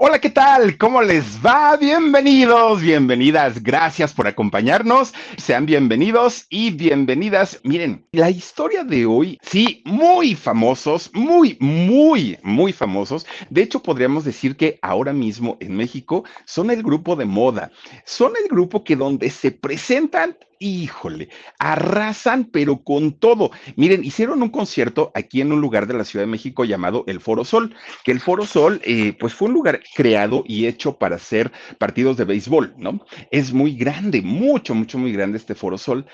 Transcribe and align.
Hola, 0.00 0.20
¿qué 0.20 0.30
tal? 0.30 0.78
¿Cómo 0.78 1.02
les 1.02 1.44
va? 1.44 1.76
Bienvenidos, 1.76 2.80
bienvenidas. 2.80 3.60
Gracias 3.60 4.14
por 4.14 4.28
acompañarnos. 4.28 5.12
Sean 5.36 5.66
bienvenidos 5.66 6.46
y 6.48 6.70
bienvenidas. 6.70 7.58
Miren, 7.64 8.06
la 8.12 8.30
historia 8.30 8.84
de 8.84 9.06
hoy, 9.06 9.40
sí, 9.42 9.82
muy 9.84 10.36
famosos, 10.36 11.10
muy, 11.14 11.56
muy, 11.58 12.38
muy 12.44 12.72
famosos. 12.72 13.26
De 13.50 13.62
hecho, 13.62 13.82
podríamos 13.82 14.24
decir 14.24 14.56
que 14.56 14.78
ahora 14.82 15.12
mismo 15.12 15.56
en 15.58 15.76
México 15.76 16.22
son 16.44 16.70
el 16.70 16.84
grupo 16.84 17.16
de 17.16 17.24
moda. 17.24 17.72
Son 18.04 18.34
el 18.40 18.48
grupo 18.48 18.84
que 18.84 18.94
donde 18.94 19.30
se 19.30 19.50
presentan 19.50 20.36
híjole, 20.58 21.28
arrasan, 21.58 22.44
pero 22.44 22.82
con 22.82 23.12
todo. 23.12 23.50
Miren, 23.76 24.04
hicieron 24.04 24.42
un 24.42 24.50
concierto 24.50 25.10
aquí 25.14 25.40
en 25.40 25.52
un 25.52 25.60
lugar 25.60 25.86
de 25.86 25.94
la 25.94 26.04
Ciudad 26.04 26.24
de 26.24 26.30
México 26.30 26.64
llamado 26.64 27.04
el 27.06 27.20
Foro 27.20 27.44
Sol, 27.44 27.74
que 28.04 28.12
el 28.12 28.20
Foro 28.20 28.46
Sol, 28.46 28.80
eh, 28.84 29.14
pues 29.18 29.34
fue 29.34 29.48
un 29.48 29.54
lugar 29.54 29.80
creado 29.94 30.44
y 30.46 30.66
hecho 30.66 30.98
para 30.98 31.16
hacer 31.16 31.52
partidos 31.78 32.16
de 32.16 32.24
béisbol, 32.24 32.74
¿no? 32.76 33.04
Es 33.30 33.52
muy 33.52 33.74
grande, 33.74 34.22
mucho, 34.22 34.74
mucho, 34.74 34.98
muy 34.98 35.12
grande 35.12 35.38
este 35.38 35.54
Foro 35.54 35.78
Sol 35.78 36.06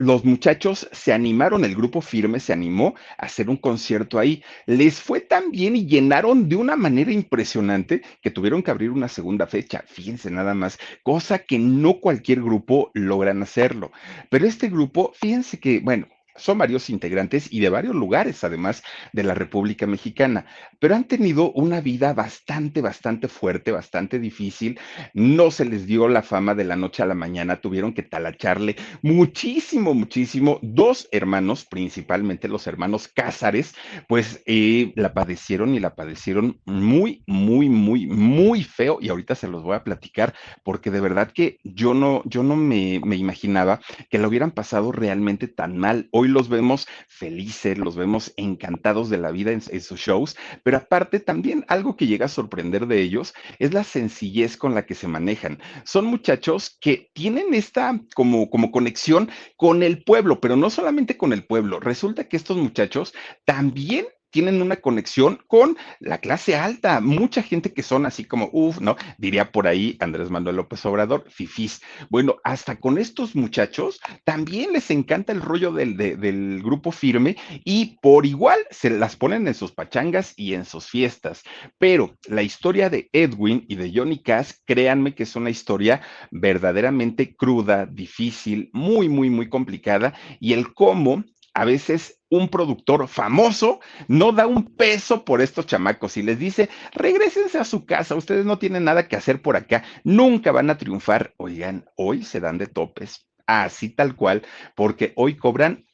los 0.00 0.24
muchachos 0.24 0.88
se 0.92 1.12
animaron, 1.12 1.62
el 1.62 1.76
grupo 1.76 2.00
firme 2.00 2.40
se 2.40 2.54
animó 2.54 2.94
a 3.18 3.26
hacer 3.26 3.50
un 3.50 3.58
concierto 3.58 4.18
ahí. 4.18 4.42
Les 4.64 4.98
fue 4.98 5.20
tan 5.20 5.50
bien 5.50 5.76
y 5.76 5.84
llenaron 5.84 6.48
de 6.48 6.56
una 6.56 6.74
manera 6.74 7.12
impresionante 7.12 8.00
que 8.22 8.30
tuvieron 8.30 8.62
que 8.62 8.70
abrir 8.70 8.92
una 8.92 9.08
segunda 9.08 9.46
fecha. 9.46 9.84
Fíjense 9.86 10.30
nada 10.30 10.54
más, 10.54 10.78
cosa 11.02 11.40
que 11.40 11.58
no 11.58 12.00
cualquier 12.00 12.40
grupo 12.40 12.90
logran 12.94 13.42
hacerlo. 13.42 13.92
Pero 14.30 14.46
este 14.46 14.70
grupo, 14.70 15.12
fíjense 15.14 15.60
que, 15.60 15.80
bueno, 15.80 16.08
son 16.40 16.58
varios 16.58 16.90
integrantes 16.90 17.52
y 17.52 17.60
de 17.60 17.68
varios 17.68 17.94
lugares, 17.94 18.42
además 18.44 18.82
de 19.12 19.22
la 19.22 19.34
República 19.34 19.86
Mexicana, 19.86 20.46
pero 20.78 20.94
han 20.94 21.04
tenido 21.04 21.52
una 21.52 21.80
vida 21.80 22.12
bastante, 22.14 22.80
bastante 22.80 23.28
fuerte, 23.28 23.70
bastante 23.70 24.18
difícil. 24.18 24.78
No 25.14 25.50
se 25.50 25.64
les 25.64 25.86
dio 25.86 26.08
la 26.08 26.22
fama 26.22 26.54
de 26.54 26.64
la 26.64 26.76
noche 26.76 27.02
a 27.02 27.06
la 27.06 27.14
mañana, 27.14 27.60
tuvieron 27.60 27.92
que 27.92 28.02
talacharle 28.02 28.76
muchísimo, 29.02 29.94
muchísimo. 29.94 30.58
Dos 30.62 31.08
hermanos, 31.12 31.66
principalmente 31.66 32.48
los 32.48 32.66
hermanos 32.66 33.08
Cázares, 33.08 33.74
pues 34.08 34.42
eh, 34.46 34.92
la 34.96 35.12
padecieron 35.14 35.74
y 35.74 35.80
la 35.80 35.94
padecieron 35.94 36.60
muy, 36.64 37.22
muy, 37.26 37.68
muy, 37.68 38.06
muy 38.06 38.64
feo. 38.64 38.98
Y 39.00 39.08
ahorita 39.08 39.34
se 39.34 39.48
los 39.48 39.62
voy 39.62 39.76
a 39.76 39.84
platicar 39.84 40.34
porque 40.64 40.90
de 40.90 41.00
verdad 41.00 41.30
que 41.32 41.58
yo 41.64 41.94
no, 41.94 42.22
yo 42.24 42.42
no 42.42 42.56
me, 42.56 43.00
me 43.04 43.16
imaginaba 43.16 43.80
que 44.08 44.18
lo 44.18 44.28
hubieran 44.28 44.52
pasado 44.52 44.92
realmente 44.92 45.48
tan 45.48 45.76
mal. 45.76 46.08
Hoy 46.12 46.28
los 46.30 46.48
vemos 46.48 46.86
felices, 47.08 47.78
los 47.78 47.96
vemos 47.96 48.32
encantados 48.36 49.10
de 49.10 49.18
la 49.18 49.30
vida 49.30 49.52
en, 49.52 49.60
sus 49.60 50.00
shows, 50.00 50.36
pero 50.62 50.78
aparte 50.78 51.20
también 51.20 51.64
algo 51.68 51.96
que 51.96 52.06
llega 52.06 52.26
a 52.26 52.28
sorprender 52.28 52.86
de 52.86 53.00
ellos 53.02 53.34
es 53.58 53.74
la 53.74 53.84
sencillez 53.84 54.56
con 54.56 54.74
la 54.74 54.86
que 54.86 54.94
se 54.94 55.08
manejan. 55.08 55.58
Son 55.84 56.04
muchachos 56.04 56.76
que 56.80 57.10
tienen 57.12 57.54
esta 57.54 58.00
como, 58.14 58.50
como 58.50 58.70
conexión 58.70 59.30
con 59.56 59.82
el 59.82 60.02
pueblo, 60.02 60.40
pero 60.40 60.56
no 60.56 60.70
solamente 60.70 61.16
con 61.16 61.32
el 61.32 61.44
pueblo. 61.44 61.80
Resulta 61.80 62.28
que 62.28 62.36
estos 62.36 62.56
muchachos 62.56 63.14
también 63.44 64.06
tienen 64.30 64.62
una 64.62 64.76
conexión 64.76 65.40
con 65.46 65.76
la 65.98 66.18
clase 66.18 66.56
alta. 66.56 67.00
Mucha 67.00 67.42
gente 67.42 67.72
que 67.72 67.82
son 67.82 68.06
así 68.06 68.24
como, 68.24 68.48
uff, 68.52 68.80
¿no? 68.80 68.96
Diría 69.18 69.52
por 69.52 69.66
ahí 69.66 69.96
Andrés 70.00 70.30
Manuel 70.30 70.56
López 70.56 70.84
Obrador, 70.86 71.24
fifís. 71.28 71.80
Bueno, 72.08 72.36
hasta 72.44 72.76
con 72.76 72.98
estos 72.98 73.36
muchachos 73.36 74.00
también 74.24 74.72
les 74.72 74.90
encanta 74.90 75.32
el 75.32 75.42
rollo 75.42 75.72
del, 75.72 75.96
del 75.96 76.62
grupo 76.62 76.92
firme 76.92 77.36
y 77.64 77.98
por 78.00 78.26
igual 78.26 78.58
se 78.70 78.90
las 78.90 79.16
ponen 79.16 79.46
en 79.48 79.54
sus 79.54 79.72
pachangas 79.72 80.34
y 80.36 80.54
en 80.54 80.64
sus 80.64 80.86
fiestas. 80.86 81.42
Pero 81.78 82.16
la 82.28 82.42
historia 82.42 82.90
de 82.90 83.08
Edwin 83.12 83.64
y 83.68 83.76
de 83.76 83.92
Johnny 83.94 84.22
Cash, 84.22 84.52
créanme 84.64 85.14
que 85.14 85.24
es 85.24 85.36
una 85.36 85.50
historia 85.50 86.00
verdaderamente 86.30 87.34
cruda, 87.34 87.86
difícil, 87.86 88.70
muy, 88.72 89.08
muy, 89.08 89.30
muy 89.30 89.48
complicada 89.48 90.14
y 90.38 90.52
el 90.52 90.72
cómo 90.72 91.24
a 91.60 91.66
veces 91.66 92.22
un 92.30 92.48
productor 92.48 93.06
famoso 93.06 93.80
no 94.08 94.32
da 94.32 94.46
un 94.46 94.64
peso 94.76 95.26
por 95.26 95.42
estos 95.42 95.66
chamacos 95.66 96.16
y 96.16 96.22
les 96.22 96.38
dice, 96.38 96.70
regresense 96.92 97.58
a 97.58 97.64
su 97.64 97.84
casa, 97.84 98.14
ustedes 98.14 98.46
no 98.46 98.58
tienen 98.58 98.84
nada 98.84 99.08
que 99.08 99.16
hacer 99.16 99.42
por 99.42 99.56
acá, 99.56 99.84
nunca 100.02 100.52
van 100.52 100.70
a 100.70 100.78
triunfar. 100.78 101.34
Oigan, 101.36 101.84
hoy 101.98 102.22
se 102.22 102.40
dan 102.40 102.56
de 102.56 102.66
topes, 102.66 103.28
así 103.46 103.90
tal 103.90 104.16
cual, 104.16 104.40
porque 104.74 105.12
hoy 105.16 105.36
cobran 105.36 105.84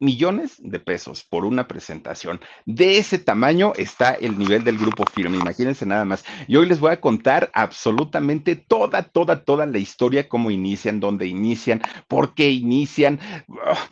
millones 0.00 0.56
de 0.58 0.80
pesos 0.80 1.24
por 1.24 1.44
una 1.44 1.66
presentación. 1.66 2.40
De 2.66 2.98
ese 2.98 3.18
tamaño 3.18 3.72
está 3.76 4.12
el 4.12 4.38
nivel 4.38 4.64
del 4.64 4.78
grupo 4.78 5.04
firme, 5.12 5.38
imagínense 5.38 5.86
nada 5.86 6.04
más. 6.04 6.24
Y 6.46 6.56
hoy 6.56 6.66
les 6.66 6.80
voy 6.80 6.92
a 6.92 7.00
contar 7.00 7.50
absolutamente 7.54 8.56
toda, 8.56 9.02
toda, 9.02 9.44
toda 9.44 9.66
la 9.66 9.78
historia, 9.78 10.28
cómo 10.28 10.50
inician, 10.50 11.00
dónde 11.00 11.26
inician, 11.26 11.82
por 12.08 12.34
qué 12.34 12.50
inician, 12.50 13.20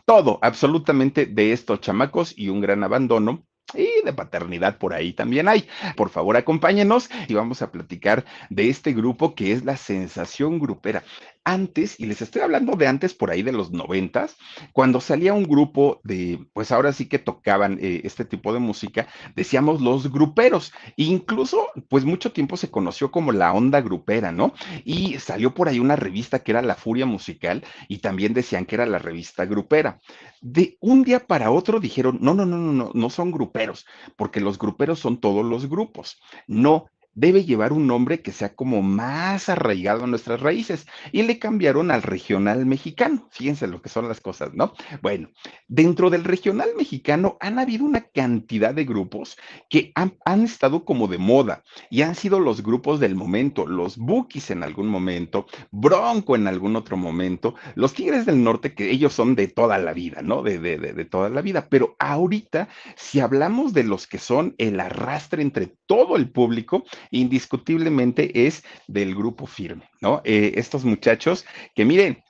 todo, 0.05 0.39
absolutamente 0.43 1.27
de 1.27 1.53
estos 1.53 1.81
chamacos 1.81 2.35
y 2.37 2.49
un 2.49 2.61
gran 2.61 2.85
abandono 2.85 3.45
y 3.75 4.05
de 4.05 4.13
paternidad 4.13 4.79
por 4.79 4.95
ahí 4.95 5.13
también 5.13 5.49
hay. 5.49 5.67
Por 5.97 6.11
favor, 6.11 6.37
acompáñenos 6.37 7.09
y 7.29 7.35
vamos 7.35 7.63
a 7.63 7.71
platicar 7.71 8.25
de 8.51 8.69
este 8.69 8.93
grupo 8.93 9.35
que 9.35 9.53
es 9.53 9.65
la 9.65 9.77
sensación 9.77 10.59
grupera 10.59 11.03
antes, 11.45 11.99
y 11.99 12.07
les 12.07 12.23
estoy 12.23 12.43
hablando 12.43 12.77
de 12.77 12.87
antes 12.87 13.15
por 13.15 13.31
ahí 13.31 13.43
de 13.43 13.53
los 13.53 13.73
noventas, 13.73 14.37
cuando 14.73 15.01
salía 15.01 15.33
un 15.33 15.45
grupo 15.45 16.01
de, 16.05 16.47
pues 16.53 16.71
ahora 16.71 16.93
sí 16.93 17.07
que 17.07 17.19
tocaban 17.19 17.79
eh, 17.81 18.03
este 18.05 18.25
tipo 18.25 18.53
de 18.53 18.61
música, 18.61 19.09
decíamos 19.35 19.81
los 19.81 20.13
gruperos. 20.13 20.73
Incluso, 20.97 21.69
pues 21.89 22.05
mucho 22.05 22.33
tiempo 22.33 22.57
se 22.57 22.71
conoció 22.71 23.11
como 23.11 23.33
la 23.33 23.53
onda 23.53 23.81
grupera, 23.81 24.33
¿no? 24.33 24.55
Y 24.85 25.19
salió 25.19 25.55
por 25.55 25.69
ahí 25.69 25.79
una 25.79 25.97
revista 25.97 26.41
que 26.41 26.53
era 26.53 26.63
La 26.63 26.75
Furia 26.77 27.07
Musical 27.07 27.65
y 27.89 27.99
también 27.99 28.35
decían 28.35 28.65
que 28.65 28.77
era 28.77 28.87
la 28.87 28.99
revista 28.99 29.45
grupera. 29.45 30.01
De 30.41 30.77
un 30.81 31.03
día 31.03 31.27
para 31.27 31.51
otro 31.51 31.81
dijeron, 31.81 32.19
no, 32.21 32.35
no, 32.35 32.47
no, 32.47 32.59
no, 32.59 32.73
no, 32.73 32.91
no 32.95 33.11
son 33.11 33.31
gruperos, 33.31 33.87
porque 34.17 34.41
los 34.41 34.59
gruperos 34.59 34.99
son 34.99 35.21
todos 35.21 35.45
los 35.45 35.69
grupos. 35.69 36.21
No, 36.47 36.87
debe 37.15 37.45
llevar 37.45 37.73
un 37.73 37.87
nombre 37.87 38.23
que 38.23 38.33
sea 38.33 38.55
como 38.55 38.83
más 38.83 39.49
arraigado 39.49 40.05
a 40.05 40.07
nuestras 40.07 40.41
raíces. 40.41 40.87
Y 41.13 41.23
le 41.23 41.39
cambiaron 41.39 41.91
al 41.91 42.03
regional 42.03 42.67
mexicano. 42.67 43.29
Fíjense 43.31 43.67
lo 43.67 43.83
que 43.83 43.89
son 43.89 44.09
las 44.09 44.21
cosas, 44.21 44.55
¿no? 44.55 44.73
Bueno, 45.03 45.31
dentro 45.69 46.11
del 46.11 46.25
regional 46.25 46.71
mexicano 46.77 47.37
han 47.41 47.59
habido 47.59 47.85
una 47.85 48.03
cantidad 48.03 48.75
de 48.75 48.85
grupos 48.85 49.37
que 49.69 49.93
han, 49.95 50.13
estado 50.43 50.85
como 50.85 51.09
de 51.09 51.19
moda 51.19 51.63
y 51.91 52.03
han 52.03 52.15
sido 52.15 52.41
los 52.41 52.63
grupos 52.63 53.01
del 53.01 53.15
momento, 53.15 53.67
los 53.67 53.97
Bookies 53.97 54.51
en 54.51 54.63
algún 54.63 54.89
momento, 54.89 55.47
Bronco 55.71 56.35
en 56.35 56.47
algún 56.47 56.77
otro 56.77 56.97
momento, 56.97 57.55
los 57.75 57.95
Tigres 57.95 58.27
del 58.27 58.43
Norte, 58.43 58.75
que 58.75 58.91
ellos 58.91 59.13
son 59.13 59.35
de 59.35 59.49
toda 59.49 59.79
la 59.79 59.93
vida, 59.93 60.23
¿no? 60.23 60.43
De, 60.43 60.59
de, 60.59 60.79
de, 60.79 60.93
de 60.93 61.05
toda 61.05 61.29
la 61.29 61.43
vida. 61.43 61.69
Pero 61.69 61.97
ahorita, 61.99 62.69
si 62.97 63.21
hablamos 63.21 63.73
de 63.73 63.85
los 63.85 64.07
que 64.07 64.19
son 64.19 64.55
el 64.59 64.81
arrastre 64.81 65.43
entre 65.43 65.77
todo 65.87 66.17
el 66.17 66.31
público, 66.31 66.85
indiscutiblemente 67.11 68.47
es 68.47 68.63
del 68.87 69.15
grupo 69.15 69.47
firme, 69.47 69.89
¿no? 70.01 70.21
Eh, 70.25 70.53
estos 70.57 70.85
muchachos 70.85 71.45
que 71.75 71.85
miren, 71.85 72.23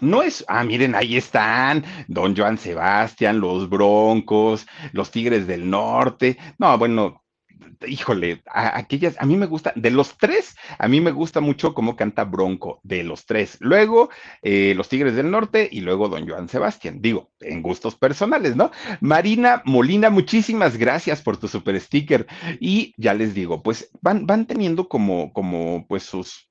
no 0.00 0.22
es, 0.22 0.44
ah, 0.48 0.62
miren, 0.62 0.94
ahí 0.94 1.16
están, 1.16 1.84
don 2.06 2.36
Joan 2.36 2.58
Sebastián, 2.58 3.40
los 3.40 3.68
Broncos, 3.68 4.66
los 4.92 5.10
Tigres 5.10 5.46
del 5.46 5.68
Norte. 5.68 6.38
No, 6.58 6.78
bueno, 6.78 7.24
híjole, 7.86 8.42
a, 8.46 8.78
aquellas, 8.78 9.16
a 9.18 9.26
mí 9.26 9.36
me 9.36 9.46
gusta, 9.46 9.72
de 9.76 9.90
los 9.90 10.16
tres, 10.18 10.56
a 10.78 10.88
mí 10.88 11.00
me 11.00 11.10
gusta 11.10 11.40
mucho 11.40 11.74
cómo 11.74 11.96
canta 11.96 12.24
Bronco, 12.24 12.80
de 12.82 13.04
los 13.04 13.26
tres. 13.26 13.56
Luego, 13.60 14.10
eh, 14.42 14.74
los 14.76 14.88
Tigres 14.88 15.14
del 15.14 15.30
Norte 15.30 15.68
y 15.70 15.80
luego 15.80 16.08
Don 16.08 16.28
Joan 16.28 16.48
Sebastián, 16.48 17.00
digo, 17.00 17.30
en 17.40 17.62
gustos 17.62 17.94
personales, 17.94 18.56
¿no? 18.56 18.70
Marina 19.00 19.62
Molina, 19.64 20.10
muchísimas 20.10 20.76
gracias 20.76 21.22
por 21.22 21.36
tu 21.36 21.48
super 21.48 21.80
sticker. 21.80 22.26
Y 22.60 22.94
ya 22.96 23.14
les 23.14 23.34
digo, 23.34 23.62
pues 23.62 23.90
van, 24.00 24.26
van 24.26 24.46
teniendo 24.46 24.88
como, 24.88 25.32
como, 25.32 25.86
pues 25.88 26.02
sus, 26.02 26.47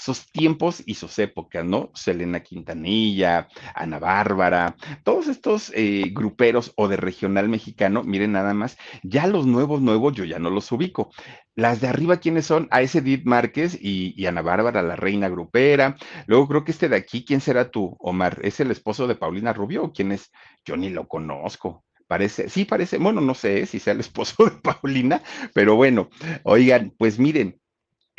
sus 0.00 0.30
tiempos 0.32 0.82
y 0.86 0.94
sus 0.94 1.18
épocas, 1.18 1.64
¿no? 1.64 1.90
Selena 1.94 2.40
Quintanilla, 2.40 3.48
Ana 3.74 3.98
Bárbara, 3.98 4.76
todos 5.04 5.28
estos 5.28 5.70
eh, 5.74 6.10
gruperos 6.12 6.72
o 6.76 6.88
de 6.88 6.96
regional 6.96 7.48
mexicano, 7.48 8.02
miren 8.02 8.32
nada 8.32 8.54
más, 8.54 8.78
ya 9.02 9.26
los 9.26 9.46
nuevos, 9.46 9.82
nuevos, 9.82 10.14
yo 10.14 10.24
ya 10.24 10.38
no 10.38 10.50
los 10.50 10.72
ubico. 10.72 11.10
Las 11.54 11.82
de 11.82 11.88
arriba, 11.88 12.16
¿quiénes 12.16 12.46
son? 12.46 12.68
A 12.70 12.80
ese 12.80 12.98
Edith 13.00 13.26
Márquez 13.26 13.78
y, 13.78 14.24
Ana 14.24 14.40
Bárbara, 14.40 14.82
la 14.82 14.96
reina 14.96 15.28
grupera. 15.28 15.96
Luego 16.26 16.48
creo 16.48 16.64
que 16.64 16.72
este 16.72 16.88
de 16.88 16.96
aquí, 16.96 17.24
¿quién 17.24 17.42
será 17.42 17.70
tú, 17.70 17.96
Omar? 17.98 18.38
¿Es 18.42 18.60
el 18.60 18.70
esposo 18.70 19.06
de 19.06 19.16
Paulina 19.16 19.52
Rubio 19.52 19.84
o 19.84 19.92
quién 19.92 20.12
es? 20.12 20.30
Yo 20.64 20.76
ni 20.76 20.88
lo 20.88 21.06
conozco. 21.06 21.84
Parece, 22.06 22.48
sí 22.48 22.64
parece, 22.64 22.98
bueno, 22.98 23.20
no 23.20 23.34
sé 23.34 23.66
si 23.66 23.78
sea 23.78 23.92
el 23.92 24.00
esposo 24.08 24.46
de 24.46 24.52
Paulina, 24.52 25.22
pero 25.54 25.76
bueno, 25.76 26.08
oigan, 26.44 26.94
pues 26.98 27.18
miren, 27.18 27.59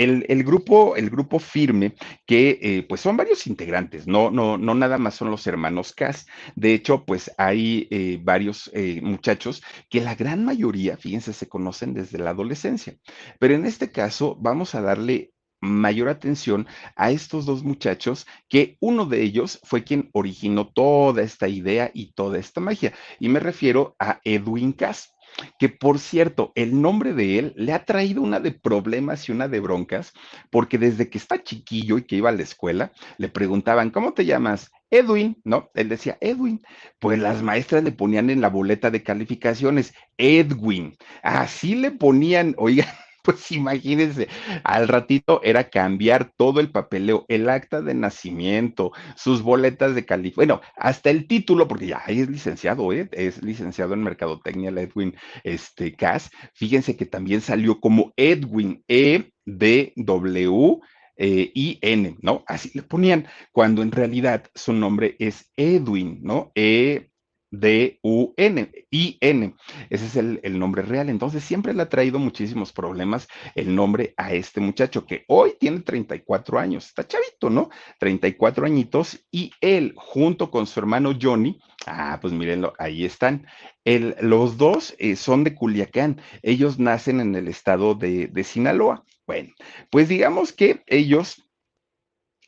el, 0.01 0.44
grupo, 0.44 0.95
el 0.95 1.09
grupo 1.09 1.39
firme, 1.39 1.94
que 2.25 2.59
eh, 2.62 2.86
pues 2.88 3.01
son 3.01 3.18
varios 3.18 3.48
integrantes, 3.48 4.07
no, 4.07 4.31
no, 4.31 4.57
no 4.57 4.74
nada 4.74 4.98
más 4.98 5.15
son 5.15 5.31
los 5.31 5.45
hermanos 5.48 5.94
Cas. 5.94 6.25
De 6.56 6.74
hecho, 6.74 7.06
pues 7.06 7.31
hay 7.38 7.88
eh, 7.92 8.19
varios 8.21 8.69
eh, 8.74 9.00
muchachos 9.03 9.62
que 9.89 10.01
la 10.01 10.15
gran 10.15 10.44
mayoría, 10.44 10.98
fíjense, 10.98 11.33
se 11.33 11.48
conocen 11.48 11.94
desde 11.94 12.18
la 12.18 12.31
adolescencia. 12.31 12.95
Pero 13.39 13.53
en 13.53 13.65
este 13.65 13.92
caso, 13.92 14.38
vamos 14.39 14.75
a 14.75 14.81
darle 14.81 15.33
mayor 15.62 16.09
atención 16.09 16.68
a 16.95 17.12
estos 17.12 17.45
dos 17.45 17.63
muchachos, 17.63 18.25
que 18.50 18.77
uno 18.80 19.06
de 19.06 19.21
ellos 19.21 19.59
fue 19.63 19.83
quien 19.83 20.09
originó 20.13 20.68
toda 20.68 21.21
esta 21.21 21.47
idea 21.47 21.92
y 21.94 22.13
toda 22.13 22.39
esta 22.39 22.59
magia. 22.59 22.94
Y 23.19 23.30
me 23.30 23.39
refiero 23.39 23.95
a 24.00 24.19
Edwin 24.24 24.74
Cass 24.74 25.10
que 25.60 25.69
por 25.69 26.00
cierto, 26.00 26.51
el 26.56 26.81
nombre 26.81 27.13
de 27.13 27.39
él 27.39 27.54
le 27.56 27.74
ha 27.74 27.86
traído 27.86 28.22
una 28.22 28.39
de 28.39 28.51
problemas 28.51 29.28
y 29.28 29.31
una 29.31 29.48
de 29.48 29.60
broncas, 29.60 30.13
porque 30.50 30.78
desde 30.78 31.10
que 31.10 31.18
está 31.18 31.44
chiquillo 31.44 31.98
y 31.98 32.04
que 32.04 32.18
iba 32.18 32.30
a 32.30 32.33
la 32.33 32.44
escuela, 32.44 32.92
le 33.18 33.30
preguntaban, 33.30 33.89
¿cómo 33.89 34.13
te 34.13 34.25
llamas? 34.25 34.72
Edwin, 34.92 35.38
¿no? 35.44 35.72
Él 35.74 35.89
decía 35.89 36.18
Edwin. 36.22 36.62
Pues 37.00 37.18
las 37.18 37.42
maestras 37.42 37.83
le 37.83 37.92
ponían 37.92 38.30
en 38.30 38.42
la 38.42 38.50
boleta 38.50 38.92
de 38.92 39.04
calificaciones 39.04 39.94
Edwin. 40.18 40.95
Así 41.24 41.75
le 41.75 41.92
ponían, 41.92 42.54
oiga, 42.57 42.94
Pues 43.23 43.51
imagínense, 43.51 44.27
al 44.63 44.88
ratito 44.88 45.41
era 45.44 45.69
cambiar 45.69 46.31
todo 46.38 46.59
el 46.59 46.71
papeleo, 46.71 47.25
el 47.27 47.50
acta 47.50 47.81
de 47.81 47.94
nacimiento, 47.94 48.91
sus 49.15 49.41
boletas 49.41 49.94
de 49.95 50.06
calificación, 50.06 50.47
bueno, 50.47 50.62
hasta 50.75 51.09
el 51.12 51.27
título, 51.27 51.68
porque 51.68 51.88
ya 51.88 52.01
es 52.07 52.29
licenciado, 52.29 52.91
¿eh? 52.94 53.09
es 53.12 53.44
licenciado 53.44 53.94
en 53.94 54.03
Mercadotecnia, 54.03 54.69
el 54.69 54.77
Edwin 54.79 55.15
este, 55.44 55.94
Cass. 55.95 56.29
Fíjense 56.56 56.95
que 56.97 57.06
también 57.06 57.41
salió 57.41 57.79
como 57.79 58.12
Edwin, 58.15 58.83
E-D-W. 58.88 60.79
Eh, 61.23 61.51
I-N, 61.53 62.15
¿no? 62.21 62.44
Así 62.47 62.71
le 62.73 62.81
ponían, 62.81 63.27
cuando 63.51 63.83
en 63.83 63.91
realidad 63.91 64.45
su 64.56 64.73
nombre 64.73 65.15
es 65.19 65.51
Edwin, 65.56 66.19
¿no? 66.23 66.51
E 66.56 67.10
D-U-N, 67.51 68.71
I-N. 68.89 69.56
Ese 69.89 70.06
es 70.06 70.15
el, 70.15 70.59
nombre 70.59 70.81
real. 70.81 71.09
Entonces, 71.09 71.44
siempre 71.44 71.74
le 71.74 71.83
ha 71.83 71.89
traído 71.89 72.18
muchísimos 72.18 72.71
problemas 72.71 73.27
el 73.56 73.75
nombre 73.75 74.13
a 74.18 74.33
este 74.33 74.62
muchacho 74.62 75.06
que 75.06 75.25
hoy 75.27 75.56
tiene 75.59 75.81
34 75.81 76.59
años. 76.59 76.88
Está 76.88 77.06
chavito, 77.06 77.50
¿no? 77.50 77.69
34 78.00 78.65
añitos. 78.65 79.25
Y 79.31 79.51
él, 79.59 79.94
junto 79.98 80.50
con 80.50 80.65
su 80.65 80.80
hermano 80.80 81.13
Johnny, 81.21 81.59
ah, 81.86 82.18
pues 82.21 82.33
mírenlo, 82.33 82.74
ahí 82.80 83.06
están. 83.06 83.45
los 83.86 84.57
dos 84.57 84.95
eh, 84.97 85.18
son 85.18 85.44
de 85.44 85.54
Culiacán. 85.54 86.21
Ellos 86.42 86.80
nacen 86.80 87.19
en 87.19 87.36
el 87.36 87.50
estado 87.50 87.95
de, 87.95 88.27
de 88.27 88.44
Sinaloa. 88.44 89.04
Bueno, 89.27 89.54
pues 89.89 90.07
digamos 90.09 90.54
que 90.54 90.83
ellos, 90.88 91.44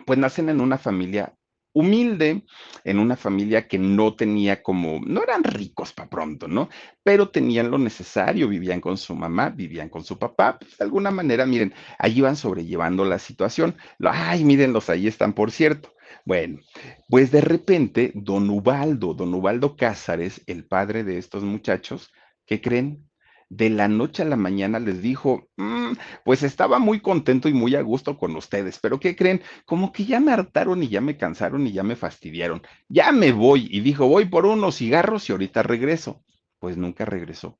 pues 0.05 0.17
nacen 0.17 0.49
en 0.49 0.61
una 0.61 0.77
familia 0.77 1.33
humilde, 1.73 2.43
en 2.83 2.99
una 2.99 3.15
familia 3.15 3.67
que 3.67 3.77
no 3.79 4.15
tenía 4.15 4.61
como, 4.63 5.01
no 5.05 5.23
eran 5.23 5.43
ricos 5.43 5.91
para 5.93 6.09
pronto, 6.09 6.47
¿no? 6.47 6.69
Pero 7.03 7.29
tenían 7.29 7.71
lo 7.71 7.77
necesario, 7.77 8.47
vivían 8.47 8.79
con 8.79 8.97
su 8.97 9.15
mamá, 9.15 9.49
vivían 9.49 9.89
con 9.89 10.03
su 10.03 10.17
papá, 10.17 10.57
pues, 10.59 10.77
de 10.77 10.83
alguna 10.85 11.11
manera, 11.11 11.45
miren, 11.45 11.73
ahí 11.99 12.19
iban 12.19 12.35
sobrellevando 12.35 13.05
la 13.05 13.19
situación. 13.19 13.75
Ay, 13.99 14.43
mírenlos, 14.43 14.89
ahí 14.89 15.07
están, 15.07 15.33
por 15.33 15.51
cierto. 15.51 15.93
Bueno, 16.25 16.59
pues 17.09 17.31
de 17.31 17.41
repente, 17.41 18.11
don 18.15 18.49
Ubaldo, 18.49 19.13
don 19.13 19.33
Ubaldo 19.33 19.75
Cázares, 19.75 20.41
el 20.47 20.65
padre 20.65 21.03
de 21.03 21.17
estos 21.17 21.43
muchachos, 21.43 22.11
¿qué 22.45 22.61
creen? 22.61 23.09
De 23.55 23.69
la 23.69 23.87
noche 23.87 24.23
a 24.23 24.25
la 24.25 24.35
mañana 24.35 24.79
les 24.79 25.01
dijo, 25.01 25.47
mm, 25.57 25.93
pues 26.25 26.43
estaba 26.43 26.79
muy 26.79 26.99
contento 27.01 27.49
y 27.49 27.53
muy 27.53 27.75
a 27.75 27.81
gusto 27.81 28.17
con 28.17 28.35
ustedes, 28.35 28.79
pero 28.79 28.99
¿qué 28.99 29.15
creen? 29.15 29.41
Como 29.65 29.91
que 29.91 30.05
ya 30.05 30.19
me 30.19 30.31
hartaron 30.31 30.81
y 30.83 30.89
ya 30.89 31.01
me 31.01 31.17
cansaron 31.17 31.67
y 31.67 31.71
ya 31.71 31.83
me 31.83 31.95
fastidiaron. 31.95 32.61
Ya 32.89 33.11
me 33.11 33.31
voy 33.31 33.67
y 33.71 33.81
dijo, 33.81 34.07
voy 34.07 34.25
por 34.25 34.45
unos 34.45 34.77
cigarros 34.77 35.29
y 35.29 35.33
ahorita 35.33 35.63
regreso. 35.63 36.23
Pues 36.59 36.77
nunca 36.77 37.05
regresó. 37.05 37.59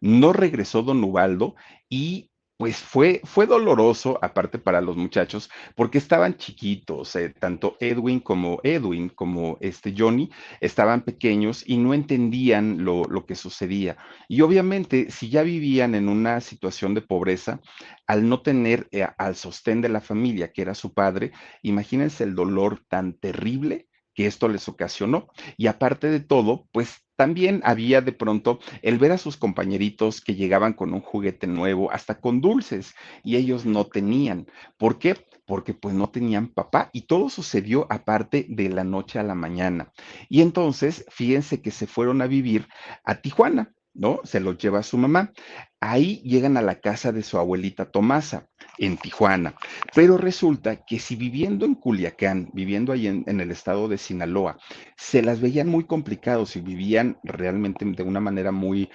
No 0.00 0.32
regresó 0.32 0.82
don 0.82 1.02
Ubaldo 1.04 1.54
y 1.88 2.30
pues 2.58 2.78
fue, 2.78 3.20
fue 3.24 3.46
doloroso, 3.46 4.18
aparte 4.20 4.58
para 4.58 4.80
los 4.80 4.96
muchachos, 4.96 5.48
porque 5.76 5.98
estaban 5.98 6.36
chiquitos, 6.36 7.14
eh, 7.14 7.30
tanto 7.30 7.76
Edwin 7.78 8.18
como 8.18 8.58
Edwin, 8.64 9.10
como 9.10 9.58
este 9.60 9.94
Johnny, 9.96 10.28
estaban 10.60 11.02
pequeños 11.02 11.62
y 11.64 11.78
no 11.78 11.94
entendían 11.94 12.84
lo, 12.84 13.04
lo 13.04 13.26
que 13.26 13.36
sucedía. 13.36 13.96
Y 14.26 14.40
obviamente, 14.40 15.08
si 15.12 15.30
ya 15.30 15.44
vivían 15.44 15.94
en 15.94 16.08
una 16.08 16.40
situación 16.40 16.94
de 16.94 17.02
pobreza, 17.02 17.60
al 18.08 18.28
no 18.28 18.42
tener 18.42 18.88
eh, 18.90 19.06
al 19.18 19.36
sostén 19.36 19.80
de 19.80 19.90
la 19.90 20.00
familia, 20.00 20.52
que 20.52 20.62
era 20.62 20.74
su 20.74 20.92
padre, 20.92 21.30
imagínense 21.62 22.24
el 22.24 22.34
dolor 22.34 22.82
tan 22.88 23.12
terrible 23.12 23.86
que 24.18 24.26
esto 24.26 24.48
les 24.48 24.68
ocasionó. 24.68 25.28
Y 25.56 25.68
aparte 25.68 26.10
de 26.10 26.18
todo, 26.18 26.66
pues 26.72 27.04
también 27.14 27.60
había 27.62 28.00
de 28.00 28.10
pronto 28.10 28.58
el 28.82 28.98
ver 28.98 29.12
a 29.12 29.18
sus 29.18 29.36
compañeritos 29.36 30.20
que 30.20 30.34
llegaban 30.34 30.72
con 30.72 30.92
un 30.92 31.00
juguete 31.00 31.46
nuevo, 31.46 31.92
hasta 31.92 32.18
con 32.18 32.40
dulces, 32.40 32.96
y 33.22 33.36
ellos 33.36 33.64
no 33.64 33.86
tenían. 33.86 34.48
¿Por 34.76 34.98
qué? 34.98 35.24
Porque 35.46 35.72
pues 35.72 35.94
no 35.94 36.10
tenían 36.10 36.48
papá 36.48 36.90
y 36.92 37.02
todo 37.02 37.30
sucedió 37.30 37.86
aparte 37.90 38.44
de 38.48 38.70
la 38.70 38.82
noche 38.82 39.20
a 39.20 39.22
la 39.22 39.36
mañana. 39.36 39.92
Y 40.28 40.40
entonces, 40.40 41.04
fíjense 41.10 41.62
que 41.62 41.70
se 41.70 41.86
fueron 41.86 42.20
a 42.20 42.26
vivir 42.26 42.66
a 43.04 43.20
Tijuana. 43.20 43.72
¿No? 43.98 44.20
Se 44.24 44.40
los 44.40 44.56
lleva 44.56 44.78
a 44.78 44.84
su 44.84 44.96
mamá. 44.96 45.32
Ahí 45.80 46.22
llegan 46.24 46.56
a 46.56 46.62
la 46.62 46.80
casa 46.80 47.12
de 47.12 47.22
su 47.22 47.36
abuelita 47.36 47.90
Tomasa, 47.90 48.48
en 48.78 48.96
Tijuana. 48.96 49.54
Pero 49.94 50.16
resulta 50.16 50.84
que 50.86 50.98
si 50.98 51.16
viviendo 51.16 51.66
en 51.66 51.74
Culiacán, 51.74 52.48
viviendo 52.54 52.92
ahí 52.92 53.08
en, 53.08 53.24
en, 53.26 53.40
el 53.40 53.50
estado 53.50 53.88
de 53.88 53.98
Sinaloa, 53.98 54.56
se 54.96 55.20
las 55.20 55.40
veían 55.40 55.68
muy 55.68 55.84
complicados 55.84 56.56
y 56.56 56.60
vivían 56.60 57.18
realmente 57.24 57.84
de 57.84 58.02
una 58.02 58.20
manera 58.20 58.52
muy, 58.52 58.88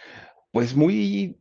pues 0.52 0.76
muy 0.76 1.38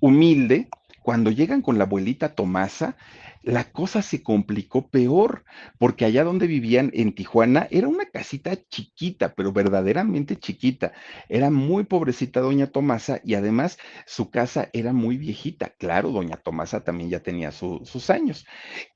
humilde, 0.00 0.68
cuando 1.02 1.30
llegan 1.30 1.62
con 1.62 1.78
la 1.78 1.84
abuelita 1.84 2.34
Tomasa, 2.34 2.96
la 3.42 3.72
cosa 3.72 4.02
se 4.02 4.22
complicó 4.22 4.88
peor, 4.88 5.44
porque 5.78 6.04
allá 6.04 6.24
donde 6.24 6.46
vivían 6.46 6.90
en 6.94 7.14
Tijuana 7.14 7.66
era 7.70 7.88
una 7.88 8.06
casita 8.06 8.56
chiquita, 8.68 9.34
pero 9.34 9.52
verdaderamente 9.52 10.36
chiquita. 10.36 10.92
Era 11.28 11.50
muy 11.50 11.84
pobrecita 11.84 12.40
doña 12.40 12.68
Tomasa 12.68 13.20
y 13.24 13.34
además 13.34 13.78
su 14.06 14.30
casa 14.30 14.70
era 14.72 14.92
muy 14.92 15.16
viejita. 15.16 15.70
Claro, 15.78 16.10
doña 16.10 16.36
Tomasa 16.36 16.84
también 16.84 17.10
ya 17.10 17.20
tenía 17.20 17.50
sus 17.50 18.10
años. 18.10 18.46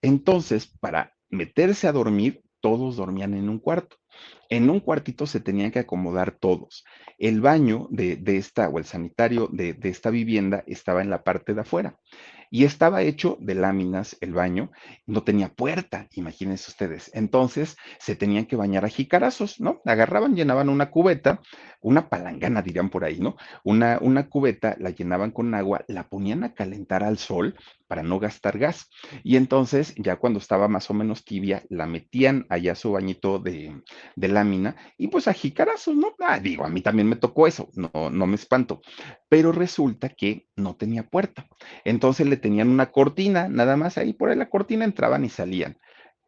Entonces, 0.01 0.67
para 0.81 1.15
meterse 1.29 1.89
a 1.89 1.93
dormir, 1.93 2.43
todos 2.61 2.97
dormían 2.97 3.35
en 3.35 3.49
un 3.49 3.59
cuarto. 3.59 3.97
En 4.49 4.71
un 4.71 4.81
cuartito 4.81 5.27
se 5.27 5.41
tenían 5.41 5.71
que 5.73 5.81
acomodar 5.81 6.33
todos. 6.33 6.85
El 7.19 7.41
baño 7.41 7.89
de, 7.91 8.21
esta, 8.37 8.69
o 8.69 8.79
el 8.79 8.85
sanitario 8.85 9.49
de, 9.53 9.75
de, 9.75 9.89
esta 9.89 10.11
vivienda 10.11 10.63
estaba 10.67 11.03
en 11.03 11.11
la 11.11 11.23
parte 11.23 11.53
de 11.53 11.61
afuera 11.63 11.99
y 12.51 12.65
estaba 12.65 13.03
hecho 13.03 13.37
de 13.41 13.55
láminas 13.55 14.17
el 14.21 14.33
baño, 14.33 14.71
no 15.07 15.23
tenía 15.23 15.49
puerta, 15.49 16.09
imagínense 16.13 16.71
ustedes. 16.71 17.11
Entonces 17.15 17.77
se 17.99 18.17
tenían 18.17 18.47
que 18.47 18.57
bañar 18.57 18.85
a 18.85 18.89
jicarazos, 18.89 19.61
¿no? 19.61 19.81
Agarraban, 19.85 20.35
llenaban 20.35 20.69
una 20.69 20.91
cubeta, 20.91 21.41
una 21.81 22.09
palangana 22.09 22.63
dirían 22.63 22.91
por 22.91 23.05
ahí, 23.05 23.19
¿no? 23.19 23.37
Una, 23.65 23.99
una 24.01 24.29
cubeta, 24.29 24.77
la 24.79 24.91
llenaban 24.91 25.31
con 25.31 25.55
agua, 25.55 25.85
la 25.89 26.09
ponían 26.09 26.45
a 26.45 26.55
calentar 26.55 27.05
al 27.05 27.19
sol 27.19 27.57
para 27.87 28.03
no 28.03 28.19
gastar 28.19 28.59
gas. 28.59 28.89
Y 29.23 29.37
entonces, 29.37 29.95
ya 29.97 30.17
cuando 30.17 30.39
estaba 30.39 30.69
más 30.69 30.91
o 30.91 30.95
menos 30.95 31.25
tibia, 31.25 31.65
la 31.69 31.87
metían 31.87 32.47
allá 32.49 32.75
su 32.75 32.93
bañito 32.93 33.39
de, 33.39 33.83
de 34.17 34.29
lámina 34.29 34.77
y 34.99 35.09
pues 35.09 35.29
a 35.29 35.33
jicarazos, 35.33 35.97
¿no? 35.97 36.15
Ah, 36.21 36.39
digo, 36.41 36.65
a 36.65 36.69
mí 36.69 36.81
también 36.81 37.09
me 37.09 37.17
tocó 37.17 37.47
eso, 37.47 37.69
no, 37.75 38.11
no 38.11 38.27
me 38.27 38.35
espanto. 38.37 38.81
Pero 39.29 39.53
resulta 39.53 40.09
que 40.09 40.47
no 40.57 40.77
tenía 40.77 41.05
puerta. 41.05 41.47
Entonces 41.85 42.27
le 42.27 42.37
tenían 42.37 42.69
una 42.69 42.91
cortina, 42.91 43.49
nada 43.49 43.77
más 43.77 43.99
ahí 43.99 44.13
por 44.13 44.31
ahí 44.31 44.37
la 44.37 44.51
cortina 44.51 44.85
entraban 44.85 45.25
y 45.25 45.29
salían. 45.29 45.79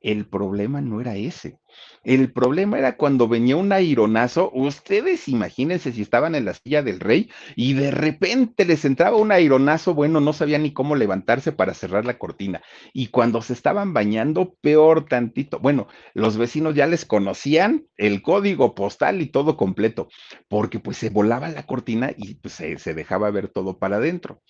El 0.00 0.26
problema 0.26 0.80
no 0.80 1.00
era 1.00 1.16
ese. 1.16 1.58
El 2.04 2.32
problema 2.32 2.78
era 2.78 2.96
cuando 2.96 3.26
venía 3.28 3.56
un 3.56 3.72
aironazo. 3.72 4.50
Ustedes 4.54 5.28
imagínense 5.28 5.92
si 5.92 6.02
estaban 6.02 6.34
en 6.34 6.44
la 6.44 6.54
silla 6.54 6.82
del 6.82 7.00
rey 7.00 7.30
y 7.56 7.74
de 7.74 7.90
repente 7.90 8.64
les 8.64 8.84
entraba 8.84 9.16
un 9.16 9.32
aironazo. 9.32 9.94
Bueno, 9.94 10.20
no 10.20 10.32
sabían 10.32 10.62
ni 10.62 10.72
cómo 10.72 10.94
levantarse 10.94 11.52
para 11.52 11.74
cerrar 11.74 12.04
la 12.04 12.18
cortina. 12.18 12.62
Y 12.92 13.08
cuando 13.08 13.42
se 13.42 13.52
estaban 13.52 13.92
bañando, 13.92 14.54
peor 14.60 15.06
tantito. 15.06 15.58
Bueno, 15.58 15.88
los 16.14 16.36
vecinos 16.36 16.74
ya 16.74 16.86
les 16.86 17.04
conocían 17.04 17.86
el 17.96 18.22
código 18.22 18.74
postal 18.74 19.20
y 19.20 19.26
todo 19.26 19.56
completo, 19.56 20.08
porque 20.48 20.78
pues 20.78 20.96
se 20.96 21.10
volaba 21.10 21.48
la 21.48 21.66
cortina 21.66 22.12
y 22.16 22.34
pues, 22.36 22.54
se, 22.54 22.78
se 22.78 22.94
dejaba 22.94 23.30
ver 23.30 23.48
todo 23.48 23.78
para 23.78 23.96
adentro 23.96 24.40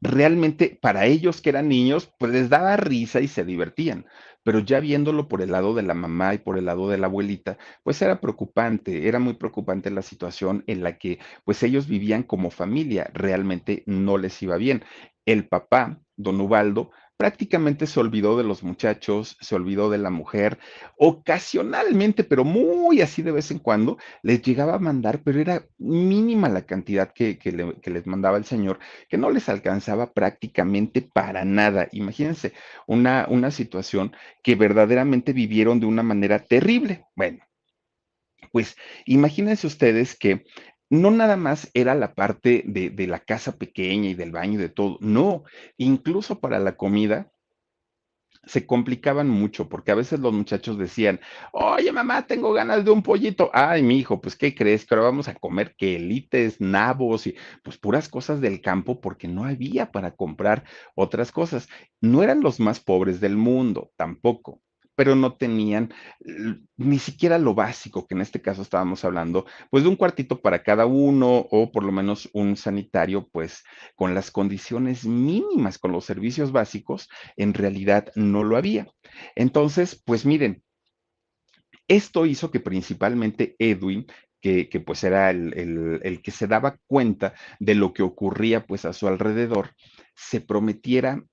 realmente 0.00 0.78
para 0.80 1.06
ellos 1.06 1.40
que 1.40 1.50
eran 1.50 1.68
niños, 1.68 2.12
pues 2.18 2.32
les 2.32 2.48
daba 2.48 2.76
risa 2.76 3.20
y 3.20 3.28
se 3.28 3.44
divertían. 3.44 4.06
Pero 4.42 4.60
ya 4.60 4.80
viéndolo 4.80 5.28
por 5.28 5.42
el 5.42 5.50
lado 5.52 5.74
de 5.74 5.82
la 5.82 5.94
mamá 5.94 6.34
y 6.34 6.38
por 6.38 6.56
el 6.58 6.66
lado 6.66 6.88
de 6.88 6.98
la 6.98 7.06
abuelita, 7.08 7.58
pues 7.82 8.00
era 8.02 8.20
preocupante, 8.20 9.08
era 9.08 9.18
muy 9.18 9.34
preocupante 9.34 9.90
la 9.90 10.02
situación 10.02 10.62
en 10.68 10.82
la 10.82 10.98
que 10.98 11.18
pues 11.44 11.62
ellos 11.62 11.88
vivían 11.88 12.22
como 12.22 12.50
familia, 12.50 13.10
realmente 13.14 13.82
no 13.86 14.18
les 14.18 14.40
iba 14.42 14.56
bien. 14.56 14.84
el 15.24 15.48
papá, 15.48 16.00
don 16.16 16.40
Ubaldo, 16.40 16.90
prácticamente 17.16 17.86
se 17.86 17.98
olvidó 18.00 18.36
de 18.36 18.44
los 18.44 18.62
muchachos, 18.62 19.36
se 19.40 19.54
olvidó 19.54 19.90
de 19.90 19.98
la 19.98 20.10
mujer, 20.10 20.58
ocasionalmente, 20.96 22.24
pero 22.24 22.44
muy 22.44 23.00
así 23.00 23.22
de 23.22 23.32
vez 23.32 23.50
en 23.50 23.58
cuando, 23.58 23.98
les 24.22 24.42
llegaba 24.42 24.74
a 24.74 24.78
mandar, 24.78 25.22
pero 25.22 25.40
era 25.40 25.66
mínima 25.78 26.48
la 26.48 26.66
cantidad 26.66 27.12
que, 27.12 27.38
les 27.84 28.06
mandaba 28.06 28.36
el 28.36 28.44
Señor, 28.44 28.78
que 29.08 29.18
no 29.18 29.30
les 29.30 29.48
alcanzaba 29.48 30.12
prácticamente 30.12 31.02
para 31.02 31.44
nada. 31.44 31.88
Imagínense 31.92 32.52
una, 32.86 33.26
una 33.28 33.50
situación 33.50 34.14
que 34.42 34.54
verdaderamente 34.54 35.32
vivieron 35.32 35.80
de 35.80 35.86
una 35.86 36.02
manera 36.02 36.40
terrible. 36.40 37.04
Bueno, 37.14 37.38
pues 38.52 38.76
imagínense 39.06 39.66
ustedes 39.66 40.16
que 40.16 40.44
no 40.90 41.10
nada 41.10 41.36
más 41.36 41.70
era 41.74 41.94
la 41.94 42.14
parte 42.14 42.62
de, 42.66 42.90
de, 42.90 43.06
la 43.06 43.20
casa 43.20 43.56
pequeña 43.56 44.10
y 44.10 44.14
del 44.14 44.32
baño 44.32 44.54
y 44.54 44.62
de 44.62 44.68
todo, 44.68 44.98
no, 45.00 45.44
incluso 45.76 46.40
para 46.40 46.58
la 46.58 46.76
comida 46.76 47.32
se 48.46 48.66
complicaban 48.66 49.28
mucho 49.28 49.68
porque 49.68 49.90
a 49.90 49.96
veces 49.96 50.20
los 50.20 50.32
muchachos 50.32 50.78
decían, 50.78 51.20
oye 51.52 51.92
mamá, 51.92 52.26
tengo 52.26 52.52
ganas 52.52 52.84
de 52.84 52.90
un 52.92 53.02
pollito. 53.02 53.50
Ay, 53.52 53.82
mi 53.82 53.98
hijo, 53.98 54.20
pues 54.20 54.36
¿qué 54.36 54.54
crees? 54.54 54.86
Que 54.86 54.94
ahora 54.94 55.08
vamos 55.08 55.28
a 55.28 55.34
comer 55.34 55.74
quelites, 55.76 56.60
nabos 56.60 57.26
y 57.26 57.36
pues 57.62 57.76
puras 57.78 58.08
cosas 58.08 58.40
del 58.40 58.60
campo 58.60 59.00
porque 59.00 59.28
no 59.28 59.44
había 59.44 59.90
para 59.92 60.12
comprar 60.12 60.64
otras 60.94 61.32
cosas. 61.32 61.68
No 62.00 62.22
eran 62.22 62.40
los 62.40 62.60
más 62.60 62.80
pobres 62.80 63.20
del 63.20 63.36
mundo, 63.36 63.90
tampoco 63.96 64.60
pero 64.96 65.14
no 65.14 65.34
tenían 65.34 65.92
ni 66.76 66.98
siquiera 66.98 67.38
lo 67.38 67.54
básico, 67.54 68.06
que 68.06 68.14
en 68.14 68.22
este 68.22 68.42
caso 68.42 68.62
estábamos 68.62 69.04
hablando, 69.04 69.46
pues 69.70 69.84
de 69.84 69.90
un 69.90 69.96
cuartito 69.96 70.40
para 70.40 70.62
cada 70.62 70.86
uno 70.86 71.46
o 71.50 71.70
por 71.70 71.84
lo 71.84 71.92
menos 71.92 72.28
un 72.32 72.56
sanitario, 72.56 73.28
pues 73.30 73.62
con 73.94 74.14
las 74.14 74.30
condiciones 74.30 75.04
mínimas, 75.04 75.78
con 75.78 75.92
los 75.92 76.04
servicios 76.04 76.50
básicos, 76.50 77.08
en 77.36 77.54
realidad 77.54 78.10
no 78.16 78.42
lo 78.42 78.56
había. 78.56 78.88
Entonces, 79.36 80.02
pues 80.04 80.26
miren, 80.26 80.62
esto 81.86 82.26
hizo 82.26 82.50
que 82.50 82.58
principalmente 82.58 83.54
Edwin 83.58 84.06
que, 84.40 84.80
pues 84.84 85.02
era 85.02 85.30
el, 85.30 86.00
el, 86.02 86.22
que 86.22 86.30
se 86.30 86.46
daba 86.46 86.78
cuenta 86.86 87.34
de 87.58 87.74
lo 87.74 87.92
que 87.92 88.04
ocurría 88.04 88.64
pues 88.64 88.84
a 88.84 88.92
su 88.92 89.08
alrededor, 89.08 89.72
se 90.14 90.40
prometiera 90.40 91.24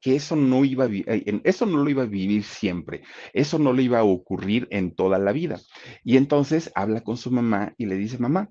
que 0.00 0.16
eso 0.16 0.36
no 0.36 0.64
iba 0.64 0.84
a 0.84 0.88
eh, 0.90 1.40
eso 1.44 1.66
no 1.66 1.78
lo 1.78 1.90
iba 1.90 2.02
a 2.02 2.06
vivir 2.06 2.44
siempre, 2.44 3.02
eso 3.32 3.58
no 3.58 3.72
le 3.72 3.82
iba 3.82 3.98
a 3.98 4.04
ocurrir 4.04 4.68
en 4.70 4.94
toda 4.94 5.18
la 5.18 5.32
vida. 5.32 5.60
Y 6.04 6.16
entonces 6.16 6.70
habla 6.74 7.02
con 7.02 7.16
su 7.16 7.30
mamá 7.30 7.74
y 7.76 7.86
le 7.86 7.96
dice, 7.96 8.18
mamá, 8.18 8.50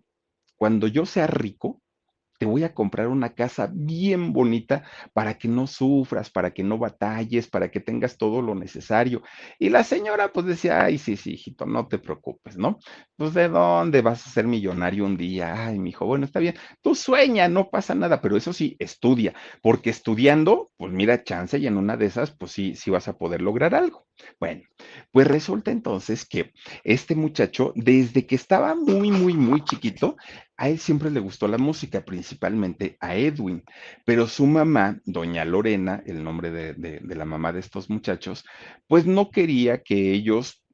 cuando 0.57 0.87
yo 0.87 1.05
sea 1.05 1.27
rico, 1.27 1.81
te 2.37 2.45
voy 2.45 2.63
a 2.63 2.73
comprar 2.73 3.07
una 3.07 3.33
casa 3.33 3.69
bien 3.73 4.33
bonita 4.33 4.83
para 5.13 5.37
que 5.37 5.47
no 5.47 5.67
sufras, 5.67 6.29
para 6.29 6.51
que 6.51 6.63
no 6.63 6.77
batalles, 6.77 7.47
para 7.47 7.69
que 7.71 7.79
tengas 7.79 8.17
todo 8.17 8.41
lo 8.41 8.55
necesario. 8.55 9.21
Y 9.59 9.69
la 9.69 9.83
señora 9.83 10.31
pues 10.31 10.45
decía, 10.45 10.83
ay, 10.83 10.97
sí, 10.97 11.17
sí, 11.17 11.33
hijito, 11.33 11.65
no 11.65 11.87
te 11.87 11.97
preocupes, 11.99 12.57
¿no? 12.57 12.79
Pues 13.15 13.33
de 13.33 13.47
dónde 13.47 14.01
vas 14.01 14.25
a 14.27 14.29
ser 14.29 14.47
millonario 14.47 15.05
un 15.05 15.17
día? 15.17 15.67
Ay, 15.67 15.79
mi 15.79 15.89
hijo, 15.91 16.05
bueno, 16.05 16.25
está 16.25 16.39
bien, 16.39 16.55
tú 16.81 16.95
sueña, 16.95 17.47
no 17.47 17.69
pasa 17.69 17.95
nada, 17.95 18.21
pero 18.21 18.37
eso 18.37 18.53
sí, 18.53 18.75
estudia, 18.79 19.33
porque 19.61 19.89
estudiando, 19.89 20.71
pues 20.77 20.91
mira, 20.91 21.23
chance 21.23 21.57
y 21.57 21.67
en 21.67 21.77
una 21.77 21.97
de 21.97 22.07
esas, 22.07 22.31
pues 22.31 22.51
sí, 22.51 22.75
sí 22.75 22.91
vas 22.91 23.07
a 23.07 23.17
poder 23.17 23.41
lograr 23.41 23.75
algo. 23.75 24.05
Bueno, 24.39 24.61
pues 25.11 25.27
resulta 25.27 25.71
entonces 25.71 26.25
que 26.25 26.53
este 26.83 27.15
muchacho, 27.15 27.73
desde 27.75 28.25
que 28.25 28.35
estaba 28.35 28.75
muy, 28.75 29.11
muy, 29.11 29.33
muy 29.33 29.63
chiquito, 29.63 30.15
a 30.57 30.69
él 30.69 30.79
siempre 30.79 31.11
le 31.11 31.19
gustó 31.19 31.47
la 31.47 31.57
música, 31.57 32.05
principalmente 32.05 32.97
a 32.99 33.15
Edwin, 33.15 33.63
pero 34.05 34.27
su 34.27 34.45
mamá, 34.47 34.99
doña 35.05 35.45
Lorena, 35.45 36.01
el 36.05 36.23
nombre 36.23 36.51
de, 36.51 36.73
de 36.73 37.15
la 37.15 37.25
mamá 37.25 37.51
de 37.53 37.59
estos 37.59 37.89
muchachos, 37.89 38.45
pues 38.87 39.05
no 39.05 39.29
quería 39.31 39.83
que 39.83 40.13
ellos 40.13 40.64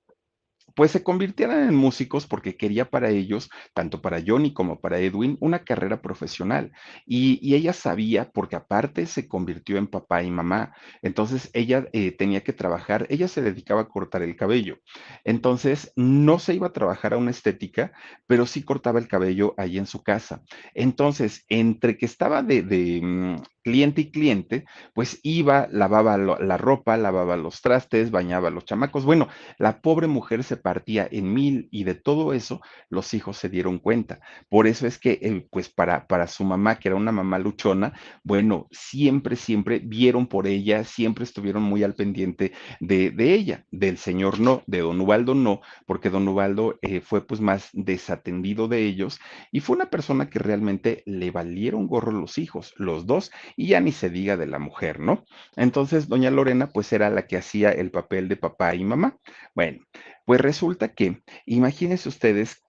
pues 0.75 0.91
se 0.91 1.03
convirtieran 1.03 1.67
en 1.67 1.75
músicos 1.75 2.27
porque 2.27 2.57
quería 2.57 2.89
para 2.89 3.09
ellos, 3.09 3.49
tanto 3.73 4.01
para 4.01 4.21
Johnny 4.25 4.53
como 4.53 4.79
para 4.79 4.99
Edwin, 4.99 5.37
una 5.39 5.63
carrera 5.63 6.01
profesional. 6.01 6.71
Y, 7.05 7.51
ella 7.55 7.73
sabía, 7.73 8.31
porque 8.31 8.55
aparte 8.55 9.05
se 9.05 9.27
convirtió 9.27 9.77
en 9.77 9.87
papá 9.87 10.23
y 10.23 10.31
mamá, 10.31 10.73
entonces 11.01 11.49
ella 11.53 11.87
eh, 11.91 12.11
tenía 12.11 12.43
que 12.43 12.53
trabajar, 12.53 13.05
ella 13.09 13.27
se 13.27 13.41
dedicaba 13.41 13.81
a 13.81 13.87
cortar 13.87 14.21
el 14.21 14.35
cabello. 14.37 14.77
Entonces 15.25 15.91
no 15.95 16.39
se 16.39 16.53
iba 16.53 16.67
a 16.67 16.73
trabajar 16.73 17.13
a 17.13 17.17
una 17.17 17.31
estética, 17.31 17.91
pero 18.25 18.45
sí 18.45 18.63
cortaba 18.63 18.99
el 18.99 19.07
cabello 19.07 19.53
ahí 19.57 19.77
en 19.77 19.85
su 19.85 20.01
casa. 20.01 20.41
Entonces, 20.73 21.45
entre 21.49 21.97
que 21.97 22.05
estaba 22.05 22.41
de, 22.41 22.63
de 22.63 23.01
mm, 23.01 23.35
cliente 23.63 24.01
y 24.01 24.11
cliente, 24.11 24.65
pues 24.93 25.19
iba, 25.23 25.67
lavaba 25.71 26.17
la 26.17 26.57
ropa, 26.57 26.97
lavaba 26.97 27.37
los 27.37 27.61
trastes, 27.61 28.11
bañaba 28.11 28.49
los 28.49 28.65
chamacos. 28.65 29.05
Bueno, 29.05 29.27
la 29.57 29.81
pobre 29.81 30.07
mujer 30.07 30.43
se 30.43 30.57
partía 30.61 31.07
en 31.11 31.33
mil 31.33 31.67
y 31.71 31.83
de 31.83 31.95
todo 31.95 32.33
eso 32.33 32.61
los 32.89 33.13
hijos 33.13 33.37
se 33.37 33.49
dieron 33.49 33.79
cuenta. 33.79 34.19
Por 34.49 34.67
eso 34.67 34.87
es 34.87 34.97
que, 34.97 35.47
pues 35.51 35.69
para, 35.69 36.07
para 36.07 36.27
su 36.27 36.43
mamá, 36.43 36.79
que 36.79 36.89
era 36.89 36.95
una 36.95 37.11
mamá 37.11 37.39
luchona, 37.39 37.93
bueno, 38.23 38.67
siempre, 38.71 39.35
siempre 39.35 39.79
vieron 39.79 40.27
por 40.27 40.47
ella, 40.47 40.83
siempre 40.83 41.23
estuvieron 41.23 41.63
muy 41.63 41.83
al 41.83 41.95
pendiente 41.95 42.53
de, 42.79 43.11
de 43.11 43.33
ella, 43.33 43.65
del 43.71 43.97
señor 43.97 44.39
no, 44.39 44.63
de 44.67 44.79
don 44.79 44.99
Ubaldo 45.01 45.35
no, 45.35 45.61
porque 45.85 46.09
don 46.09 46.27
Ubaldo 46.27 46.77
eh, 46.81 47.01
fue 47.01 47.25
pues 47.25 47.41
más 47.41 47.69
desatendido 47.73 48.67
de 48.67 48.85
ellos 48.85 49.19
y 49.51 49.59
fue 49.59 49.75
una 49.75 49.89
persona 49.89 50.29
que 50.29 50.39
realmente 50.39 51.03
le 51.05 51.31
valieron 51.31 51.87
gorro 51.87 52.11
los 52.11 52.37
hijos, 52.37 52.73
los 52.77 53.05
dos, 53.05 53.31
y 53.55 53.67
ya 53.67 53.79
ni 53.79 53.91
se 53.91 54.09
diga 54.09 54.37
de 54.37 54.47
la 54.47 54.59
mujer, 54.59 54.99
¿no? 54.99 55.25
Entonces, 55.55 56.07
doña 56.07 56.31
Lorena, 56.31 56.69
pues 56.69 56.91
era 56.93 57.09
la 57.09 57.27
que 57.27 57.37
hacía 57.37 57.71
el 57.71 57.91
papel 57.91 58.27
de 58.27 58.37
papá 58.37 58.75
y 58.75 58.83
mamá. 58.83 59.17
Bueno, 59.55 59.79
pues 60.25 60.41
resulta 60.41 60.93
que, 60.93 61.21
imagínense 61.45 62.09
ustedes 62.09 62.61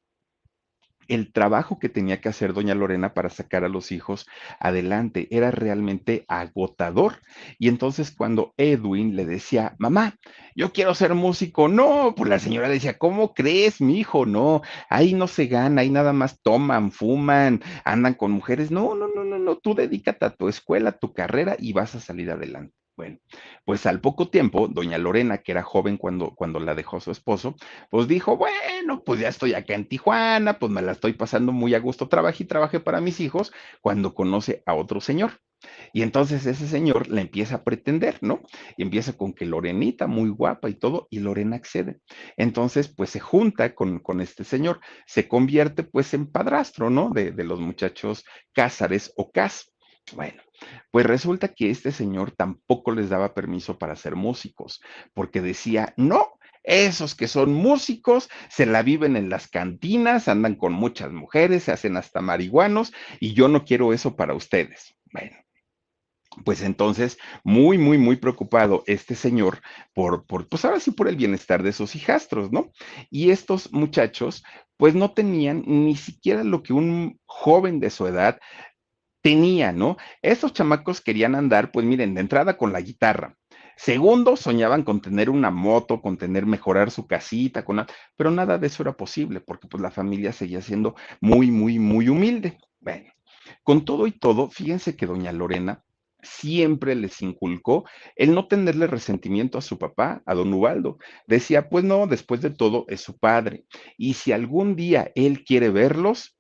el 1.09 1.33
trabajo 1.33 1.79
que 1.79 1.89
tenía 1.89 2.21
que 2.21 2.29
hacer 2.29 2.53
doña 2.53 2.75
Lorena 2.75 3.15
para 3.15 3.31
sacar 3.31 3.65
a 3.65 3.69
los 3.69 3.93
hijos 3.93 4.27
adelante 4.61 5.29
era 5.31 5.51
realmente 5.51 6.25
agotador. 6.29 7.21
Y 7.59 7.69
entonces 7.69 8.15
cuando 8.15 8.55
Edwin 8.57 9.17
le 9.17 9.27
decía, 9.27 9.75
mamá, 9.79 10.17
yo 10.55 10.73
quiero 10.73 10.95
ser 10.95 11.15
músico, 11.15 11.69
no, 11.69 12.15
pues 12.17 12.29
la 12.31 12.39
señora 12.39 12.69
decía, 12.69 12.99
¿cómo 12.99 13.35
crees, 13.35 13.81
mi 13.81 13.99
hijo? 13.99 14.27
No, 14.27 14.63
ahí 14.89 15.15
no 15.15 15.27
se 15.27 15.47
gana, 15.47 15.83
ahí 15.83 15.91
nada 15.91 16.13
más 16.13 16.41
toman, 16.43 16.93
fuman, 16.93 17.63
andan 17.85 18.15
con 18.15 18.31
mujeres. 18.31 18.71
No, 18.71 18.95
no, 18.95 19.09
no, 19.09 19.25
no, 19.25 19.39
no, 19.39 19.57
tú 19.57 19.75
dedícate 19.75 20.25
a 20.27 20.31
tu 20.31 20.49
escuela, 20.49 20.91
a 20.91 20.99
tu 20.99 21.13
carrera 21.13 21.57
y 21.59 21.73
vas 21.73 21.95
a 21.95 22.01
salir 22.01 22.31
adelante. 22.31 22.82
Bueno, 23.03 23.19
pues 23.65 23.85
al 23.87 24.01
poco 24.01 24.29
tiempo, 24.31 24.69
doña 24.69 24.97
Lorena, 24.97 25.39
que 25.39 25.51
era 25.51 25.65
joven 25.65 25.97
cuando, 25.97 26.37
cuando 26.37 26.61
la 26.61 26.77
dejó 26.77 27.01
su 27.01 27.11
esposo, 27.11 27.57
pues 27.91 28.07
dijo, 28.07 28.37
bueno, 28.37 29.03
pues 29.05 29.19
ya 29.19 29.27
estoy 29.27 29.55
acá 29.55 29.75
en 29.75 29.89
Tijuana, 29.89 30.61
pues 30.61 30.71
me 30.71 30.83
la 30.83 30.93
estoy 30.93 31.15
pasando 31.15 31.51
muy 31.51 31.75
a 31.75 31.81
gusto, 31.81 32.07
trabajé 32.07 32.45
y 32.45 32.47
trabajé 32.47 32.79
para 32.79 33.01
mis 33.01 33.19
hijos, 33.19 33.53
cuando 33.81 34.15
conoce 34.15 34.63
a 34.67 34.75
otro 34.75 35.01
señor. 35.01 35.33
Y 35.93 36.03
entonces 36.03 36.47
ese 36.47 36.69
señor 36.69 37.09
le 37.09 37.23
empieza 37.23 37.57
a 37.57 37.65
pretender, 37.65 38.19
¿no? 38.21 38.43
Y 38.77 38.83
empieza 38.85 39.15
con 39.15 39.33
que 39.33 39.47
Lorenita, 39.47 40.07
muy 40.07 40.31
guapa 40.31 40.69
y 40.71 40.75
todo, 40.75 41.09
y 41.11 41.19
Lorena 41.19 41.57
accede. 41.57 41.99
Entonces, 42.37 42.87
pues 42.87 43.11
se 43.11 43.19
junta 43.19 43.75
con, 43.75 43.99
con 43.99 44.21
este 44.21 44.45
señor, 44.45 44.79
se 45.09 45.27
convierte 45.27 45.83
pues 45.83 46.15
en 46.15 46.31
padrastro, 46.31 46.89
¿no? 46.89 47.11
De, 47.11 47.33
de 47.33 47.43
los 47.43 47.59
muchachos 47.59 48.25
Cázares 48.53 49.13
o 49.17 49.33
Cas. 49.33 49.72
Bueno, 50.15 50.43
pues 50.91 51.07
resulta 51.07 51.49
que 51.49 51.71
este 51.71 51.93
señor 51.93 52.33
tampoco 52.33 52.93
les 52.93 53.09
daba 53.09 53.35
permiso 53.35 53.79
para 53.79 53.97
ser 53.97 54.17
músicos, 54.17 54.81
porque 55.15 55.41
decía, 55.41 55.95
no, 55.97 56.39
esos 56.65 57.15
que 57.15 57.29
son 57.29 57.53
músicos 57.53 58.29
se 58.49 58.67
la 58.67 58.83
viven 58.83 59.17
en 59.17 59.31
las 59.31 59.49
cantinas, 59.49 60.29
andan 60.29 60.55
con 60.55 60.73
muchas 60.73 61.13
mujeres, 61.13 61.65
se 61.65 61.73
hacen 61.73 61.97
hasta 61.97 62.21
marihuanos 62.21 62.93
y 63.21 63.33
yo 63.35 63.49
no 63.49 63.65
quiero 63.65 63.93
eso 63.93 64.17
para 64.17 64.35
ustedes. 64.35 64.95
Bueno, 65.13 65.37
pues 66.45 66.63
entonces, 66.63 67.19
muy, 67.45 67.79
muy, 67.79 67.99
muy 67.99 68.17
preocupado 68.17 68.85
este 68.87 69.15
señor 69.15 69.61
por, 69.95 70.25
por, 70.27 70.49
pues 70.49 70.65
ahora 70.65 70.81
sí 70.81 70.91
por 70.91 71.09
el 71.09 71.17
bienestar 71.17 71.63
de 71.63 71.73
sus 71.73 71.95
hijastros, 71.95 72.53
¿no? 72.53 72.71
Y 73.11 73.31
estos 73.31 73.73
muchachos, 73.73 74.43
pues 74.77 74.95
no 74.95 75.13
tenían 75.13 75.63
ni 75.67 75.97
siquiera 75.97 76.43
lo 76.45 76.63
que 76.63 76.73
un 76.73 77.21
joven 77.27 77.81
de 77.81 77.91
su 77.91 78.07
edad 78.07 78.41
tenía, 79.23 79.73
¿no? 79.73 79.97
Estos 80.21 80.53
chamacos 80.53 81.01
querían 81.01 81.35
andar, 81.35 81.73
pues 81.73 81.87
miren, 81.87 82.15
de 82.15 82.21
entrada 82.21 82.57
con 82.57 82.73
la 82.73 82.81
guitarra. 82.81 83.37
Segundo, 83.77 84.37
soñaban 84.37 84.83
con 84.83 85.01
tener 85.01 85.31
una 85.31 85.51
moto, 85.51 86.03
con 86.03 86.19
tener 86.19 86.45
mejorar 86.45 86.91
su 86.91 87.07
casita, 87.07 87.65
con 87.65 87.87
pero 88.17 88.31
nada 88.31 88.59
de 88.59 88.67
eso 88.67 88.83
era 88.83 88.97
posible 88.97 89.41
porque 89.41 89.67
pues 89.67 89.83
la 89.83 89.91
familia 89.91 90.33
seguía 90.33 90.61
siendo 90.61 90.95
muy, 91.21 91.51
muy, 91.51 91.79
muy 91.79 92.09
humilde. 92.09 92.59
Bueno, 92.81 93.11
con 93.63 93.85
todo 93.85 94.07
y 94.07 94.13
todo, 94.13 94.51
fíjense 94.51 94.97
que 94.97 95.07
doña 95.07 95.33
Lorena 95.33 95.83
siempre 96.23 96.95
les 96.95 97.21
inculcó 97.23 97.85
el 98.15 98.35
no 98.35 98.47
tenerle 98.47 98.87
resentimiento 98.87 99.59
a 99.59 99.63
su 99.63 99.79
papá, 99.79 100.23
a 100.27 100.35
don 100.35 100.53
Ubaldo. 100.53 100.99
Decía, 101.27 101.69
pues 101.69 101.85
no, 101.85 102.07
después 102.07 102.41
de 102.41 102.51
todo 102.51 102.85
es 102.89 103.01
su 103.01 103.19
padre. 103.19 103.65
Y 103.97 104.15
si 104.15 104.33
algún 104.33 104.77
día 104.77 105.11
él 105.15 105.45
quiere 105.45 105.71
verlos, 105.71 106.37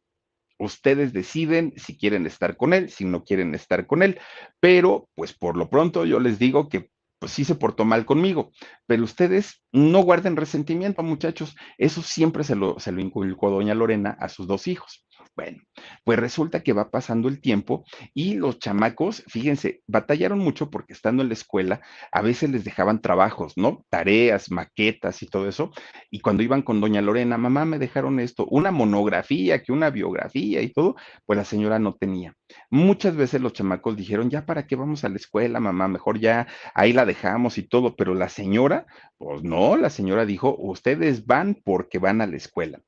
Ustedes 0.62 1.12
deciden 1.12 1.74
si 1.76 1.98
quieren 1.98 2.24
estar 2.24 2.56
con 2.56 2.72
él, 2.72 2.88
si 2.88 3.04
no 3.04 3.24
quieren 3.24 3.52
estar 3.52 3.84
con 3.88 4.02
él, 4.02 4.20
pero 4.60 5.08
pues 5.16 5.32
por 5.32 5.56
lo 5.56 5.68
pronto 5.68 6.04
yo 6.04 6.20
les 6.20 6.38
digo 6.38 6.68
que 6.68 6.88
pues 7.18 7.32
sí 7.32 7.44
se 7.44 7.56
portó 7.56 7.84
mal 7.84 8.04
conmigo, 8.04 8.52
pero 8.86 9.02
ustedes 9.02 9.62
no 9.72 10.02
guarden 10.02 10.36
resentimiento, 10.36 11.02
muchachos. 11.02 11.56
Eso 11.78 12.02
siempre 12.02 12.44
se 12.44 12.54
lo, 12.54 12.78
se 12.78 12.92
lo 12.92 13.00
inculcó 13.00 13.50
doña 13.50 13.74
Lorena 13.74 14.16
a 14.20 14.28
sus 14.28 14.46
dos 14.46 14.68
hijos. 14.68 15.04
Bueno, 15.34 15.62
pues 16.04 16.18
resulta 16.18 16.62
que 16.62 16.74
va 16.74 16.90
pasando 16.90 17.28
el 17.28 17.40
tiempo 17.40 17.84
y 18.12 18.34
los 18.34 18.58
chamacos, 18.58 19.24
fíjense, 19.28 19.80
batallaron 19.86 20.38
mucho 20.38 20.68
porque 20.70 20.92
estando 20.92 21.22
en 21.22 21.28
la 21.28 21.34
escuela, 21.34 21.80
a 22.10 22.20
veces 22.20 22.50
les 22.50 22.64
dejaban 22.64 23.00
trabajos, 23.00 23.54
¿no? 23.56 23.86
Tareas, 23.88 24.50
maquetas 24.50 25.22
y 25.22 25.26
todo 25.26 25.48
eso. 25.48 25.72
Y 26.10 26.20
cuando 26.20 26.42
iban 26.42 26.60
con 26.60 26.82
doña 26.82 27.00
Lorena, 27.00 27.38
mamá, 27.38 27.64
me 27.64 27.78
dejaron 27.78 28.20
esto, 28.20 28.46
una 28.50 28.70
monografía, 28.72 29.62
que 29.62 29.72
una 29.72 29.88
biografía 29.88 30.60
y 30.60 30.70
todo, 30.70 30.96
pues 31.24 31.38
la 31.38 31.46
señora 31.46 31.78
no 31.78 31.94
tenía. 31.94 32.34
Muchas 32.68 33.16
veces 33.16 33.40
los 33.40 33.54
chamacos 33.54 33.96
dijeron, 33.96 34.28
ya 34.28 34.44
para 34.44 34.66
qué 34.66 34.76
vamos 34.76 35.02
a 35.04 35.08
la 35.08 35.16
escuela, 35.16 35.60
mamá, 35.60 35.88
mejor 35.88 36.20
ya 36.20 36.46
ahí 36.74 36.92
la 36.92 37.06
dejamos 37.06 37.56
y 37.56 37.62
todo, 37.62 37.96
pero 37.96 38.14
la 38.14 38.28
señora, 38.28 38.84
pues 39.16 39.42
no, 39.42 39.78
la 39.78 39.88
señora 39.88 40.26
dijo, 40.26 40.54
ustedes 40.58 41.24
van 41.24 41.54
porque 41.64 41.98
van 41.98 42.20
a 42.20 42.26
la 42.26 42.36
escuela. 42.36 42.82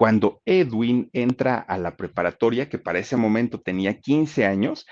Cuando 0.00 0.40
Edwin 0.46 1.10
entra 1.12 1.58
a 1.58 1.76
la 1.76 1.94
preparatoria, 1.94 2.70
que 2.70 2.78
para 2.78 2.98
ese 2.98 3.18
momento 3.18 3.60
tenía 3.60 4.00
15 4.00 4.46
años, 4.46 4.86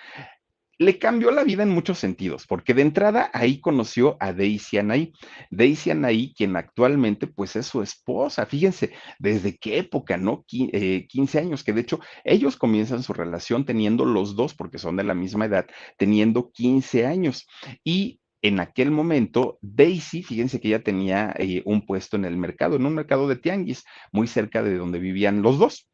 le 0.77 0.99
cambió 0.99 1.31
la 1.31 1.45
vida 1.45 1.63
en 1.63 1.71
muchos 1.71 1.99
sentidos, 1.99 2.47
porque 2.47 2.75
de 2.75 2.83
entrada 2.83 3.31
ahí 3.33 3.59
conoció 3.59 4.19
a 4.21 4.35
Daisy 4.35 4.77
Anaí. 4.77 5.15
Daisy 5.51 5.93
Anaí, 5.93 6.35
quien 6.35 6.57
actualmente 6.57 7.27
pues 7.27 7.57
es 7.57 7.65
su 7.65 7.81
esposa. 7.81 8.45
Fíjense, 8.45 8.93
desde 9.19 9.57
qué 9.57 9.79
época, 9.79 10.19
¿no? 10.19 10.45
15 10.47 10.77
eh, 10.77 11.41
años, 11.41 11.65
que 11.65 11.73
de 11.73 11.81
hecho 11.81 12.01
ellos 12.23 12.59
comienzan 12.59 13.03
su 13.03 13.15
relación 13.15 13.65
teniendo 13.65 14.05
los 14.05 14.37
dos, 14.37 14.53
porque 14.53 14.77
son 14.77 14.97
de 14.97 15.05
la 15.05 15.15
misma 15.15 15.47
edad, 15.47 15.67
teniendo 15.97 16.51
15 16.53 17.07
años. 17.07 17.49
Y 17.83 18.21
en 18.43 18.61
aquel 18.61 18.91
momento, 18.91 19.59
Daisy, 19.63 20.23
fíjense 20.23 20.61
que 20.61 20.69
ella 20.69 20.83
tenía 20.83 21.35
eh, 21.39 21.63
un 21.65 21.85
puesto 21.85 22.17
en 22.17 22.25
el 22.25 22.37
mercado, 22.37 22.77
en 22.77 22.87
un 22.87 22.95
mercado 22.95 23.29
de 23.29 23.37
tianguis, 23.37 23.85
muy 24.13 24.27
cerca 24.27 24.63
de 24.63 24.77
donde 24.77 24.99
vivían 24.99 25.43
los 25.43 25.59
dos. 25.59 25.89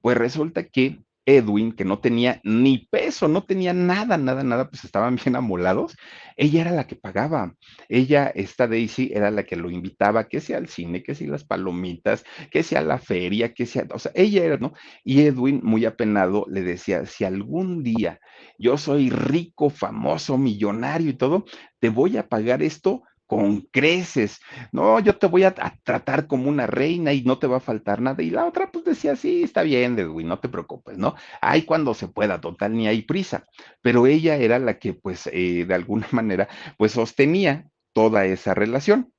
Pues 0.00 0.16
resulta 0.16 0.64
que 0.66 1.00
Edwin, 1.26 1.72
que 1.72 1.84
no 1.84 2.00
tenía 2.00 2.40
ni 2.44 2.86
peso, 2.90 3.28
no 3.28 3.44
tenía 3.44 3.72
nada, 3.72 4.16
nada, 4.16 4.42
nada, 4.42 4.68
pues 4.70 4.84
estaban 4.84 5.16
bien 5.24 5.36
amolados, 5.36 5.96
ella 6.36 6.62
era 6.62 6.70
la 6.72 6.86
que 6.86 6.96
pagaba. 6.96 7.54
Ella, 7.88 8.28
esta 8.34 8.66
Daisy, 8.66 9.10
era 9.14 9.30
la 9.30 9.44
que 9.44 9.56
lo 9.56 9.70
invitaba, 9.70 10.28
que 10.28 10.40
sea 10.40 10.58
al 10.58 10.68
cine, 10.68 11.02
que 11.02 11.14
sea 11.14 11.28
las 11.28 11.44
palomitas, 11.44 12.24
que 12.50 12.62
sea 12.62 12.82
la 12.82 12.98
feria, 12.98 13.54
que 13.54 13.66
sea, 13.66 13.86
o 13.92 13.98
sea, 13.98 14.12
ella 14.14 14.44
era, 14.44 14.56
¿no? 14.56 14.72
Y 15.04 15.22
Edwin, 15.22 15.60
muy 15.62 15.84
apenado, 15.84 16.46
le 16.48 16.62
decía, 16.62 17.06
si 17.06 17.24
algún 17.24 17.82
día 17.82 18.20
yo 18.58 18.76
soy 18.78 19.10
rico, 19.10 19.70
famoso, 19.70 20.38
millonario 20.38 21.10
y 21.10 21.14
todo, 21.14 21.44
te 21.78 21.88
voy 21.88 22.16
a 22.16 22.28
pagar 22.28 22.62
esto 22.62 23.02
con 23.30 23.60
creces. 23.70 24.40
No, 24.72 24.98
yo 24.98 25.16
te 25.16 25.28
voy 25.28 25.44
a, 25.44 25.54
tratar 25.84 26.26
como 26.26 26.48
una 26.48 26.66
reina 26.66 27.12
y 27.12 27.22
no 27.22 27.38
te 27.38 27.46
va 27.46 27.58
a 27.58 27.60
faltar 27.60 28.00
nada. 28.00 28.24
Y 28.24 28.30
la 28.30 28.44
otra 28.44 28.72
pues 28.72 28.84
decía, 28.84 29.14
sí, 29.14 29.44
está 29.44 29.62
bien, 29.62 29.96
Edwin, 29.96 30.26
no 30.26 30.40
te 30.40 30.48
preocupes, 30.48 30.98
¿no? 30.98 31.14
Hay 31.40 31.62
cuando 31.62 31.94
se 31.94 32.08
pueda, 32.08 32.40
total, 32.40 32.72
ni 32.72 32.88
hay 32.88 33.02
prisa. 33.02 33.44
Pero 33.82 34.08
ella 34.08 34.34
era 34.34 34.58
la 34.58 34.80
que 34.80 34.94
pues 34.94 35.28
eh, 35.32 35.64
de 35.64 35.74
alguna 35.74 36.08
manera 36.10 36.48
pues 36.76 36.90
sostenía 36.90 37.70
toda 37.92 38.24
esa 38.24 38.52
relación 38.52 39.12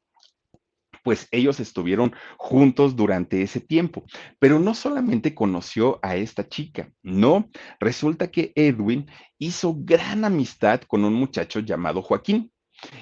pues 1.04 1.28
ellos 1.32 1.60
estuvieron 1.60 2.14
juntos 2.38 2.96
durante 2.96 3.42
ese 3.42 3.60
tiempo. 3.60 4.04
Pero 4.40 4.60
no 4.60 4.76
solamente 4.76 5.34
conoció 5.34 6.00
a 6.04 6.16
esta 6.16 6.48
chica, 6.48 6.92
no, 7.02 7.50
resulta 7.80 8.30
que 8.30 8.52
Edwin 8.56 9.10
hizo 9.40 9.76
gran 9.80 10.26
amistad 10.26 10.82
con 10.82 11.04
un 11.06 11.14
muchacho 11.14 11.62
llamado 11.62 12.02
Joaquín. 12.04 12.51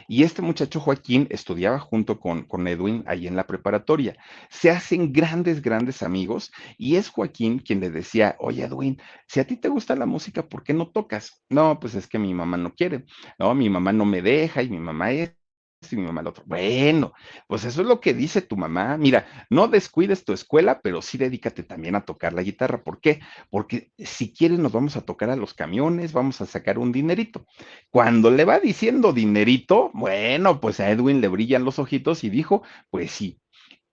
Y 0.07 0.23
este 0.23 0.41
muchacho 0.41 0.79
Joaquín 0.79 1.27
estudiaba 1.29 1.79
junto 1.79 2.19
con, 2.19 2.43
con, 2.43 2.67
Edwin 2.67 3.03
ahí 3.07 3.27
en 3.27 3.35
la 3.35 3.47
preparatoria. 3.47 4.15
Se 4.49 4.69
hacen 4.69 5.13
grandes, 5.13 5.61
grandes 5.61 6.03
amigos 6.03 6.51
y 6.77 6.95
es 6.95 7.09
Joaquín 7.09 7.59
quien 7.59 7.79
le 7.79 7.89
decía, 7.89 8.35
oye 8.39 8.63
Edwin, 8.63 9.01
si 9.27 9.39
a 9.39 9.47
ti 9.47 9.57
te 9.57 9.69
gusta 9.69 9.95
la 9.95 10.05
música, 10.05 10.47
¿por 10.47 10.63
qué 10.63 10.73
no 10.73 10.89
tocas? 10.89 11.43
No, 11.49 11.79
pues 11.79 11.95
es 11.95 12.07
que 12.07 12.19
mi 12.19 12.33
mamá 12.33 12.57
no 12.57 12.73
quiere, 12.73 13.05
no, 13.37 13.53
mi 13.55 13.69
mamá 13.69 13.93
no 13.93 14.05
me 14.05 14.21
deja 14.21 14.61
y 14.61 14.69
mi 14.69 14.79
mamá 14.79 15.11
es 15.11 15.38
y 15.91 15.95
mi 15.95 16.03
mamá 16.03 16.21
el 16.21 16.27
otro. 16.27 16.43
Bueno, 16.45 17.13
pues 17.47 17.63
eso 17.63 17.81
es 17.81 17.87
lo 17.87 17.99
que 17.99 18.13
dice 18.13 18.41
tu 18.41 18.57
mamá. 18.57 18.97
Mira, 18.97 19.25
no 19.49 19.67
descuides 19.67 20.25
tu 20.25 20.33
escuela, 20.33 20.81
pero 20.81 21.01
sí 21.01 21.17
dedícate 21.17 21.63
también 21.63 21.95
a 21.95 22.05
tocar 22.05 22.33
la 22.33 22.43
guitarra. 22.43 22.83
¿Por 22.83 22.99
qué? 22.99 23.21
Porque 23.49 23.91
si 23.97 24.33
quieres 24.33 24.59
nos 24.59 24.71
vamos 24.71 24.97
a 24.97 25.01
tocar 25.01 25.29
a 25.29 25.35
los 25.35 25.53
camiones, 25.53 26.13
vamos 26.13 26.41
a 26.41 26.45
sacar 26.45 26.77
un 26.77 26.91
dinerito. 26.91 27.45
Cuando 27.89 28.29
le 28.29 28.45
va 28.45 28.59
diciendo 28.59 29.13
dinerito, 29.13 29.91
bueno, 29.93 30.59
pues 30.59 30.79
a 30.79 30.89
Edwin 30.89 31.21
le 31.21 31.27
brillan 31.27 31.65
los 31.65 31.79
ojitos 31.79 32.23
y 32.23 32.29
dijo, 32.29 32.63
pues 32.89 33.11
sí. 33.11 33.39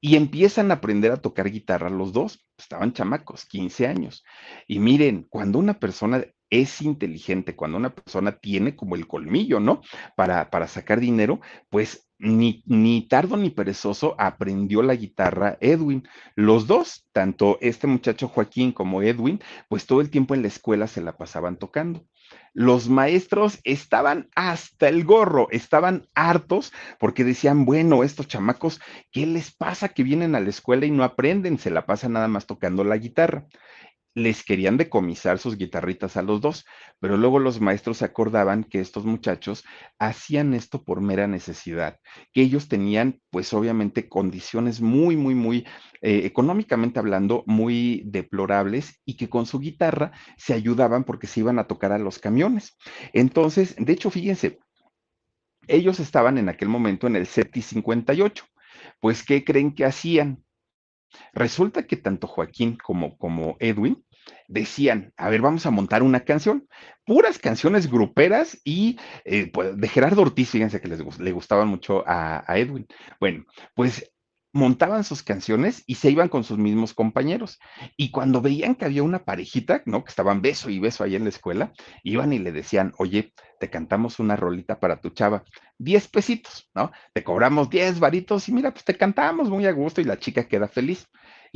Y 0.00 0.16
empiezan 0.16 0.70
a 0.70 0.74
aprender 0.74 1.10
a 1.12 1.22
tocar 1.22 1.50
guitarra 1.50 1.88
los 1.88 2.12
dos. 2.12 2.46
Estaban 2.58 2.92
chamacos, 2.92 3.46
15 3.46 3.86
años. 3.86 4.24
Y 4.66 4.78
miren, 4.78 5.26
cuando 5.28 5.58
una 5.58 5.78
persona 5.78 6.24
es 6.50 6.80
inteligente, 6.82 7.56
cuando 7.56 7.76
una 7.76 7.94
persona 7.94 8.32
tiene 8.32 8.76
como 8.76 8.96
el 8.96 9.06
colmillo, 9.06 9.60
¿no? 9.60 9.80
Para, 10.16 10.50
para 10.50 10.68
sacar 10.68 11.00
dinero, 11.00 11.40
pues 11.70 12.06
ni, 12.18 12.62
ni 12.66 13.02
tardo 13.02 13.36
ni 13.36 13.50
perezoso 13.50 14.14
aprendió 14.18 14.82
la 14.82 14.94
guitarra 14.94 15.58
Edwin. 15.60 16.08
Los 16.34 16.66
dos, 16.66 17.06
tanto 17.12 17.58
este 17.60 17.86
muchacho 17.86 18.28
Joaquín 18.28 18.72
como 18.72 19.02
Edwin, 19.02 19.40
pues 19.68 19.86
todo 19.86 20.00
el 20.00 20.10
tiempo 20.10 20.34
en 20.34 20.42
la 20.42 20.48
escuela 20.48 20.86
se 20.86 21.02
la 21.02 21.16
pasaban 21.16 21.56
tocando. 21.56 22.06
Los 22.54 22.88
maestros 22.88 23.60
estaban 23.64 24.28
hasta 24.34 24.88
el 24.88 25.04
gorro, 25.04 25.48
estaban 25.50 26.08
hartos 26.14 26.72
porque 26.98 27.22
decían, 27.22 27.66
bueno, 27.66 28.02
estos 28.02 28.26
chamacos, 28.28 28.80
¿qué 29.12 29.26
les 29.26 29.54
pasa 29.54 29.90
que 29.90 30.02
vienen 30.02 30.34
a 30.34 30.40
la 30.40 30.48
escuela 30.48 30.86
y 30.86 30.90
no 30.90 31.04
aprenden? 31.04 31.58
Se 31.58 31.70
la 31.70 31.86
pasan 31.86 32.14
nada 32.14 32.28
más 32.28 32.46
tocando 32.46 32.82
la 32.82 32.96
guitarra 32.96 33.46
les 34.16 34.42
querían 34.42 34.78
decomisar 34.78 35.38
sus 35.38 35.58
guitarritas 35.58 36.16
a 36.16 36.22
los 36.22 36.40
dos, 36.40 36.64
pero 37.00 37.18
luego 37.18 37.38
los 37.38 37.60
maestros 37.60 38.00
acordaban 38.00 38.64
que 38.64 38.80
estos 38.80 39.04
muchachos 39.04 39.62
hacían 39.98 40.54
esto 40.54 40.84
por 40.84 41.02
mera 41.02 41.26
necesidad, 41.26 42.00
que 42.32 42.40
ellos 42.40 42.66
tenían 42.66 43.20
pues 43.28 43.52
obviamente 43.52 44.08
condiciones 44.08 44.80
muy, 44.80 45.16
muy, 45.16 45.34
muy 45.34 45.66
eh, 46.00 46.22
económicamente 46.24 46.98
hablando, 46.98 47.44
muy 47.46 48.04
deplorables 48.06 49.02
y 49.04 49.18
que 49.18 49.28
con 49.28 49.44
su 49.44 49.60
guitarra 49.60 50.12
se 50.38 50.54
ayudaban 50.54 51.04
porque 51.04 51.26
se 51.26 51.40
iban 51.40 51.58
a 51.58 51.66
tocar 51.66 51.92
a 51.92 51.98
los 51.98 52.18
camiones. 52.18 52.78
Entonces, 53.12 53.76
de 53.78 53.92
hecho, 53.92 54.10
fíjense, 54.10 54.58
ellos 55.68 56.00
estaban 56.00 56.38
en 56.38 56.48
aquel 56.48 56.70
momento 56.70 57.06
en 57.06 57.16
el 57.16 57.26
CETI 57.26 57.60
58. 57.60 58.46
Pues, 58.98 59.22
¿qué 59.22 59.44
creen 59.44 59.74
que 59.74 59.84
hacían? 59.84 60.42
Resulta 61.34 61.86
que 61.86 61.96
tanto 61.96 62.26
Joaquín 62.26 62.78
como, 62.82 63.18
como 63.18 63.56
Edwin 63.60 64.05
decían, 64.48 65.12
a 65.16 65.28
ver, 65.28 65.40
vamos 65.40 65.66
a 65.66 65.70
montar 65.70 66.02
una 66.02 66.20
canción, 66.20 66.68
puras 67.04 67.38
canciones 67.38 67.90
gruperas 67.90 68.60
y 68.64 68.98
eh, 69.24 69.50
pues, 69.52 69.76
de 69.76 69.88
Gerardo 69.88 70.22
Ortiz, 70.22 70.50
fíjense 70.50 70.80
que 70.80 70.88
les, 70.88 71.18
le 71.18 71.32
gustaban 71.32 71.68
mucho 71.68 72.04
a, 72.06 72.44
a 72.50 72.58
Edwin. 72.58 72.86
Bueno, 73.20 73.44
pues 73.74 74.10
montaban 74.56 75.04
sus 75.04 75.22
canciones 75.22 75.84
y 75.86 75.96
se 75.96 76.10
iban 76.10 76.28
con 76.28 76.42
sus 76.42 76.58
mismos 76.58 76.94
compañeros. 76.94 77.60
Y 77.96 78.10
cuando 78.10 78.40
veían 78.40 78.74
que 78.74 78.86
había 78.86 79.02
una 79.02 79.24
parejita, 79.24 79.82
¿no? 79.84 80.02
Que 80.02 80.10
estaban 80.10 80.42
beso 80.42 80.70
y 80.70 80.80
beso 80.80 81.04
ahí 81.04 81.14
en 81.14 81.24
la 81.24 81.28
escuela, 81.28 81.72
iban 82.02 82.32
y 82.32 82.38
le 82.38 82.52
decían, 82.52 82.92
oye, 82.98 83.32
te 83.60 83.70
cantamos 83.70 84.18
una 84.18 84.34
rolita 84.34 84.80
para 84.80 85.00
tu 85.00 85.10
chava, 85.10 85.44
diez 85.78 86.08
pesitos, 86.08 86.68
¿no? 86.74 86.90
Te 87.12 87.22
cobramos 87.22 87.70
diez 87.70 88.00
varitos 88.00 88.48
y 88.48 88.52
mira, 88.52 88.72
pues 88.72 88.84
te 88.84 88.96
cantamos 88.96 89.50
muy 89.50 89.66
a 89.66 89.72
gusto 89.72 90.00
y 90.00 90.04
la 90.04 90.18
chica 90.18 90.48
queda 90.48 90.68
feliz. 90.68 91.06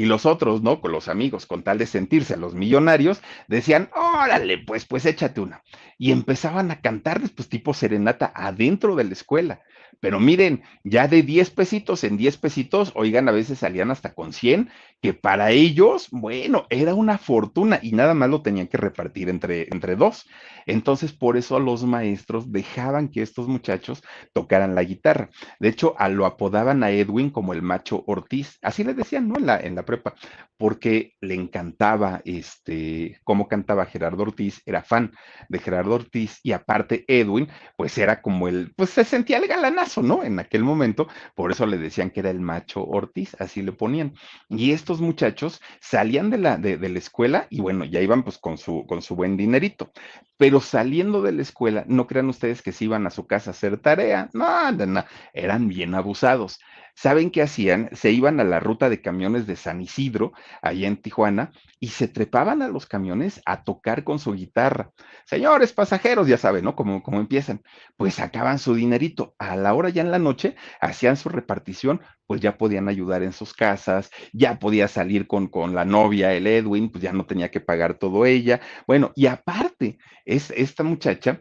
Y 0.00 0.06
los 0.06 0.24
otros, 0.24 0.62
¿no? 0.62 0.80
Con 0.80 0.92
los 0.92 1.08
amigos, 1.08 1.44
con 1.44 1.62
tal 1.62 1.76
de 1.76 1.84
sentirse 1.84 2.38
los 2.38 2.54
millonarios, 2.54 3.20
decían, 3.48 3.90
órale, 3.94 4.56
pues, 4.56 4.86
pues 4.86 5.04
échate 5.04 5.42
una. 5.42 5.62
Y 5.98 6.10
empezaban 6.10 6.70
a 6.70 6.80
cantarles, 6.80 7.32
pues, 7.32 7.50
tipo 7.50 7.74
serenata 7.74 8.32
adentro 8.34 8.96
de 8.96 9.04
la 9.04 9.12
escuela. 9.12 9.60
Pero 10.00 10.18
miren, 10.18 10.62
ya 10.82 11.06
de 11.06 11.22
10 11.22 11.50
pesitos 11.50 12.04
en 12.04 12.16
10 12.16 12.38
pesitos, 12.38 12.92
oigan, 12.94 13.28
a 13.28 13.32
veces 13.32 13.58
salían 13.58 13.90
hasta 13.90 14.14
con 14.14 14.32
100, 14.32 14.70
que 15.02 15.12
para 15.12 15.50
ellos, 15.50 16.08
bueno, 16.10 16.66
era 16.70 16.94
una 16.94 17.18
fortuna 17.18 17.78
y 17.82 17.92
nada 17.92 18.14
más 18.14 18.30
lo 18.30 18.40
tenían 18.40 18.68
que 18.68 18.78
repartir 18.78 19.28
entre, 19.28 19.68
entre 19.70 19.96
dos. 19.96 20.26
Entonces, 20.64 21.12
por 21.12 21.36
eso 21.36 21.60
los 21.60 21.84
maestros 21.84 22.50
dejaban 22.50 23.08
que 23.08 23.20
estos 23.20 23.46
muchachos 23.46 24.02
tocaran 24.32 24.74
la 24.74 24.84
guitarra. 24.84 25.28
De 25.58 25.68
hecho, 25.68 25.94
a 25.98 26.08
lo 26.08 26.24
apodaban 26.24 26.82
a 26.82 26.90
Edwin 26.90 27.28
como 27.28 27.52
el 27.52 27.60
macho 27.60 28.02
Ortiz. 28.06 28.58
Así 28.62 28.84
le 28.84 28.94
decían, 28.94 29.28
¿no? 29.28 29.36
En 29.36 29.46
la, 29.46 29.60
en 29.60 29.74
la 29.74 29.84
prepa, 29.90 30.14
porque 30.56 31.14
le 31.20 31.34
encantaba 31.34 32.22
este, 32.24 33.18
cómo 33.24 33.48
cantaba 33.48 33.86
Gerardo 33.86 34.22
Ortiz, 34.22 34.62
era 34.64 34.82
fan 34.82 35.12
de 35.48 35.58
Gerardo 35.58 35.94
Ortiz 35.94 36.38
y 36.44 36.52
aparte 36.52 37.04
Edwin, 37.08 37.48
pues 37.76 37.98
era 37.98 38.22
como 38.22 38.46
el, 38.46 38.72
pues 38.76 38.90
se 38.90 39.04
sentía 39.04 39.38
el 39.38 39.48
galanazo, 39.48 40.02
¿no? 40.02 40.22
En 40.22 40.38
aquel 40.38 40.62
momento, 40.62 41.08
por 41.34 41.50
eso 41.50 41.66
le 41.66 41.78
decían 41.78 42.10
que 42.10 42.20
era 42.20 42.30
el 42.30 42.40
macho 42.40 42.84
Ortiz, 42.84 43.34
así 43.40 43.62
le 43.62 43.72
ponían. 43.72 44.14
Y 44.48 44.70
estos 44.72 45.00
muchachos 45.00 45.60
salían 45.80 46.30
de 46.30 46.38
la, 46.38 46.56
de, 46.56 46.76
la 46.76 46.98
escuela 46.98 47.46
y 47.50 47.60
bueno, 47.60 47.84
ya 47.84 48.00
iban 48.00 48.22
pues 48.22 48.38
con 48.38 48.56
su, 48.56 48.86
con 48.86 49.02
su 49.02 49.16
buen 49.16 49.36
dinerito, 49.36 49.90
pero 50.36 50.60
saliendo 50.60 51.20
de 51.22 51.32
la 51.32 51.42
escuela, 51.42 51.84
no 51.88 52.06
crean 52.06 52.28
ustedes 52.28 52.62
que 52.62 52.72
se 52.72 52.84
iban 52.84 53.06
a 53.06 53.10
su 53.10 53.26
casa 53.26 53.50
a 53.50 53.52
hacer 53.52 53.78
tarea, 53.78 54.30
no, 54.32 54.70
no, 54.72 54.86
no, 54.86 55.04
eran 55.32 55.68
bien 55.68 55.94
abusados. 55.94 56.60
¿Saben 57.00 57.30
qué 57.30 57.40
hacían? 57.40 57.88
Se 57.94 58.10
iban 58.10 58.40
a 58.40 58.44
la 58.44 58.60
ruta 58.60 58.90
de 58.90 59.00
camiones 59.00 59.46
de 59.46 59.56
San 59.56 59.80
Isidro, 59.80 60.34
allá 60.60 60.86
en 60.86 61.00
Tijuana, 61.00 61.50
y 61.78 61.88
se 61.88 62.08
trepaban 62.08 62.60
a 62.60 62.68
los 62.68 62.84
camiones 62.84 63.40
a 63.46 63.64
tocar 63.64 64.04
con 64.04 64.18
su 64.18 64.34
guitarra. 64.34 64.92
Señores 65.24 65.72
pasajeros, 65.72 66.28
ya 66.28 66.36
saben, 66.36 66.62
¿no? 66.62 66.76
Cómo, 66.76 67.02
cómo 67.02 67.18
empiezan. 67.18 67.62
Pues 67.96 68.16
sacaban 68.16 68.58
su 68.58 68.74
dinerito. 68.74 69.34
A 69.38 69.56
la 69.56 69.72
hora 69.72 69.88
ya 69.88 70.02
en 70.02 70.10
la 70.10 70.18
noche 70.18 70.56
hacían 70.78 71.16
su 71.16 71.30
repartición, 71.30 72.02
pues 72.26 72.42
ya 72.42 72.58
podían 72.58 72.86
ayudar 72.86 73.22
en 73.22 73.32
sus 73.32 73.54
casas, 73.54 74.10
ya 74.34 74.58
podía 74.58 74.86
salir 74.86 75.26
con, 75.26 75.48
con 75.48 75.74
la 75.74 75.86
novia, 75.86 76.34
el 76.34 76.46
Edwin, 76.46 76.90
pues 76.92 77.02
ya 77.02 77.14
no 77.14 77.24
tenía 77.24 77.50
que 77.50 77.60
pagar 77.60 77.94
todo 77.94 78.26
ella. 78.26 78.60
Bueno, 78.86 79.12
y 79.16 79.24
aparte, 79.24 79.96
es 80.26 80.50
esta 80.50 80.82
muchacha 80.82 81.40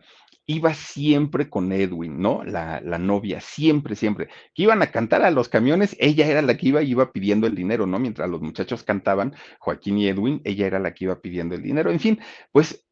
iba 0.49 0.73
siempre 0.73 1.47
con 1.47 1.71
Edwin, 1.71 2.19
¿no? 2.19 2.43
La, 2.43 2.81
la, 2.81 2.97
novia, 2.97 3.39
siempre, 3.39 3.95
siempre. 3.95 4.29
Que 4.55 4.63
iban 4.63 4.81
a 4.81 4.91
cantar 4.91 5.21
a 5.21 5.29
los 5.29 5.47
camiones, 5.47 5.95
ella 5.99 6.25
era 6.25 6.41
la 6.41 6.57
que 6.57 6.69
iba 6.69 6.81
iba 6.81 7.11
pidiendo 7.11 7.45
el 7.45 7.53
dinero, 7.53 7.85
¿no? 7.85 7.99
Mientras 7.99 8.27
los 8.27 8.41
muchachos 8.41 8.83
cantaban, 8.83 9.35
Joaquín 9.59 9.99
y 9.99 10.07
Edwin, 10.07 10.41
ella 10.43 10.65
era 10.65 10.79
la 10.79 10.93
que 10.95 11.05
iba 11.05 11.21
pidiendo 11.21 11.53
el 11.53 11.61
dinero. 11.61 11.91
En 11.91 11.99
fin, 11.99 12.19
pues 12.51 12.83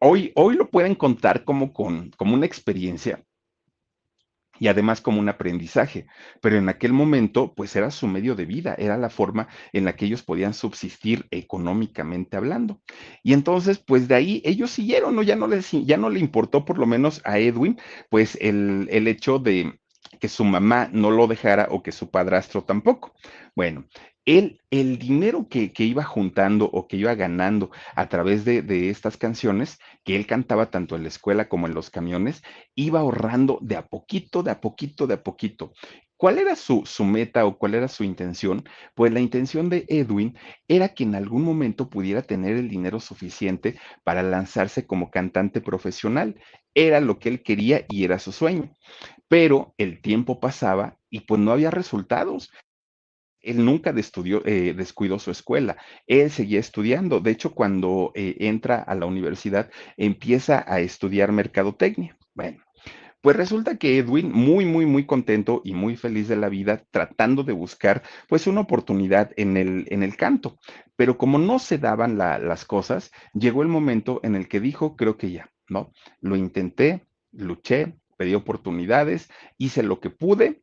hoy, 0.00 0.32
hoy 0.34 0.56
lo 0.56 0.68
pueden 0.68 0.96
contar 0.96 1.44
como, 1.44 1.72
con, 1.72 2.10
como 2.16 2.34
una 2.34 2.46
experiencia 2.46 3.24
y 4.60 4.68
además 4.68 5.00
como 5.00 5.18
un 5.18 5.28
aprendizaje. 5.28 6.06
Pero 6.40 6.56
en 6.58 6.68
aquel 6.68 6.92
momento, 6.92 7.54
pues 7.54 7.74
era 7.74 7.90
su 7.90 8.06
medio 8.06 8.36
de 8.36 8.44
vida, 8.44 8.76
era 8.78 8.96
la 8.98 9.10
forma 9.10 9.48
en 9.72 9.84
la 9.86 9.96
que 9.96 10.04
ellos 10.04 10.22
podían 10.22 10.54
subsistir 10.54 11.26
económicamente 11.32 12.36
hablando. 12.36 12.80
Y 13.24 13.32
entonces, 13.32 13.78
pues 13.78 14.06
de 14.06 14.14
ahí 14.14 14.42
ellos 14.44 14.70
siguieron, 14.70 15.16
¿no? 15.16 15.22
Ya 15.22 15.34
no 15.34 15.48
les, 15.48 15.70
ya 15.72 15.96
no 15.96 16.10
le 16.10 16.20
importó 16.20 16.64
por 16.64 16.78
lo 16.78 16.86
menos 16.86 17.22
a 17.24 17.38
Edwin, 17.38 17.78
pues 18.10 18.36
el, 18.40 18.86
el 18.90 19.08
hecho 19.08 19.38
de 19.38 19.79
que 20.18 20.28
su 20.28 20.44
mamá 20.44 20.88
no 20.92 21.10
lo 21.10 21.26
dejara 21.26 21.68
o 21.70 21.82
que 21.82 21.92
su 21.92 22.10
padrastro 22.10 22.62
tampoco. 22.64 23.14
Bueno, 23.54 23.86
él, 24.24 24.60
el 24.70 24.98
dinero 24.98 25.48
que, 25.48 25.72
que, 25.72 25.84
iba 25.84 26.04
juntando 26.04 26.66
o 26.66 26.86
que 26.86 26.96
iba 26.96 27.14
ganando 27.14 27.70
a 27.96 28.08
través 28.08 28.44
de, 28.44 28.62
de, 28.62 28.90
estas 28.90 29.16
canciones, 29.16 29.78
que 30.04 30.16
él 30.16 30.26
cantaba 30.26 30.70
tanto 30.70 30.96
en 30.96 31.02
la 31.02 31.08
escuela 31.08 31.48
como 31.48 31.66
en 31.66 31.74
los 31.74 31.90
camiones, 31.90 32.42
iba 32.74 33.00
ahorrando 33.00 33.58
de 33.62 33.76
a 33.76 33.86
poquito, 33.86 34.42
de 34.42 34.50
a 34.50 34.60
poquito, 34.60 35.06
de 35.06 35.14
a 35.14 35.22
poquito. 35.22 35.72
¿Cuál 36.20 36.36
era 36.36 36.54
su, 36.54 36.82
su, 36.84 37.04
meta 37.04 37.46
o 37.46 37.56
cuál 37.56 37.74
era 37.74 37.88
su 37.88 38.04
intención? 38.04 38.62
Pues 38.94 39.10
la 39.10 39.20
intención 39.20 39.70
de 39.70 39.86
Edwin 39.88 40.36
era 40.68 40.90
que 40.90 41.04
en 41.04 41.14
algún 41.14 41.42
momento 41.42 41.88
pudiera 41.88 42.20
tener 42.20 42.58
el 42.58 42.68
dinero 42.68 43.00
suficiente 43.00 43.80
para 44.04 44.22
lanzarse 44.22 44.86
como 44.86 45.10
cantante 45.10 45.62
profesional. 45.62 46.38
Era 46.74 47.00
lo 47.00 47.18
que 47.18 47.30
él 47.30 47.42
quería 47.42 47.86
y 47.88 48.04
era 48.04 48.18
su 48.18 48.32
sueño. 48.32 48.70
Pero 49.30 49.74
el 49.78 50.02
tiempo 50.02 50.40
pasaba 50.40 50.98
y 51.08 51.20
pues 51.20 51.40
no 51.40 51.52
había 51.52 51.70
resultados. 51.70 52.50
Él 53.40 53.64
nunca 53.64 53.94
eh, 53.94 54.74
descuidó 54.76 55.20
su 55.20 55.30
escuela, 55.30 55.76
él 56.08 56.32
seguía 56.32 56.58
estudiando. 56.58 57.20
De 57.20 57.30
hecho, 57.30 57.54
cuando 57.54 58.10
eh, 58.16 58.36
entra 58.40 58.82
a 58.82 58.94
la 58.96 59.06
universidad, 59.06 59.70
empieza 59.96 60.64
a 60.66 60.80
estudiar 60.80 61.30
mercadotecnia. 61.30 62.18
Bueno, 62.34 62.60
pues 63.20 63.36
resulta 63.36 63.76
que 63.76 63.98
Edwin, 63.98 64.32
muy, 64.32 64.64
muy, 64.64 64.84
muy 64.84 65.06
contento 65.06 65.62
y 65.64 65.74
muy 65.74 65.96
feliz 65.96 66.26
de 66.26 66.36
la 66.36 66.48
vida, 66.48 66.84
tratando 66.90 67.44
de 67.44 67.52
buscar 67.52 68.02
pues 68.28 68.48
una 68.48 68.62
oportunidad 68.62 69.30
en 69.36 69.56
el, 69.56 69.86
en 69.90 70.02
el 70.02 70.16
canto. 70.16 70.58
Pero 70.96 71.16
como 71.16 71.38
no 71.38 71.60
se 71.60 71.78
daban 71.78 72.18
la, 72.18 72.40
las 72.40 72.64
cosas, 72.64 73.12
llegó 73.32 73.62
el 73.62 73.68
momento 73.68 74.18
en 74.24 74.34
el 74.34 74.48
que 74.48 74.58
dijo, 74.58 74.96
creo 74.96 75.16
que 75.16 75.30
ya, 75.30 75.52
¿no? 75.68 75.92
Lo 76.20 76.34
intenté, 76.34 77.06
luché, 77.30 77.99
pedí 78.20 78.34
oportunidades, 78.34 79.30
hice 79.56 79.82
lo 79.82 79.98
que 79.98 80.10
pude, 80.10 80.62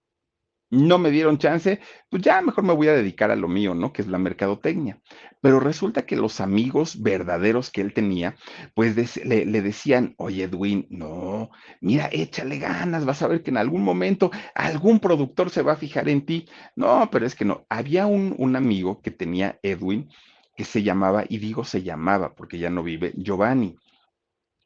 no 0.70 1.00
me 1.00 1.10
dieron 1.10 1.40
chance, 1.40 1.80
pues 2.08 2.22
ya 2.22 2.40
mejor 2.44 2.64
me 2.64 2.74
voy 2.74 2.88
a 2.88 2.94
dedicar 2.94 3.32
a 3.32 3.36
lo 3.36 3.48
mío, 3.48 3.74
¿no? 3.74 3.92
Que 3.92 4.04
es 4.04 4.08
la 4.08 4.20
mercadotecnia. 4.20 5.02
Pero 5.42 5.60
resulta 5.60 6.06
que 6.06 6.16
los 6.16 6.40
amigos 6.40 7.02
verdaderos 7.02 7.72
que 7.72 7.82
él 7.82 7.96
tenía, 7.96 8.36
pues 8.76 8.96
le, 9.26 9.48
le, 9.48 9.62
decían, 9.64 10.14
oye 10.20 10.44
Edwin, 10.44 10.86
no, 10.92 11.50
mira, 11.82 12.10
échale 12.12 12.60
ganas, 12.60 13.06
vas 13.06 13.24
a 13.24 13.28
ver 13.28 13.42
que 13.42 13.50
en 13.50 13.58
algún 13.58 13.82
momento 13.82 14.30
algún 14.54 15.00
productor 15.00 15.50
se 15.50 15.64
va 15.64 15.72
a 15.72 15.78
fijar 15.78 16.10
en 16.10 16.28
ti. 16.28 16.48
No, 16.76 17.10
pero 17.12 17.26
es 17.26 17.34
que 17.34 17.46
no, 17.46 17.66
había 17.70 18.06
un, 18.06 18.36
un 18.38 18.56
amigo 18.56 19.02
que 19.02 19.10
tenía 19.10 19.58
Edwin 19.64 20.10
que 20.56 20.64
se 20.64 20.84
llamaba, 20.84 21.24
y 21.28 21.40
digo 21.40 21.64
se 21.64 21.82
llamaba 21.82 22.36
porque 22.36 22.60
ya 22.60 22.70
no 22.70 22.84
vive, 22.84 23.14
Giovanni. 23.16 23.78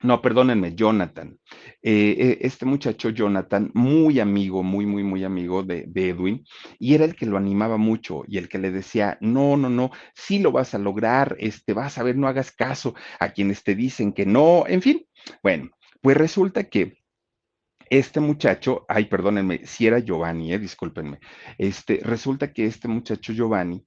No, 0.03 0.19
perdónenme, 0.21 0.73
Jonathan. 0.73 1.37
Eh, 1.81 2.39
este 2.41 2.65
muchacho 2.65 3.09
Jonathan, 3.09 3.69
muy 3.75 4.19
amigo, 4.19 4.63
muy, 4.63 4.85
muy, 4.85 5.03
muy 5.03 5.23
amigo 5.23 5.61
de, 5.61 5.85
de, 5.87 6.09
Edwin, 6.09 6.43
y 6.79 6.95
era 6.95 7.05
el 7.05 7.15
que 7.15 7.27
lo 7.27 7.37
animaba 7.37 7.77
mucho 7.77 8.23
y 8.27 8.37
el 8.37 8.49
que 8.49 8.57
le 8.57 8.71
decía, 8.71 9.17
no, 9.21 9.57
no, 9.57 9.69
no, 9.69 9.91
sí 10.15 10.39
lo 10.39 10.51
vas 10.51 10.73
a 10.73 10.79
lograr, 10.79 11.35
este, 11.39 11.73
vas 11.73 11.99
a 11.99 12.03
ver, 12.03 12.17
no 12.17 12.27
hagas 12.27 12.51
caso 12.51 12.95
a 13.19 13.29
quienes 13.29 13.63
te 13.63 13.75
dicen 13.75 14.11
que 14.11 14.25
no, 14.25 14.65
en 14.67 14.81
fin. 14.81 15.05
Bueno, 15.43 15.69
pues 16.01 16.17
resulta 16.17 16.63
que 16.63 16.97
este 17.91 18.19
muchacho, 18.21 18.85
ay, 18.87 19.05
perdónenme, 19.05 19.65
si 19.67 19.85
era 19.85 19.99
Giovanni, 19.99 20.53
eh, 20.53 20.59
discúlpenme, 20.59 21.19
este, 21.57 21.99
resulta 22.03 22.53
que 22.53 22.65
este 22.65 22.87
muchacho 22.87 23.33
Giovanni, 23.33 23.85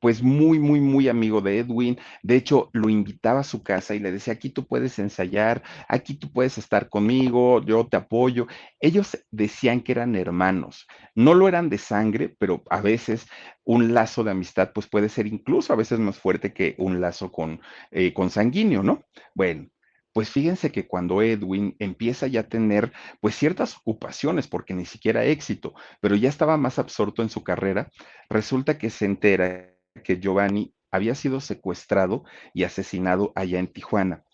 pues 0.00 0.22
muy, 0.22 0.58
muy, 0.58 0.80
muy 0.80 1.08
amigo 1.08 1.40
de 1.40 1.58
Edwin. 1.58 1.98
De 2.22 2.36
hecho, 2.36 2.70
lo 2.72 2.88
invitaba 2.88 3.40
a 3.40 3.44
su 3.44 3.62
casa 3.62 3.94
y 3.94 3.98
le 3.98 4.12
decía, 4.12 4.34
aquí 4.34 4.50
tú 4.50 4.66
puedes 4.66 4.98
ensayar, 4.98 5.62
aquí 5.88 6.14
tú 6.14 6.30
puedes 6.32 6.58
estar 6.58 6.88
conmigo, 6.88 7.62
yo 7.64 7.86
te 7.86 7.96
apoyo. 7.96 8.46
Ellos 8.80 9.18
decían 9.30 9.80
que 9.80 9.92
eran 9.92 10.14
hermanos. 10.16 10.86
No 11.14 11.34
lo 11.34 11.48
eran 11.48 11.68
de 11.70 11.78
sangre, 11.78 12.34
pero 12.38 12.62
a 12.70 12.80
veces 12.80 13.26
un 13.64 13.94
lazo 13.94 14.24
de 14.24 14.32
amistad 14.32 14.72
pues 14.74 14.86
puede 14.86 15.08
ser 15.08 15.26
incluso 15.26 15.72
a 15.72 15.76
veces 15.76 15.98
más 15.98 16.18
fuerte 16.18 16.52
que 16.52 16.74
un 16.78 17.00
lazo 17.00 17.32
con, 17.32 17.60
eh, 17.90 18.12
con 18.12 18.30
sanguíneo, 18.30 18.82
¿no? 18.82 19.04
Bueno, 19.34 19.68
pues 20.14 20.30
fíjense 20.30 20.70
que 20.70 20.86
cuando 20.86 21.22
Edwin 21.22 21.74
empieza 21.80 22.28
ya 22.28 22.40
a 22.40 22.48
tener 22.48 22.92
pues 23.20 23.34
ciertas 23.34 23.76
ocupaciones, 23.76 24.46
porque 24.46 24.72
ni 24.72 24.86
siquiera 24.86 25.24
éxito, 25.24 25.74
pero 26.00 26.14
ya 26.14 26.28
estaba 26.28 26.56
más 26.56 26.78
absorto 26.78 27.20
en 27.22 27.30
su 27.30 27.42
carrera, 27.42 27.90
resulta 28.30 28.78
que 28.78 28.90
se 28.90 29.06
entera 29.06 29.73
que 30.02 30.20
Giovanni 30.20 30.74
había 30.90 31.14
sido 31.14 31.40
secuestrado 31.40 32.24
y 32.52 32.64
asesinado 32.64 33.32
allá 33.34 33.58
en 33.58 33.68
Tijuana. 33.68 34.24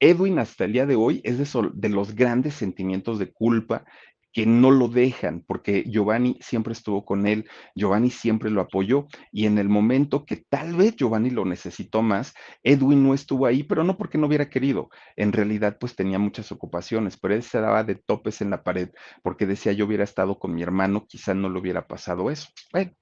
Edwin 0.00 0.38
hasta 0.38 0.64
el 0.64 0.72
día 0.72 0.86
de 0.86 0.94
hoy 0.94 1.20
es 1.24 1.38
de, 1.38 1.70
de, 1.74 1.88
los 1.88 2.14
grandes 2.14 2.54
sentimientos 2.54 3.18
de 3.18 3.32
culpa 3.32 3.84
que 4.32 4.46
no 4.46 4.70
lo 4.70 4.88
dejan, 4.88 5.42
porque 5.46 5.84
Giovanni 5.86 6.36
siempre 6.40 6.72
estuvo 6.72 7.04
con 7.04 7.26
él, 7.26 7.48
Giovanni 7.74 8.10
siempre 8.10 8.50
lo 8.50 8.60
apoyó, 8.60 9.06
y 9.32 9.46
en 9.46 9.58
el 9.58 9.68
momento 9.68 10.24
que 10.24 10.36
tal 10.36 10.74
vez 10.74 10.96
Giovanni 10.96 11.30
lo 11.30 11.44
necesitó 11.44 12.02
más, 12.02 12.34
Edwin 12.62 13.02
no 13.02 13.14
estuvo 13.14 13.46
ahí, 13.46 13.62
pero 13.62 13.84
no 13.84 13.96
porque 13.96 14.18
no 14.18 14.26
hubiera 14.26 14.50
querido, 14.50 14.90
en 15.16 15.32
realidad 15.32 15.78
pues 15.80 15.96
tenía 15.96 16.18
muchas 16.18 16.52
ocupaciones, 16.52 17.16
pero 17.16 17.34
él 17.34 17.42
se 17.42 17.60
daba 17.60 17.84
de 17.84 17.94
topes 17.94 18.40
en 18.40 18.50
la 18.50 18.62
pared, 18.62 18.90
porque 19.22 19.46
decía 19.46 19.72
yo 19.72 19.86
hubiera 19.86 20.04
estado 20.04 20.38
con 20.38 20.54
mi 20.54 20.62
hermano, 20.62 21.06
quizá 21.08 21.34
no 21.34 21.48
le 21.48 21.58
hubiera 21.58 21.86
pasado 21.86 22.30
eso. 22.30 22.48
Bueno, 22.72 22.92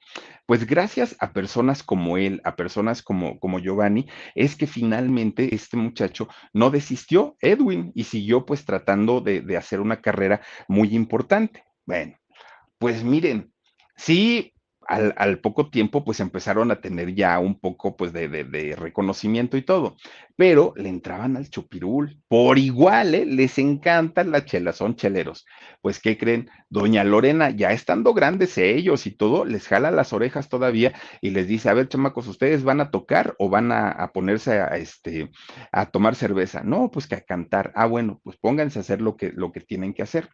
pues 0.46 0.64
gracias 0.66 1.16
a 1.18 1.32
personas 1.32 1.82
como 1.82 2.18
él, 2.18 2.40
a 2.44 2.54
personas 2.54 3.02
como, 3.02 3.38
como 3.40 3.58
Giovanni, 3.58 4.06
es 4.34 4.56
que 4.56 4.66
finalmente 4.66 5.54
este 5.54 5.76
muchacho 5.76 6.28
no 6.52 6.70
desistió, 6.70 7.36
Edwin, 7.40 7.90
y 7.94 8.04
siguió 8.04 8.46
pues 8.46 8.64
tratando 8.64 9.20
de, 9.20 9.40
de 9.40 9.56
hacer 9.56 9.80
una 9.80 10.00
carrera 10.00 10.40
muy 10.68 10.94
importante. 10.94 11.15
Bueno, 11.86 12.16
pues 12.78 13.04
miren, 13.04 13.52
sí, 13.96 14.52
al, 14.88 15.40
poco 15.40 15.70
tiempo, 15.70 16.04
pues 16.04 16.20
empezaron 16.20 16.70
a 16.70 16.80
tener 16.80 17.14
ya 17.14 17.38
un 17.38 17.58
poco, 17.58 17.96
pues, 17.96 18.12
de, 18.12 18.76
reconocimiento 18.78 19.56
y 19.56 19.62
todo, 19.62 19.96
pero 20.36 20.72
le 20.76 20.88
entraban 20.88 21.36
al 21.36 21.50
chupirul, 21.50 22.20
por 22.28 22.58
igual, 22.58 23.14
¿eh? 23.14 23.26
les 23.26 23.58
encantan 23.58 24.30
las 24.30 24.44
chelas, 24.44 24.76
son 24.76 24.96
cheleros. 24.96 25.44
Pues, 25.82 26.00
¿qué 26.00 26.16
creen? 26.16 26.50
Doña 26.68 27.04
Lorena, 27.04 27.50
ya 27.50 27.72
estando 27.72 28.14
grandes 28.14 28.58
ellos 28.58 29.06
y 29.06 29.10
todo, 29.10 29.44
les 29.44 29.66
jala 29.66 29.90
las 29.90 30.12
orejas 30.12 30.48
todavía 30.48 30.92
y 31.20 31.30
les 31.30 31.48
dice, 31.48 31.68
a 31.68 31.74
ver, 31.74 31.88
chamacos, 31.88 32.28
¿ustedes 32.28 32.62
van 32.64 32.80
a 32.80 32.90
tocar 32.90 33.34
o 33.38 33.48
van 33.48 33.72
a, 33.72 33.90
a 33.90 34.12
ponerse 34.12 34.60
a, 34.60 34.76
este, 34.76 35.30
a 35.72 35.86
tomar 35.86 36.14
cerveza? 36.14 36.62
No, 36.62 36.90
pues 36.90 37.06
que 37.06 37.16
a 37.16 37.20
cantar. 37.22 37.72
Ah, 37.74 37.86
bueno, 37.86 38.20
pues 38.22 38.36
pónganse 38.36 38.78
a 38.78 38.82
hacer 38.82 39.00
lo 39.00 39.16
que, 39.16 39.32
lo 39.32 39.52
que 39.52 39.60
tienen 39.60 39.94
que 39.94 40.02
hacer. 40.02 40.28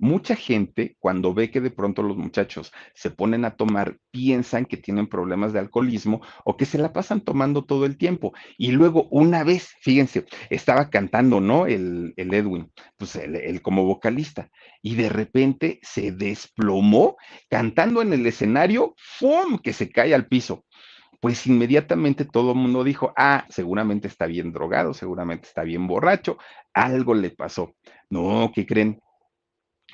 Mucha 0.00 0.34
gente 0.34 0.96
cuando 0.98 1.34
ve 1.34 1.50
que 1.50 1.60
de 1.60 1.70
pronto 1.70 2.02
los 2.02 2.16
muchachos 2.16 2.72
se 2.94 3.10
ponen 3.10 3.44
a 3.44 3.54
tomar, 3.54 3.98
piensan 4.10 4.64
que 4.64 4.76
tienen 4.76 5.06
problemas 5.06 5.52
de 5.52 5.60
alcoholismo 5.60 6.22
o 6.44 6.56
que 6.56 6.64
se 6.64 6.78
la 6.78 6.92
pasan 6.92 7.20
tomando 7.20 7.64
todo 7.64 7.84
el 7.86 7.96
tiempo. 7.96 8.32
Y 8.58 8.72
luego 8.72 9.06
una 9.10 9.44
vez, 9.44 9.74
fíjense, 9.80 10.24
estaba 10.48 10.90
cantando, 10.90 11.40
¿no? 11.40 11.66
El, 11.66 12.14
Edwin, 12.16 12.72
pues 12.96 13.16
el, 13.16 13.62
como 13.62 13.84
vocalista, 13.84 14.50
y 14.82 14.94
de 14.94 15.10
repente 15.10 15.78
se 15.82 16.12
desplomó 16.12 17.16
cantando 17.48 18.02
en 18.02 18.12
el 18.12 18.26
escenario, 18.26 18.94
¡fum! 18.96 19.58
que 19.58 19.72
se 19.72 19.90
cae 19.90 20.14
al 20.14 20.26
piso 20.26 20.64
pues 21.20 21.46
inmediatamente 21.46 22.24
todo 22.24 22.52
el 22.52 22.56
mundo 22.56 22.82
dijo, 22.82 23.12
ah, 23.14 23.44
seguramente 23.50 24.08
está 24.08 24.24
bien 24.24 24.52
drogado, 24.52 24.94
seguramente 24.94 25.46
está 25.46 25.64
bien 25.64 25.86
borracho, 25.86 26.38
algo 26.72 27.12
le 27.14 27.28
pasó. 27.28 27.74
No, 28.08 28.50
¿qué 28.54 28.64
creen? 28.64 29.02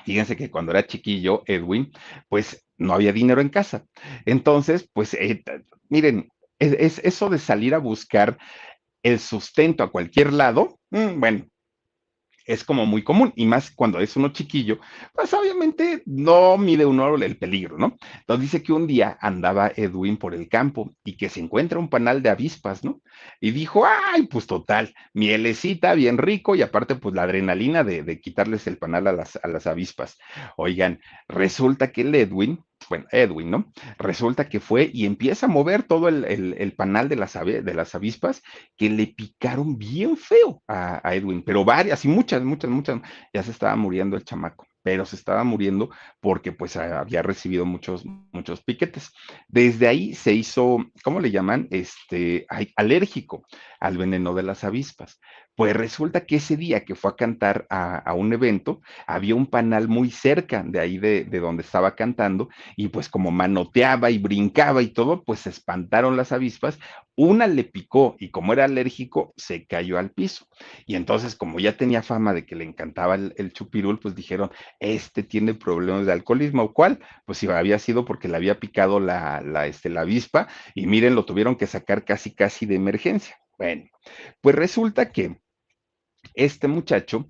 Fíjense 0.06 0.36
que 0.36 0.52
cuando 0.52 0.70
era 0.70 0.86
chiquillo, 0.86 1.42
Edwin, 1.46 1.90
pues 2.28 2.64
no 2.78 2.94
había 2.94 3.12
dinero 3.12 3.40
en 3.40 3.48
casa. 3.48 3.84
Entonces, 4.24 4.88
pues, 4.92 5.14
eh, 5.14 5.42
miren, 5.88 6.28
es, 6.60 7.00
eso 7.00 7.28
de 7.28 7.40
salir 7.40 7.74
a 7.74 7.78
buscar 7.78 8.38
el 9.02 9.18
sustento 9.18 9.82
a 9.82 9.90
cualquier 9.90 10.32
lado, 10.32 10.78
mm, 10.90 11.18
bueno, 11.18 11.46
es 12.46 12.64
como 12.64 12.87
muy 12.87 13.02
común, 13.02 13.32
y 13.37 13.46
más 13.46 13.70
cuando 13.70 14.00
es 14.00 14.16
uno 14.16 14.28
chiquillo, 14.28 14.78
pues 15.12 15.32
obviamente 15.35 16.02
no 16.06 16.56
mide 16.59 16.87
uno 16.87 17.16
el 17.16 17.37
peligro, 17.37 17.78
¿no? 17.78 17.96
Entonces 18.20 18.42
dice 18.42 18.62
que 18.62 18.72
un 18.72 18.87
día 18.87 19.18
andaba 19.20 19.72
Edwin 19.74 20.16
por 20.16 20.35
el 20.35 20.48
campo 20.48 20.94
y 21.04 21.16
que 21.16 21.28
se 21.28 21.40
encuentra 21.40 21.78
un 21.78 21.88
panal 21.88 22.22
de 22.22 22.30
avispas, 22.30 22.85
¿no? 22.85 23.00
Y 23.40 23.50
dijo, 23.50 23.85
ay, 23.87 24.26
pues 24.26 24.46
total, 24.46 24.94
mielecita, 25.12 25.94
bien 25.94 26.18
rico, 26.18 26.54
y 26.54 26.62
aparte, 26.62 26.96
pues 26.96 27.14
la 27.14 27.22
adrenalina 27.22 27.85
de, 27.85 28.20
quitarles 28.20 28.66
el 28.66 28.78
panal 28.78 29.06
a 29.06 29.12
las, 29.12 29.37
a 29.42 29.48
las 29.48 29.66
avispas. 29.66 30.18
Oigan, 30.56 31.00
resulta 31.28 31.92
que 31.92 32.02
el 32.02 32.14
Edwin 32.14 32.61
bueno, 32.88 33.07
Edwin, 33.11 33.51
¿no? 33.51 33.72
Resulta 33.99 34.49
que 34.49 34.61
fue 34.61 34.90
y 34.92 35.07
empieza 35.07 35.46
a 35.46 35.49
mover 35.49 35.83
todo 35.83 36.09
el, 36.09 36.75
panal 36.77 37.09
de 37.09 37.16
las, 37.16 37.35
de 37.35 37.75
las 37.75 37.94
avispas 37.94 38.42
que 38.77 38.90
le 38.90 39.07
picaron 39.09 39.79
bien 39.79 40.16
feo 40.16 40.62
a, 40.68 41.01
a, 41.07 41.14
Edwin, 41.14 41.42
pero 41.42 41.64
varias 41.64 42.05
y 42.05 42.09
muchas, 42.09 42.42
muchas, 42.42 42.70
muchas, 42.70 43.01
ya 43.33 43.42
se 43.42 43.51
estaba 43.51 43.77
muriendo 43.77 44.16
el 44.16 44.25
chamaco 44.25 44.66
pero 44.87 45.05
se 45.05 45.16
estaba 45.16 45.42
muriendo 45.42 45.90
porque 46.20 46.53
pues 46.53 46.77
había 46.77 47.20
recibido 47.20 47.66
muchos, 47.66 48.05
muchos 48.05 48.62
piquetes. 48.62 49.12
Desde 49.49 49.88
ahí 49.88 50.14
se 50.14 50.33
hizo, 50.33 50.79
¿cómo 51.03 51.18
le 51.18 51.33
llaman? 51.33 51.66
Este, 51.72 52.46
alérgico 52.77 53.44
al 53.81 53.99
veneno 53.99 54.33
de 54.33 54.44
las 54.44 54.62
avispas. 54.62 55.18
Pues 55.56 55.74
resulta 55.74 56.26
que 56.26 56.36
ese 56.36 56.58
día 56.58 56.84
que 56.84 56.94
fue 56.94 57.12
a 57.12 57.16
cantar 57.16 57.66
a, 57.70 58.12
un 58.12 58.30
evento, 58.34 58.82
había 59.06 59.34
un 59.34 59.46
panal 59.46 59.88
muy 59.88 60.10
cerca 60.10 60.62
de 60.62 60.78
ahí 60.78 60.98
de, 60.98 61.24
donde 61.24 61.62
estaba 61.62 61.94
cantando 61.94 62.50
y 62.76 62.88
pues 62.88 63.08
como 63.08 63.30
manoteaba 63.30 64.10
y 64.10 64.18
brincaba 64.18 64.82
y 64.82 64.88
todo, 64.88 65.24
pues 65.24 65.40
se 65.40 65.50
espantaron 65.50 66.14
las 66.14 66.30
avispas. 66.30 66.78
Una 67.14 67.46
le 67.46 67.64
picó 67.64 68.16
y 68.18 68.30
como 68.30 68.52
era 68.52 68.66
alérgico, 68.66 69.32
se 69.38 69.66
cayó 69.66 69.98
al 69.98 70.10
piso. 70.10 70.46
Y 70.84 70.94
entonces 70.94 71.34
como 71.34 71.58
ya 71.58 71.74
tenía 71.78 72.02
fama 72.02 72.34
de 72.34 72.44
que 72.44 72.54
le 72.54 72.64
encantaba 72.64 73.14
el, 73.14 73.52
chupirul, 73.54 73.98
pues 73.98 74.14
dijeron, 74.14 74.50
este 74.78 75.22
tiene 75.22 75.54
problemas 75.54 76.04
de 76.04 76.12
alcoholismo. 76.12 76.74
¿Cuál? 76.74 77.00
Pues 77.24 77.38
si 77.38 77.48
había 77.48 77.78
sido 77.78 78.04
porque 78.04 78.28
le 78.28 78.36
había 78.36 78.60
picado 78.60 79.00
la, 79.00 79.40
la, 79.40 79.66
este, 79.66 79.88
la 79.88 80.02
avispa 80.02 80.48
y 80.74 80.86
miren, 80.86 81.14
lo 81.14 81.24
tuvieron 81.24 81.56
que 81.56 81.66
sacar 81.66 82.04
casi, 82.04 82.34
casi 82.34 82.66
de 82.66 82.74
emergencia. 82.74 83.38
Bueno, 83.58 83.86
pues 84.42 84.54
resulta 84.54 85.12
que 85.12 85.38
este 86.34 86.68
muchacho 86.68 87.26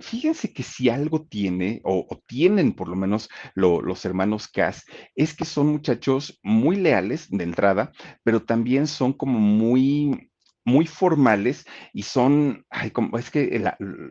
fíjense 0.00 0.52
que 0.52 0.62
si 0.62 0.88
algo 0.88 1.24
tiene, 1.24 1.80
o, 1.84 2.06
tienen 2.26 2.72
por 2.72 2.88
lo 2.88 2.96
menos 2.96 3.28
los 3.54 4.04
hermanos 4.04 4.48
Cass, 4.48 4.84
es 5.14 5.34
que 5.34 5.44
son 5.44 5.68
muchachos 5.68 6.38
muy 6.42 6.76
leales 6.76 7.28
de 7.30 7.44
entrada, 7.44 7.92
pero 8.22 8.42
también 8.42 8.86
son 8.86 9.12
como 9.12 9.38
muy, 9.38 10.30
muy 10.68 10.86
formales 10.86 11.64
y 11.92 12.02
son, 12.02 12.66
como, 12.92 13.18
es 13.18 13.30
que 13.30 13.64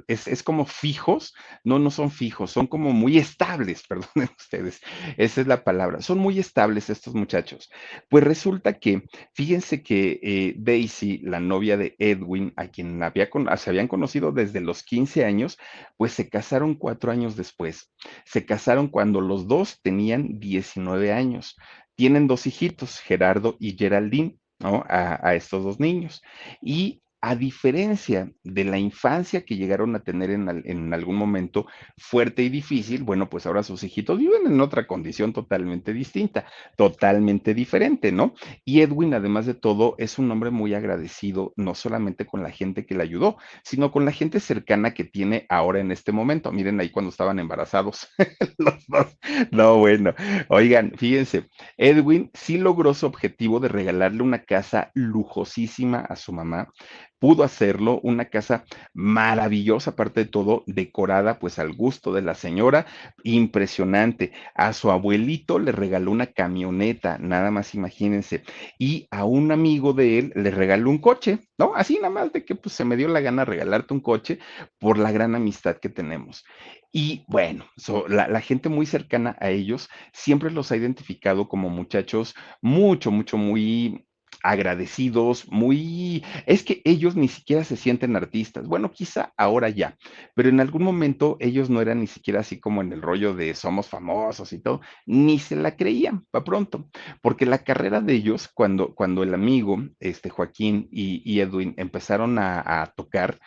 es, 0.08 0.44
como 0.44 0.66
fijos, 0.66 1.36
no, 1.64 1.78
no 1.78 1.92
son 1.92 2.10
fijos, 2.10 2.52
son 2.52 2.66
como 2.68 2.92
muy 2.94 3.18
estables, 3.18 3.84
perdonen 3.88 4.30
ustedes, 4.38 4.82
esa 5.18 5.42
es 5.42 5.48
la 5.48 5.64
palabra, 5.64 6.02
son 6.02 6.18
muy 6.18 6.40
estables 6.40 6.90
estos 6.90 7.14
muchachos. 7.14 7.70
Pues 8.10 8.24
resulta 8.24 8.80
que, 8.80 9.04
fíjense 9.34 9.84
que 9.84 10.20
eh, 10.24 10.56
Daisy, 10.58 11.20
la 11.20 11.40
novia 11.40 11.78
de 11.78 11.96
Edwin, 12.00 12.54
a 12.56 12.68
quien 12.68 13.02
había 13.04 13.30
se 13.58 13.70
habían 13.70 13.88
conocido 13.88 14.32
desde 14.32 14.60
los 14.60 14.84
15 14.84 15.26
años, 15.26 15.58
pues 15.96 16.14
se 16.14 16.28
casaron 16.30 16.76
cuatro 16.76 17.12
años 17.12 17.36
después. 17.36 17.92
Se 18.26 18.46
casaron 18.46 18.88
cuando 18.88 19.22
los 19.22 19.48
dos 19.48 19.80
tenían 19.82 20.40
19 20.40 21.14
años. 21.14 21.56
Tienen 21.96 22.28
dos 22.28 22.48
hijitos, 22.48 23.00
Gerardo 23.00 23.58
y 23.60 23.78
Geraldine. 23.78 24.38
¿No? 24.60 24.84
A, 24.88 25.36
estos 25.36 25.64
dos 25.64 25.80
niños. 25.80 26.22
Y 26.62 27.02
a 27.22 27.36
diferencia 27.36 28.32
de 28.44 28.64
la 28.64 28.78
infancia 28.78 29.44
que 29.44 29.56
llegaron 29.56 29.96
a 29.96 30.04
tener 30.04 30.30
en, 30.30 30.94
algún 30.94 31.16
momento 31.16 31.66
fuerte 31.98 32.44
y 32.44 32.50
difícil, 32.50 33.04
bueno, 33.04 33.30
pues 33.30 33.46
ahora 33.46 33.64
sus 33.64 33.84
hijitos 33.84 34.20
viven 34.20 34.46
en 34.46 34.62
otra 34.62 34.86
condición 34.86 35.34
totalmente 35.34 35.94
distinta, 35.94 36.46
totalmente 36.76 37.54
diferente, 37.54 38.12
¿no? 38.12 38.36
Y 38.64 38.82
Edwin, 38.82 39.16
además 39.16 39.46
de 39.48 39.56
todo, 39.56 39.96
es 39.98 40.20
un 40.20 40.30
hombre 40.30 40.52
muy 40.52 40.76
agradecido, 40.76 41.54
no 41.56 41.74
solamente 41.74 42.26
con 42.26 42.44
la 42.44 42.52
gente 42.52 42.86
que 42.86 42.96
le 42.96 43.04
ayudó, 43.04 43.38
sino 43.64 43.92
con 43.92 44.06
la 44.06 44.12
gente 44.12 44.40
cercana 44.40 44.94
que 44.94 45.04
tiene 45.04 45.46
ahora 45.50 45.80
en 45.80 45.92
este 45.92 46.12
momento. 46.12 46.52
Miren 46.52 46.80
ahí 46.80 46.90
cuando 46.90 47.10
estaban 47.10 47.40
embarazados 47.40 48.08
los 48.58 48.86
dos. 48.88 49.18
No, 49.52 49.78
bueno, 49.78 50.14
oigan, 50.50 50.94
fíjense, 50.96 51.48
Edwin 51.78 52.30
sí 52.34 52.58
logró 52.58 52.94
su 52.94 53.08
objetivo 53.08 53.60
de 53.60 53.70
regalarle 53.70 54.22
una 54.22 54.44
casa 54.44 54.92
lujosísima 54.94 56.00
a 56.00 56.16
su 56.16 56.32
mamá 56.32 56.72
pudo 57.20 57.44
hacerlo, 57.44 58.00
una 58.04 58.26
casa 58.26 58.66
maravillosa, 58.94 59.92
aparte 59.92 60.22
de 60.22 60.30
todo, 60.30 60.64
decorada 60.68 61.40
pues 61.40 61.60
al 61.60 61.74
gusto 61.74 62.14
de 62.14 62.22
la 62.22 62.36
señora, 62.36 62.86
impresionante. 63.24 64.32
A 64.56 64.74
su 64.74 64.92
abuelito 64.92 65.60
le 65.60 65.72
regaló 65.72 66.12
una 66.12 66.28
camioneta, 66.28 67.18
nada 67.18 67.52
más 67.52 67.74
imagínense, 67.76 68.44
y 68.78 69.08
a 69.12 69.26
un 69.26 69.52
amigo 69.52 69.94
de 69.94 70.20
él 70.20 70.34
le 70.36 70.52
regaló 70.52 70.90
un 70.90 71.00
coche, 71.00 71.40
¿no? 71.58 71.74
Así 71.76 71.96
nada 71.96 72.10
más 72.10 72.34
de 72.34 72.46
que 72.46 72.56
pues 72.56 72.74
se 72.76 72.86
me 72.86 72.98
dio 72.98 73.08
la 73.08 73.22
gana 73.22 73.46
regalarte 73.46 73.94
un 73.94 74.02
coche 74.02 74.40
por 74.80 74.98
la 74.98 75.12
gran 75.12 75.36
amistad 75.36 75.78
que 75.78 75.90
tenemos. 75.90 76.46
Y 76.92 77.26
bueno, 77.28 77.66
la, 78.08 78.28
la, 78.28 78.42
gente 78.42 78.70
muy 78.70 78.86
cercana 78.86 79.36
a 79.40 79.50
ellos 79.50 79.90
siempre 80.14 80.52
los 80.52 80.72
ha 80.72 80.78
identificado 80.78 81.48
como 81.50 81.70
muchachos 81.70 82.34
mucho, 82.62 83.12
mucho, 83.12 83.38
muy 83.38 84.07
agradecidos, 84.44 85.48
muy... 85.52 86.24
Es 86.46 86.64
que 86.64 86.82
ellos 86.86 87.16
ni 87.16 87.28
siquiera 87.28 87.64
se 87.64 87.78
sienten 87.78 88.16
artistas. 88.16 88.68
Bueno, 88.68 88.92
quizá 88.92 89.34
ahora 89.38 89.70
ya, 89.70 89.98
pero 90.36 90.50
en 90.50 90.60
algún 90.60 90.84
momento 90.84 91.38
ellos 91.40 91.70
no 91.70 91.82
eran 91.82 92.00
ni 92.00 92.08
siquiera 92.08 92.42
así 92.42 92.60
como 92.60 92.82
en 92.82 92.94
el 92.94 93.02
rollo 93.02 93.34
de 93.34 93.54
somos 93.54 93.88
famosos 93.88 94.54
y 94.54 94.60
todo, 94.60 94.82
ni 95.06 95.40
se 95.40 95.56
la 95.56 95.76
creían, 95.76 96.26
para 96.32 96.44
pronto, 96.44 96.90
porque 97.22 97.46
la 97.46 97.60
carrera 97.60 98.02
de 98.02 98.14
ellos, 98.14 98.50
cuando, 98.54 98.94
cuando 98.96 99.24
el 99.24 99.34
amigo, 99.34 99.78
este 100.00 100.30
Joaquín 100.30 100.88
y, 100.92 101.40
Edwin 101.40 101.76
empezaron 101.78 102.38
a 102.40 102.94
tocar, 102.96 103.40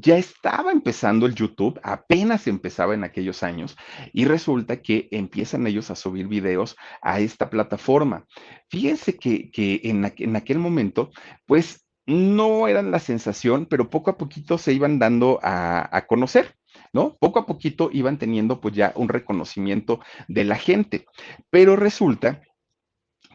ya 0.00 0.16
estaba 0.16 0.72
empezando 0.72 1.26
el 1.26 1.34
YouTube, 1.34 1.80
apenas 1.82 2.46
empezaba 2.46 2.94
en 2.94 3.04
aquellos 3.04 3.42
años, 3.42 3.76
y 4.12 4.24
resulta 4.24 4.82
que 4.82 5.08
empiezan 5.10 5.66
ellos 5.66 5.90
a 5.90 5.96
subir 5.96 6.28
videos 6.28 6.76
a 7.02 7.20
esta 7.20 7.50
plataforma. 7.50 8.24
Fíjense 8.68 9.16
que, 9.16 9.50
en, 9.84 10.36
aquel 10.36 10.58
momento, 10.58 11.10
pues 11.46 11.86
no 12.06 12.68
eran 12.68 12.90
la 12.90 12.98
sensación, 12.98 13.66
pero 13.66 13.90
poco 13.90 14.10
a 14.10 14.18
poquito 14.18 14.58
se 14.58 14.72
iban 14.72 14.98
dando 14.98 15.38
a, 15.42 15.88
a 15.96 16.06
conocer. 16.06 16.54
¿no? 16.92 17.16
Poco 17.20 17.40
a 17.40 17.46
poquito 17.46 17.90
iban 17.92 18.18
teniendo 18.18 18.60
pues 18.60 18.74
ya 18.74 18.92
un 18.96 19.08
reconocimiento 19.08 20.00
de 20.28 20.44
la 20.44 20.56
gente, 20.56 21.06
pero 21.50 21.76
resulta 21.76 22.42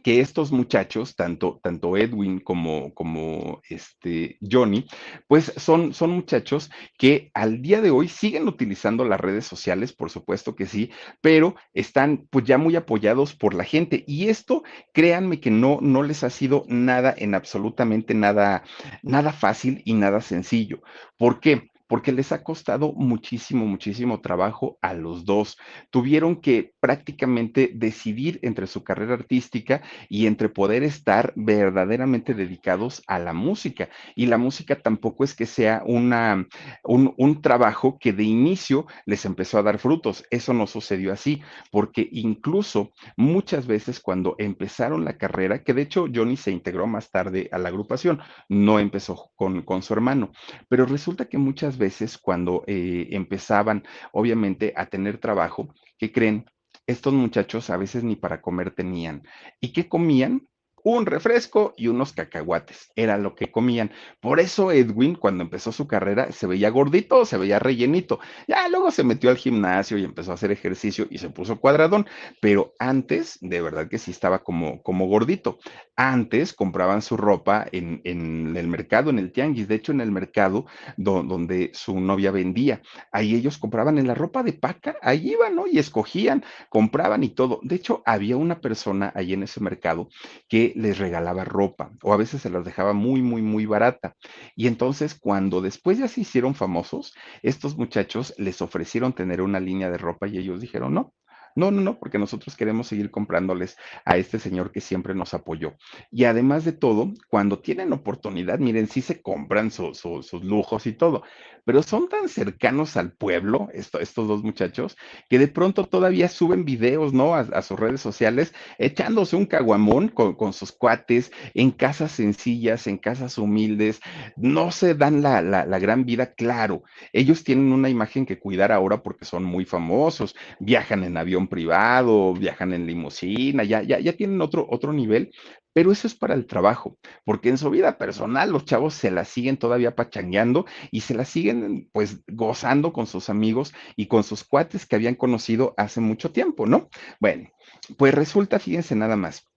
que 0.01 0.19
estos 0.19 0.51
muchachos, 0.51 1.15
tanto, 1.15 1.59
tanto 1.63 1.97
Edwin 1.97 2.39
como, 2.39 2.93
como 2.93 3.61
este 3.69 4.37
Johnny, 4.41 4.85
pues 5.27 5.53
son, 5.57 5.93
son 5.93 6.11
muchachos 6.11 6.69
que 6.97 7.31
al 7.33 7.61
día 7.61 7.81
de 7.81 7.91
hoy 7.91 8.07
siguen 8.07 8.47
utilizando 8.47 9.05
las 9.05 9.19
redes 9.19 9.45
sociales, 9.45 9.93
por 9.93 10.09
supuesto 10.09 10.55
que 10.55 10.65
sí, 10.65 10.91
pero 11.21 11.55
están 11.73 12.27
pues 12.29 12.45
ya 12.45 12.57
muy 12.57 12.75
apoyados 12.75 13.35
por 13.35 13.53
la 13.53 13.63
gente. 13.63 14.03
Y 14.07 14.29
esto, 14.29 14.63
créanme 14.93 15.39
que 15.39 15.51
no, 15.51 15.79
no 15.81 16.03
les 16.03 16.23
ha 16.23 16.29
sido 16.29 16.65
nada 16.67 17.13
en 17.17 17.35
absolutamente 17.35 18.13
nada, 18.13 18.63
nada 19.03 19.33
fácil 19.33 19.81
y 19.85 19.93
nada 19.93 20.21
sencillo. 20.21 20.81
¿Por 21.17 21.39
qué? 21.39 21.68
Porque 21.89 22.11
les 22.11 22.31
ha 22.31 22.43
costado 22.43 22.93
muchísimo, 22.93 23.65
muchísimo 23.65 24.21
trabajo 24.21 24.77
a 24.79 24.93
los 24.93 25.25
dos. 25.25 25.57
Tuvieron 25.89 26.39
que 26.39 26.71
prácticamente 26.79 27.71
decidir 27.73 28.39
entre 28.43 28.67
su 28.67 28.83
carrera 28.83 29.15
artística 29.15 29.81
y 30.07 30.27
entre 30.27 30.49
poder 30.49 30.83
estar 30.83 31.33
verdaderamente 31.35 32.35
dedicados 32.35 33.01
a 33.07 33.17
la 33.17 33.33
música. 33.33 33.89
Y 34.15 34.27
la 34.27 34.37
música 34.37 34.79
tampoco 34.79 35.23
es 35.23 35.33
que 35.33 35.47
sea 35.47 35.81
una, 35.83 36.47
un, 36.83 37.41
trabajo 37.41 37.97
que 37.99 38.13
de 38.13 38.23
inicio 38.23 38.85
les 39.07 39.25
empezó 39.25 39.57
a 39.57 39.63
dar 39.63 39.79
frutos. 39.79 40.23
Eso 40.29 40.53
no 40.53 40.67
sucedió 40.67 41.11
así, 41.11 41.41
porque 41.71 42.07
incluso 42.11 42.91
muchas 43.17 43.65
veces 43.65 43.99
cuando 43.99 44.35
empezaron 44.37 45.05
la 45.05 45.17
carrera, 45.17 45.63
que 45.63 45.73
de 45.73 45.81
hecho 45.81 46.05
Johnny 46.13 46.37
se 46.37 46.51
integró 46.51 46.85
más 46.85 47.09
tarde 47.09 47.49
a 47.51 47.57
la 47.57 47.69
agrupación, 47.69 48.19
no 48.47 48.77
empezó 48.77 49.31
con, 49.35 49.63
con 49.63 49.81
su 49.81 49.93
hermano, 49.93 50.31
pero 50.67 50.85
resulta 50.85 51.25
que 51.25 51.39
muchas 51.39 51.78
veces 51.79 52.19
cuando 52.19 52.63
eh, 52.67 53.07
empezaban, 53.11 53.83
obviamente, 54.11 54.73
a 54.77 54.85
tener 54.85 55.17
trabajo, 55.17 55.73
¿qué 55.97 56.11
creen? 56.11 56.45
Estos 56.85 57.13
muchachos 57.13 57.71
a 57.71 57.77
veces 57.77 58.03
ni 58.03 58.15
para 58.15 58.41
comer 58.41 58.75
tenían. 58.75 59.23
¿Y 59.59 59.73
qué 59.73 59.89
comían? 59.89 60.47
Un 60.83 61.05
refresco 61.05 61.73
y 61.77 61.87
unos 61.87 62.13
cacahuates. 62.13 62.91
Era 62.95 63.17
lo 63.17 63.35
que 63.35 63.51
comían. 63.51 63.91
Por 64.19 64.39
eso 64.39 64.71
Edwin, 64.71 65.15
cuando 65.15 65.43
empezó 65.43 65.71
su 65.71 65.87
carrera, 65.87 66.31
se 66.31 66.47
veía 66.47 66.69
gordito, 66.69 67.25
se 67.25 67.37
veía 67.37 67.59
rellenito. 67.59 68.19
Ya 68.47 68.67
luego 68.69 68.91
se 68.91 69.03
metió 69.03 69.29
al 69.29 69.37
gimnasio 69.37 69.97
y 69.97 70.03
empezó 70.03 70.31
a 70.31 70.35
hacer 70.35 70.51
ejercicio 70.51 71.07
y 71.09 71.17
se 71.17 71.29
puso 71.29 71.59
cuadradón. 71.59 72.07
Pero 72.41 72.73
antes, 72.79 73.37
de 73.41 73.61
verdad 73.61 73.87
que 73.87 73.97
sí 73.97 74.11
estaba 74.11 74.43
como, 74.43 74.81
como 74.83 75.07
gordito. 75.07 75.59
Antes 75.95 76.53
compraban 76.53 77.01
su 77.01 77.17
ropa 77.17 77.65
en, 77.71 78.01
en 78.05 78.55
el 78.55 78.67
mercado, 78.67 79.09
en 79.09 79.19
el 79.19 79.31
tianguis. 79.31 79.67
De 79.67 79.75
hecho, 79.75 79.91
en 79.91 80.01
el 80.01 80.11
mercado 80.11 80.65
donde 80.97 81.71
su 81.73 81.99
novia 81.99 82.31
vendía. 82.31 82.81
Ahí 83.11 83.35
ellos 83.35 83.57
compraban 83.57 83.97
en 83.97 84.07
la 84.07 84.15
ropa 84.15 84.43
de 84.43 84.53
paca. 84.53 84.97
Ahí 85.01 85.31
iban, 85.31 85.55
¿no? 85.55 85.67
Y 85.67 85.79
escogían, 85.79 86.43
compraban 86.69 87.23
y 87.23 87.29
todo. 87.29 87.59
De 87.63 87.75
hecho, 87.75 88.01
había 88.05 88.37
una 88.37 88.61
persona 88.61 89.11
ahí 89.15 89.33
en 89.33 89.43
ese 89.43 89.59
mercado 89.59 90.09
que 90.47 90.73
les 90.79 90.97
regalaba 90.97 91.43
ropa 91.43 91.91
o 92.03 92.13
a 92.13 92.17
veces 92.17 92.41
se 92.41 92.49
las 92.49 92.63
dejaba 92.63 92.93
muy, 92.93 93.21
muy, 93.21 93.41
muy 93.41 93.65
barata. 93.65 94.15
Y 94.55 94.67
entonces 94.67 95.13
cuando 95.13 95.59
después 95.61 95.97
ya 95.97 96.07
se 96.07 96.21
hicieron 96.21 96.55
famosos, 96.55 97.13
estos 97.43 97.77
muchachos 97.77 98.33
les 98.37 98.61
ofrecieron 98.61 99.13
tener 99.13 99.41
una 99.41 99.59
línea 99.59 99.89
de 99.89 99.97
ropa 99.97 100.27
y 100.27 100.37
ellos 100.37 100.61
dijeron, 100.61 100.93
no, 100.93 101.13
no, 101.59 101.71
no, 101.71 101.81
no, 101.81 101.99
porque 101.99 102.17
nosotros 102.17 102.55
queremos 102.55 102.87
seguir 102.87 103.11
comprándoles 103.11 103.77
a 104.05 104.17
este 104.17 104.39
señor 104.39 104.71
que 104.71 104.81
siempre 104.81 105.13
nos 105.13 105.33
apoyó. 105.33 105.75
Y 106.11 106.23
además 106.23 106.65
de 106.65 106.71
todo, 106.71 107.13
cuando 107.29 107.59
tienen 107.59 107.93
oportunidad, 107.93 108.59
miren, 108.59 108.87
sí 108.87 109.01
se 109.01 109.21
compran 109.21 109.69
sus 109.69 110.33
lujos 110.41 110.87
y 110.87 110.93
todo, 110.93 111.23
pero 111.65 111.83
son 111.83 112.09
tan 112.09 112.29
cercanos 112.29 112.97
al 112.97 113.11
pueblo, 113.11 113.67
estos 113.73 114.27
dos 114.27 114.43
muchachos, 114.43 114.97
que 115.29 115.37
de 115.37 115.47
pronto 115.47 115.85
todavía 115.85 116.27
suben 116.27 116.65
videos, 116.65 117.13
¿no? 117.13 117.35
A, 117.35 117.61
sus 117.61 117.79
redes 117.79 118.01
sociales, 118.01 118.53
echándose 118.77 119.35
un 119.35 119.45
caguamón 119.45 120.07
con, 120.07 120.53
sus 120.53 120.71
cuates, 120.71 121.31
en 121.53 121.71
casas 121.71 122.11
sencillas, 122.13 122.87
en 122.87 122.97
casas 122.97 123.37
humildes, 123.37 123.99
no 124.35 124.71
se 124.71 124.95
dan 124.95 125.21
la, 125.21 125.41
la 125.41 125.79
gran 125.79 126.05
vida, 126.05 126.33
claro. 126.33 126.83
Ellos 127.13 127.43
tienen 127.43 127.71
una 127.71 127.89
imagen 127.89 128.25
que 128.25 128.39
cuidar 128.39 128.71
ahora 128.71 129.03
porque 129.03 129.25
son 129.25 129.43
muy 129.43 129.65
famosos, 129.65 130.35
viajan 130.59 131.03
en 131.03 131.17
avión 131.17 131.47
privado, 131.49 132.33
viajan 132.33 132.73
en 132.73 132.87
limusina, 132.87 133.63
ya, 133.63 133.81
ya, 133.81 133.99
ya 133.99 134.13
tienen 134.13 134.41
otro, 134.41 134.67
otro 134.69 134.93
nivel, 134.93 135.31
pero 135.73 135.91
eso 135.91 136.07
es 136.07 136.15
para 136.15 136.33
el 136.33 136.45
trabajo, 136.45 136.97
porque 137.25 137.49
en 137.49 137.57
su 137.57 137.69
vida 137.69 137.97
personal 137.97 138.51
los 138.51 138.65
chavos 138.65 138.93
se 138.93 139.11
la 139.11 139.25
siguen 139.25 139.57
todavía 139.57 139.95
pachangueando 139.95 140.65
y 140.91 141.01
se 141.01 141.13
la 141.13 141.25
siguen 141.25 141.89
pues 141.91 142.23
gozando 142.27 142.93
con 142.93 143.07
sus 143.07 143.29
amigos 143.29 143.73
y 143.95 144.07
con 144.07 144.23
sus 144.23 144.43
cuates 144.43 144.85
que 144.85 144.95
habían 144.95 145.15
conocido 145.15 145.73
hace 145.77 146.01
mucho 146.01 146.31
tiempo, 146.31 146.65
¿no? 146.65 146.89
Bueno, 147.19 147.49
pues 147.97 148.13
resulta, 148.13 148.59
fíjense 148.59 148.95
nada 148.95 149.15
más, 149.15 149.48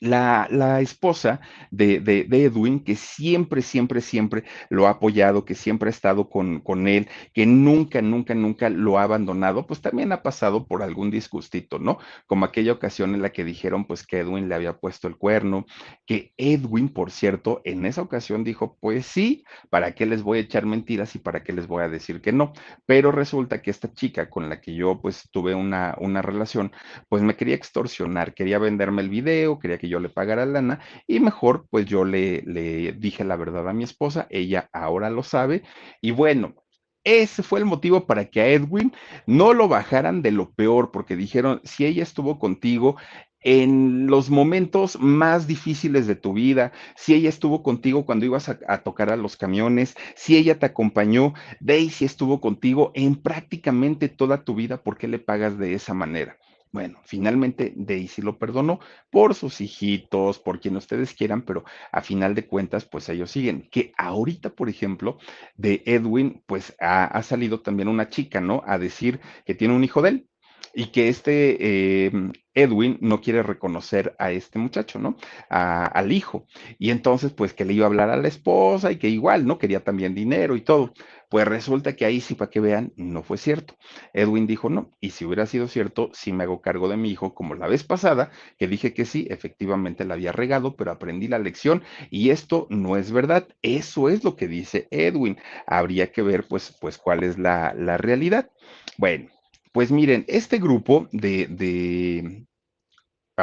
la, 0.00 0.80
esposa 0.80 1.40
de, 1.70 2.26
Edwin, 2.30 2.80
que 2.84 2.96
siempre, 2.96 3.62
siempre, 3.62 4.00
siempre 4.00 4.44
lo 4.70 4.86
ha 4.86 4.90
apoyado, 4.90 5.44
que 5.44 5.54
siempre 5.54 5.88
ha 5.88 5.90
estado 5.90 6.28
con, 6.28 6.60
con, 6.60 6.88
él, 6.88 7.08
que 7.32 7.46
nunca, 7.46 8.02
nunca, 8.02 8.34
nunca 8.34 8.70
lo 8.70 8.98
ha 8.98 9.02
abandonado, 9.04 9.66
pues 9.66 9.80
también 9.80 10.12
ha 10.12 10.22
pasado 10.22 10.66
por 10.66 10.82
algún 10.82 11.10
disgustito, 11.10 11.78
¿no? 11.78 11.98
Como 12.26 12.44
aquella 12.44 12.72
ocasión 12.72 13.14
en 13.14 13.22
la 13.22 13.30
que 13.30 13.44
dijeron 13.44 13.86
pues 13.86 14.06
que 14.06 14.18
Edwin 14.18 14.48
le 14.48 14.54
había 14.54 14.78
puesto 14.78 15.08
el 15.08 15.16
cuerno, 15.16 15.66
que 16.06 16.32
Edwin, 16.36 16.88
por 16.88 17.10
cierto, 17.10 17.60
en 17.64 17.86
esa 17.86 18.02
ocasión 18.02 18.44
dijo, 18.44 18.76
pues 18.80 19.06
sí, 19.06 19.44
¿para 19.70 19.92
qué 19.92 20.06
les 20.06 20.22
voy 20.22 20.38
a 20.38 20.42
echar 20.42 20.66
mentiras 20.66 21.14
y 21.14 21.18
para 21.18 21.42
qué 21.42 21.52
les 21.52 21.66
voy 21.66 21.82
a 21.82 21.88
decir 21.88 22.20
que 22.20 22.32
no? 22.32 22.52
Pero 22.86 23.12
resulta 23.12 23.62
que 23.62 23.70
esta 23.70 23.92
chica 23.92 24.30
con 24.30 24.48
la 24.48 24.60
que 24.60 24.74
yo 24.74 25.00
pues 25.00 25.28
tuve 25.30 25.54
una, 25.54 25.94
una 25.98 26.22
relación, 26.22 26.72
pues 27.08 27.22
me 27.22 27.36
quería 27.36 27.54
extorsionar, 27.54 28.34
quería 28.34 28.58
venderme 28.58 29.02
el 29.02 29.08
video, 29.08 29.58
quería 29.58 29.78
que 29.78 29.87
yo 29.88 30.00
le 30.00 30.08
pagara 30.08 30.46
lana 30.46 30.80
y 31.06 31.20
mejor 31.20 31.66
pues 31.70 31.86
yo 31.86 32.04
le, 32.04 32.42
le 32.42 32.92
dije 32.92 33.24
la 33.24 33.36
verdad 33.36 33.68
a 33.68 33.72
mi 33.72 33.84
esposa, 33.84 34.26
ella 34.30 34.68
ahora 34.72 35.10
lo 35.10 35.22
sabe 35.22 35.62
y 36.00 36.10
bueno, 36.10 36.54
ese 37.04 37.42
fue 37.42 37.60
el 37.60 37.64
motivo 37.64 38.06
para 38.06 38.26
que 38.26 38.40
a 38.40 38.48
Edwin 38.48 38.92
no 39.26 39.54
lo 39.54 39.68
bajaran 39.68 40.20
de 40.20 40.30
lo 40.30 40.52
peor, 40.52 40.90
porque 40.90 41.16
dijeron, 41.16 41.60
si 41.64 41.86
ella 41.86 42.02
estuvo 42.02 42.38
contigo 42.38 42.96
en 43.40 44.08
los 44.08 44.30
momentos 44.30 44.98
más 45.00 45.46
difíciles 45.46 46.06
de 46.06 46.16
tu 46.16 46.32
vida, 46.32 46.72
si 46.96 47.14
ella 47.14 47.28
estuvo 47.28 47.62
contigo 47.62 48.04
cuando 48.04 48.26
ibas 48.26 48.48
a, 48.48 48.58
a, 48.68 48.82
tocar 48.82 49.10
a 49.10 49.16
los 49.16 49.36
camiones, 49.36 49.94
si 50.16 50.36
ella 50.36 50.58
te 50.58 50.66
acompañó, 50.66 51.34
Daisy 51.60 52.04
estuvo 52.04 52.40
contigo 52.40 52.90
en 52.94 53.14
prácticamente 53.16 54.08
toda 54.08 54.44
tu 54.44 54.54
vida, 54.54 54.82
¿por 54.82 54.98
qué 54.98 55.08
le 55.08 55.18
pagas 55.18 55.56
de 55.56 55.74
esa 55.74 55.94
manera? 55.94 56.36
Bueno, 56.70 57.00
finalmente 57.04 57.72
Daisy 57.76 58.20
lo 58.22 58.38
perdonó 58.38 58.80
por 59.10 59.34
sus 59.34 59.60
hijitos, 59.60 60.38
por 60.38 60.60
quien 60.60 60.76
ustedes 60.76 61.14
quieran, 61.14 61.42
pero 61.42 61.64
a 61.92 62.02
final 62.02 62.34
de 62.34 62.46
cuentas, 62.46 62.84
pues 62.84 63.08
ellos 63.08 63.30
siguen. 63.30 63.68
Que 63.70 63.92
ahorita, 63.96 64.50
por 64.50 64.68
ejemplo, 64.68 65.18
de 65.56 65.82
Edwin, 65.86 66.42
pues 66.46 66.76
ha, 66.80 67.22
salido 67.22 67.60
también 67.60 67.88
una 67.88 68.08
chica, 68.10 68.40
¿no? 68.40 68.62
A 68.66 68.78
decir 68.78 69.20
que 69.46 69.54
tiene 69.54 69.74
un 69.74 69.84
hijo 69.84 70.02
de 70.02 70.08
él 70.10 70.28
y 70.74 70.86
que 70.92 71.08
este 71.08 72.06
eh, 72.06 72.12
Edwin 72.54 72.98
no 73.00 73.20
quiere 73.20 73.42
reconocer 73.42 74.14
a 74.18 74.30
este 74.32 74.58
muchacho, 74.58 74.98
¿no? 74.98 75.16
al 75.48 76.12
hijo. 76.12 76.46
Y 76.78 76.90
entonces, 76.90 77.32
pues 77.32 77.54
que 77.54 77.64
le 77.64 77.72
iba 77.72 77.86
a 77.86 77.88
hablar 77.88 78.10
a 78.10 78.16
la 78.16 78.28
esposa 78.28 78.92
y 78.92 78.96
que 78.96 79.08
igual, 79.08 79.46
¿no? 79.46 79.58
Quería 79.58 79.80
también 79.84 80.14
dinero 80.14 80.56
y 80.56 80.60
todo. 80.62 80.92
Pues 81.28 81.46
resulta 81.46 81.94
que 81.94 82.04
ahí 82.06 82.20
sí, 82.20 82.34
para 82.34 82.50
que 82.50 82.60
vean, 82.60 82.92
no 82.96 83.22
fue 83.22 83.36
cierto. 83.38 83.76
Edwin 84.14 84.46
dijo 84.46 84.70
no. 84.70 84.90
Y 85.00 85.10
si 85.10 85.24
hubiera 85.24 85.46
sido 85.46 85.68
cierto, 85.68 86.10
sí 86.14 86.32
me 86.32 86.44
hago 86.44 86.60
cargo 86.62 86.88
de 86.88 86.96
mi 86.96 87.10
hijo, 87.10 87.34
como 87.34 87.54
la 87.54 87.68
vez 87.68 87.84
pasada, 87.84 88.30
que 88.58 88.66
dije 88.68 88.94
que 88.94 89.04
sí, 89.04 89.26
efectivamente 89.30 90.04
la 90.04 90.14
había 90.14 90.32
regado, 90.32 90.76
pero 90.76 90.90
aprendí 90.90 91.28
la 91.28 91.38
lección 91.38 91.82
y 92.10 92.30
esto 92.30 92.66
no 92.70 92.96
es 92.96 93.12
verdad. 93.12 93.46
Eso 93.62 94.08
es 94.08 94.24
lo 94.24 94.36
que 94.36 94.48
dice 94.48 94.88
Edwin. 94.90 95.38
Habría 95.66 96.12
que 96.12 96.22
ver, 96.22 96.46
pues, 96.48 96.76
pues 96.80 96.98
cuál 96.98 97.22
es 97.24 97.38
la, 97.38 97.74
la 97.74 97.98
realidad. 97.98 98.50
Bueno. 98.96 99.28
Pues 99.72 99.92
miren, 99.92 100.24
este 100.28 100.58
grupo 100.58 101.08
de, 101.12 101.46
de 101.46 102.46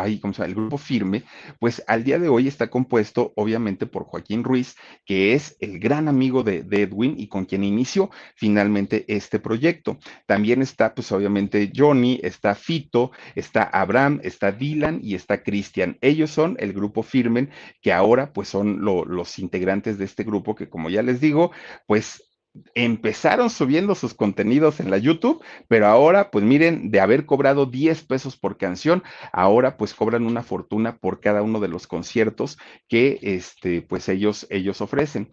ahí, 0.04 0.20
¿cómo 0.20 0.34
se 0.34 0.42
llama? 0.42 0.50
El 0.50 0.56
grupo 0.56 0.78
firme, 0.78 1.24
pues 1.60 1.84
al 1.88 2.04
día 2.04 2.20
de 2.20 2.30
hoy 2.30 2.48
está 2.48 2.70
compuesto 2.70 3.34
obviamente 3.36 3.86
por 3.86 4.06
Joaquín 4.06 4.44
Ruiz, 4.44 4.76
que 5.06 5.34
es 5.34 5.58
el 5.60 5.80
gran 5.80 6.08
amigo 6.08 6.44
de, 6.44 6.66
Edwin 6.76 7.16
y 7.18 7.28
con 7.28 7.46
quien 7.46 7.64
inició 7.64 8.10
finalmente 8.36 9.06
este 9.08 9.40
proyecto. 9.40 9.98
También 10.26 10.62
está, 10.62 10.94
pues 10.94 11.12
obviamente 11.12 11.72
Johnny, 11.76 12.20
está 12.22 12.54
Fito, 12.54 13.12
está 13.34 13.64
Abraham, 13.64 14.20
está 14.24 14.52
Dylan 14.52 15.00
y 15.02 15.16
está 15.16 15.42
Cristian. 15.42 15.98
Ellos 16.02 16.32
son 16.32 16.58
el 16.60 16.74
grupo 16.74 17.02
firme, 17.02 17.50
que 17.82 17.94
ahora 17.94 18.34
pues 18.34 18.50
son 18.50 18.82
lo, 18.82 19.06
los 19.06 19.40
integrantes 19.40 19.98
de 19.98 20.06
este 20.06 20.24
grupo 20.24 20.56
que 20.56 20.70
como 20.70 20.90
ya 20.90 21.02
les 21.02 21.22
digo, 21.22 21.52
pues 21.88 22.35
empezaron 22.74 23.50
subiendo 23.50 23.96
sus 23.96 24.14
contenidos 24.14 24.80
en 24.80 24.90
la 24.90 24.98
YouTube, 24.98 25.44
pero 25.68 25.88
ahora, 25.88 26.32
pues 26.32 26.46
miren, 26.46 26.92
de 26.92 27.00
haber 27.00 27.26
cobrado 27.26 27.66
10 27.66 28.04
pesos 28.04 28.38
por 28.38 28.58
canción, 28.58 29.04
ahora 29.34 29.78
pues 29.78 29.94
cobran 29.94 30.26
una 30.26 30.44
fortuna 30.44 30.98
por 30.98 31.20
cada 31.20 31.42
uno 31.42 31.60
de 31.60 31.68
los 31.68 31.88
conciertos 31.88 32.58
que 32.88 33.20
este, 33.22 33.82
pues 33.82 34.10
ellos, 34.10 34.48
ellos 34.50 34.82
ofrecen. 34.82 35.32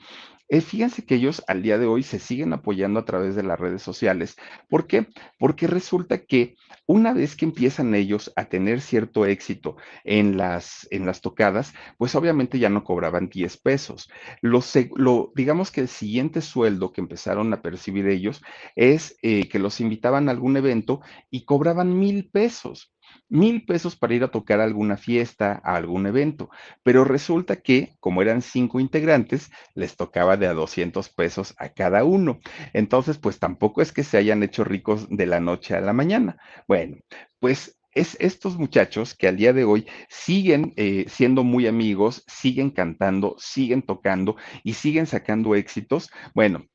Fíjense 0.60 1.06
que 1.06 1.14
ellos 1.14 1.42
al 1.46 1.62
día 1.62 1.78
de 1.78 1.86
hoy 1.86 2.02
se 2.02 2.18
siguen 2.18 2.52
apoyando 2.52 3.00
a 3.00 3.04
través 3.06 3.34
de 3.34 3.42
las 3.42 3.58
redes 3.58 3.80
sociales. 3.82 4.36
¿Por 4.68 4.86
qué? 4.86 5.06
Porque 5.38 5.66
resulta 5.66 6.18
que 6.26 6.56
una 6.86 7.14
vez 7.14 7.36
que 7.36 7.46
empiezan 7.46 7.94
ellos 7.94 8.30
a 8.36 8.44
tener 8.46 8.82
cierto 8.82 9.24
éxito 9.24 9.76
en 10.04 10.36
las, 10.36 10.86
en 10.90 11.06
las 11.06 11.22
tocadas, 11.22 11.72
pues 11.96 12.14
obviamente 12.14 12.58
ya 12.58 12.68
no 12.68 12.84
cobraban 12.84 13.30
10 13.30 13.56
pesos. 13.56 14.10
Lo, 14.42 14.60
lo, 14.96 15.32
digamos 15.34 15.70
que 15.70 15.80
el 15.80 15.88
siguiente 15.88 16.42
sueldo 16.42 16.92
que 16.92 17.00
empezaron 17.00 17.52
a 17.54 17.62
percibir 17.62 18.06
ellos 18.08 18.42
es 18.76 19.16
eh, 19.22 19.48
que 19.48 19.58
los 19.58 19.80
invitaban 19.80 20.28
a 20.28 20.32
algún 20.32 20.56
evento 20.58 21.00
y 21.30 21.46
cobraban 21.46 21.98
mil 21.98 22.28
pesos. 22.30 22.91
Mil 23.32 23.64
pesos 23.64 23.96
para 23.96 24.14
ir 24.14 24.24
a 24.24 24.30
tocar 24.30 24.60
a 24.60 24.64
alguna 24.64 24.98
fiesta, 24.98 25.60
a 25.64 25.74
algún 25.76 26.06
evento, 26.06 26.50
pero 26.82 27.02
resulta 27.04 27.56
que, 27.56 27.96
como 27.98 28.20
eran 28.20 28.42
cinco 28.42 28.78
integrantes, 28.78 29.50
les 29.74 29.96
tocaba 29.96 30.36
de 30.36 30.46
a 30.46 30.52
200 30.52 31.08
pesos 31.08 31.54
a 31.58 31.70
cada 31.70 32.04
uno. 32.04 32.40
Entonces, 32.74 33.16
pues 33.16 33.38
tampoco 33.38 33.80
es 33.80 33.90
que 33.92 34.04
se 34.04 34.18
hayan 34.18 34.42
hecho 34.42 34.64
ricos 34.64 35.08
de 35.08 35.24
la 35.24 35.40
noche 35.40 35.74
a 35.74 35.80
la 35.80 35.94
mañana. 35.94 36.36
Bueno, 36.68 36.98
pues 37.40 37.78
es 37.94 38.18
estos 38.20 38.58
muchachos 38.58 39.14
que 39.14 39.28
al 39.28 39.38
día 39.38 39.54
de 39.54 39.64
hoy 39.64 39.86
siguen 40.10 40.74
eh, 40.76 41.06
siendo 41.08 41.42
muy 41.42 41.66
amigos, 41.66 42.24
siguen 42.26 42.70
cantando, 42.70 43.36
siguen 43.38 43.80
tocando 43.80 44.36
y 44.62 44.74
siguen 44.74 45.06
sacando 45.06 45.54
éxitos. 45.54 46.10
Bueno, 46.34 46.66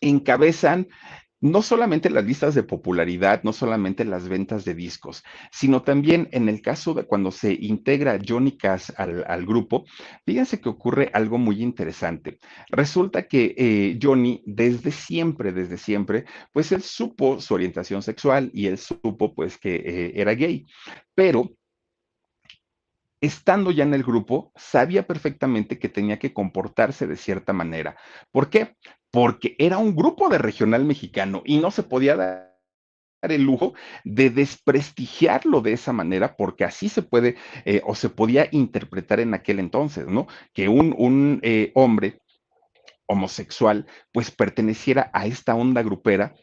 encabezan 0.00 0.86
no 1.50 1.62
solamente 1.62 2.10
las 2.10 2.24
listas 2.24 2.54
de 2.54 2.62
popularidad, 2.62 3.42
no 3.42 3.52
solamente 3.52 4.04
las 4.04 4.28
ventas 4.28 4.64
de 4.64 4.74
discos, 4.74 5.24
sino 5.50 5.82
también 5.82 6.28
en 6.32 6.48
el 6.48 6.60
caso 6.60 6.94
de 6.94 7.04
cuando 7.04 7.30
se 7.30 7.52
integra 7.52 8.18
Johnny 8.26 8.56
Cash 8.56 8.90
al, 8.96 9.46
grupo, 9.46 9.84
fíjense 10.24 10.60
que 10.60 10.68
ocurre 10.68 11.10
algo 11.12 11.38
muy 11.38 11.62
interesante. 11.62 12.38
Resulta 12.68 13.28
que 13.28 13.54
eh, 13.56 13.98
Johnny 14.02 14.42
desde 14.44 14.90
siempre, 14.90 15.52
desde 15.52 15.78
siempre, 15.78 16.24
pues 16.52 16.72
él 16.72 16.82
supo 16.82 17.40
su 17.40 17.54
orientación 17.54 18.02
sexual 18.02 18.50
y 18.52 18.66
él 18.66 18.78
supo 18.78 19.34
pues 19.34 19.58
que 19.58 19.76
eh, 19.76 20.12
era 20.16 20.34
gay, 20.34 20.66
pero 21.14 21.55
estando 23.26 23.70
ya 23.70 23.84
en 23.84 23.94
el 23.94 24.02
grupo, 24.02 24.52
sabía 24.56 25.06
perfectamente 25.06 25.78
que 25.78 25.88
tenía 25.88 26.18
que 26.18 26.32
comportarse 26.32 27.06
de 27.06 27.16
cierta 27.16 27.52
manera. 27.52 27.96
¿Por 28.30 28.50
qué? 28.50 28.76
Porque 29.10 29.56
era 29.58 29.78
un 29.78 29.94
grupo 29.94 30.28
de 30.28 30.38
regional 30.38 30.84
mexicano 30.84 31.42
y 31.44 31.58
no 31.58 31.70
se 31.70 31.82
podía 31.82 32.16
dar 32.16 32.56
el 33.22 33.42
lujo 33.42 33.74
de 34.04 34.30
desprestigiarlo 34.30 35.60
de 35.60 35.72
esa 35.72 35.92
manera, 35.92 36.36
porque 36.36 36.64
así 36.64 36.88
se 36.88 37.02
puede 37.02 37.36
eh, 37.64 37.80
o 37.84 37.94
se 37.94 38.08
podía 38.08 38.48
interpretar 38.52 39.20
en 39.20 39.34
aquel 39.34 39.58
entonces, 39.58 40.06
¿no? 40.06 40.26
Que 40.52 40.68
un, 40.68 41.40
eh, 41.42 41.72
hombre 41.74 42.20
homosexual 43.08 43.86
pues 44.12 44.30
perteneciera 44.30 45.10
a 45.12 45.26
esta 45.26 45.54
onda 45.54 45.82
grupera 45.82 46.34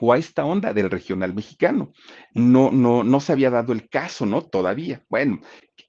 o 0.00 0.12
a 0.12 0.18
esta 0.18 0.44
onda 0.44 0.72
del 0.72 0.90
regional 0.90 1.34
mexicano. 1.34 1.92
No, 2.34 2.70
no, 2.72 3.04
no 3.04 3.20
se 3.20 3.32
había 3.32 3.50
dado 3.50 3.72
el 3.72 3.88
caso, 3.88 4.26
¿no? 4.26 4.42
Todavía. 4.42 5.04
Bueno, 5.08 5.40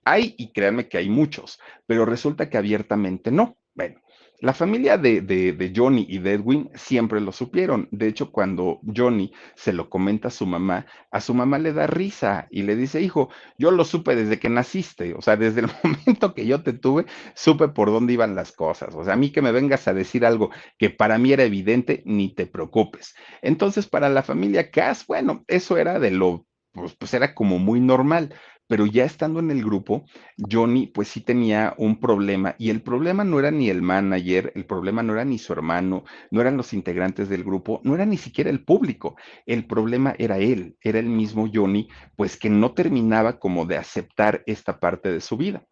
hay, 0.06 0.36
y 0.38 0.54
créanme 0.54 0.88
que 0.88 0.98
hay 0.98 1.10
muchos, 1.10 1.60
pero 1.86 2.06
resulta 2.06 2.50
que 2.50 2.58
abiertamente 2.58 3.32
no. 3.32 3.58
Bueno, 3.74 4.00
la 4.40 4.54
familia 4.54 4.98
de, 4.98 5.74
Johnny 5.76 6.06
y 6.10 6.20
de 6.20 6.34
Edwin 6.34 6.70
siempre 6.76 7.22
lo 7.22 7.32
supieron. 7.32 7.88
De 7.92 8.08
hecho, 8.08 8.32
cuando 8.32 8.80
Johnny 8.96 9.32
se 9.56 9.72
lo 9.72 9.90
comenta 9.90 10.28
a 10.28 10.32
su 10.32 10.46
mamá, 10.46 10.86
a 11.10 11.22
su 11.22 11.34
mamá 11.34 11.58
le 11.58 11.72
da 11.72 11.88
risa 11.88 12.48
y 12.52 12.64
le 12.64 12.76
dice, 12.76 13.02
hijo, 13.02 13.30
yo 13.58 13.72
lo 13.72 13.86
supe 13.86 14.16
desde 14.16 14.38
que 14.38 14.50
naciste. 14.50 15.14
O 15.14 15.22
sea, 15.22 15.38
desde 15.38 15.62
el 15.62 15.68
momento 15.84 16.34
que 16.34 16.46
yo 16.46 16.64
te 16.64 16.74
tuve, 16.74 17.06
supe 17.34 17.70
por 17.70 17.92
dónde 17.92 18.14
iban 18.14 18.36
las 18.36 18.52
cosas. 18.52 18.94
O 18.94 19.06
sea, 19.06 19.14
a 19.14 19.18
mí 19.18 19.32
que 19.32 19.42
me 19.42 19.54
vengas 19.54 19.88
a 19.88 19.94
decir 19.94 20.26
algo 20.26 20.52
que 20.78 20.90
para 20.90 21.18
mí 21.18 21.32
era 21.32 21.44
evidente, 21.44 22.04
ni 22.06 22.36
te 22.36 22.46
preocupes. 22.46 23.16
Entonces, 23.42 23.88
para 23.88 24.10
la 24.10 24.22
familia 24.22 24.70
Cass, 24.70 25.06
bueno, 25.08 25.46
eso 25.48 25.78
era 25.78 25.98
de 26.00 26.12
lo, 26.12 26.46
pues, 26.74 26.94
pues 26.96 27.14
era 27.14 27.34
como 27.34 27.58
muy 27.58 27.80
normal 27.80 28.34
pero 28.68 28.86
ya 28.86 29.06
estando 29.06 29.40
en 29.40 29.52
el 29.52 29.64
grupo, 29.64 30.06
Johnny 30.38 30.88
pues 30.88 31.08
sí 31.08 31.22
tenía 31.22 31.74
un 31.78 32.00
problema 32.00 32.56
y 32.58 32.70
el 32.70 32.82
problema 32.82 33.24
no 33.24 33.40
era 33.40 33.52
ni 33.52 33.70
el 33.70 33.82
manager, 33.82 34.52
el 34.56 34.66
problema 34.66 35.04
no 35.04 35.14
era 35.14 35.26
ni 35.26 35.38
su 35.38 35.54
hermano, 35.54 36.04
no 36.32 36.42
eran 36.42 36.58
los 36.58 36.74
integrantes 36.74 37.30
del 37.30 37.44
grupo, 37.44 37.82
no 37.84 37.96
era 37.96 38.06
ni 38.06 38.18
siquiera 38.18 38.50
el 38.50 38.64
público, 38.64 39.16
el 39.46 39.66
problema 39.66 40.16
era 40.18 40.38
él, 40.38 40.78
era 40.82 41.00
el 41.00 41.08
mismo 41.08 41.50
Johnny, 41.54 41.88
pues 42.16 42.38
que 42.38 42.50
no 42.50 42.74
terminaba 42.74 43.40
como 43.40 43.66
de 43.66 43.78
aceptar 43.78 44.44
esta 44.46 44.80
parte 44.80 45.12
de 45.12 45.22
su 45.22 45.38
vida. 45.38 45.66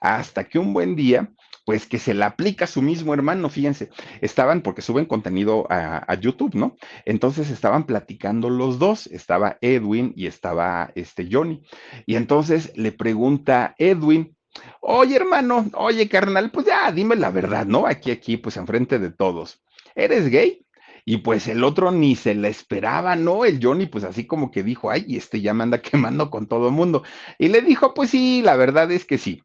Hasta 0.00 0.44
que 0.44 0.58
un 0.58 0.72
buen 0.72 0.94
día, 0.94 1.32
pues 1.68 1.86
que 1.86 1.98
se 1.98 2.14
la 2.14 2.24
aplica 2.28 2.64
a 2.64 2.66
su 2.66 2.80
mismo 2.80 3.12
hermano, 3.12 3.50
fíjense, 3.50 3.90
estaban, 4.22 4.62
porque 4.62 4.80
suben 4.80 5.04
contenido 5.04 5.66
a, 5.68 6.14
YouTube, 6.14 6.54
¿no? 6.54 6.76
Entonces 7.04 7.50
estaban 7.50 7.84
platicando 7.84 8.48
los 8.48 8.78
dos, 8.78 9.06
estaba 9.08 9.58
Edwin 9.60 10.14
y 10.16 10.28
estaba 10.28 10.90
este 10.94 11.28
Johnny. 11.30 11.60
Y 12.06 12.16
entonces 12.16 12.72
le 12.74 12.90
pregunta 12.90 13.74
Edwin, 13.76 14.34
oye 14.80 15.16
hermano, 15.16 15.66
oye 15.74 16.08
carnal, 16.08 16.50
pues 16.50 16.64
ya, 16.64 16.90
dime 16.90 17.16
la 17.16 17.30
verdad, 17.30 17.66
¿no? 17.66 17.86
Aquí, 17.86 18.12
aquí, 18.12 18.38
pues 18.38 18.56
enfrente 18.56 18.98
de 18.98 19.10
todos. 19.10 19.62
¿Eres 19.94 20.30
gay? 20.30 20.64
Y 21.04 21.18
pues 21.18 21.48
el 21.48 21.62
otro 21.64 21.90
ni 21.90 22.16
se 22.16 22.34
la 22.34 22.48
esperaba, 22.48 23.14
¿no? 23.14 23.44
El 23.44 23.62
Johnny, 23.62 23.84
pues 23.84 24.04
así 24.04 24.26
como 24.26 24.50
que 24.50 24.62
dijo, 24.62 24.90
ay, 24.90 25.18
este 25.18 25.42
ya 25.42 25.52
me 25.52 25.64
anda 25.64 25.82
quemando 25.82 26.30
con 26.30 26.46
todo 26.46 26.68
el 26.68 26.74
mundo. 26.74 27.02
Y 27.38 27.48
le 27.48 27.60
dijo, 27.60 27.92
pues 27.92 28.08
sí, 28.08 28.40
la 28.40 28.56
verdad 28.56 28.90
es 28.90 29.04
que 29.04 29.18
sí. 29.18 29.42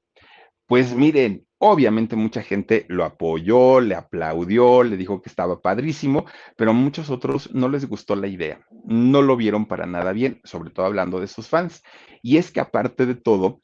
Pues 0.68 0.96
miren, 0.96 1.46
obviamente 1.66 2.18
mucha 2.18 2.42
gente 2.44 2.86
lo 2.90 3.06
apoyó, 3.06 3.80
le 3.80 3.96
aplaudió, 3.96 4.84
le 4.84 4.98
dijo 4.98 5.22
que 5.22 5.30
estaba 5.30 5.62
padrísimo, 5.62 6.26
pero 6.58 6.72
a 6.72 6.74
muchos 6.74 7.10
otros 7.10 7.50
no 7.54 7.70
les 7.70 7.88
gustó 7.88 8.18
la 8.18 8.28
idea, 8.28 8.68
no 8.84 9.22
lo 9.22 9.38
vieron 9.38 9.66
para 9.66 9.86
nada 9.86 10.12
bien, 10.12 10.42
sobre 10.44 10.72
todo 10.72 10.86
hablando 10.86 11.22
de 11.22 11.28
sus 11.28 11.48
fans. 11.48 11.82
Y 12.22 12.36
es 12.36 12.52
que 12.52 12.60
aparte 12.60 13.06
de 13.06 13.16
todo, 13.16 13.62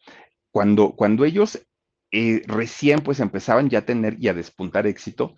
cuando, 0.49 0.95
cuando 0.95 1.25
ellos 1.25 1.61
eh, 2.11 2.41
recién 2.47 3.01
pues 3.01 3.19
empezaban 3.19 3.69
ya 3.69 3.79
a 3.79 3.85
tener 3.85 4.17
y 4.19 4.29
a 4.29 4.33
despuntar 4.33 4.87
éxito, 4.87 5.35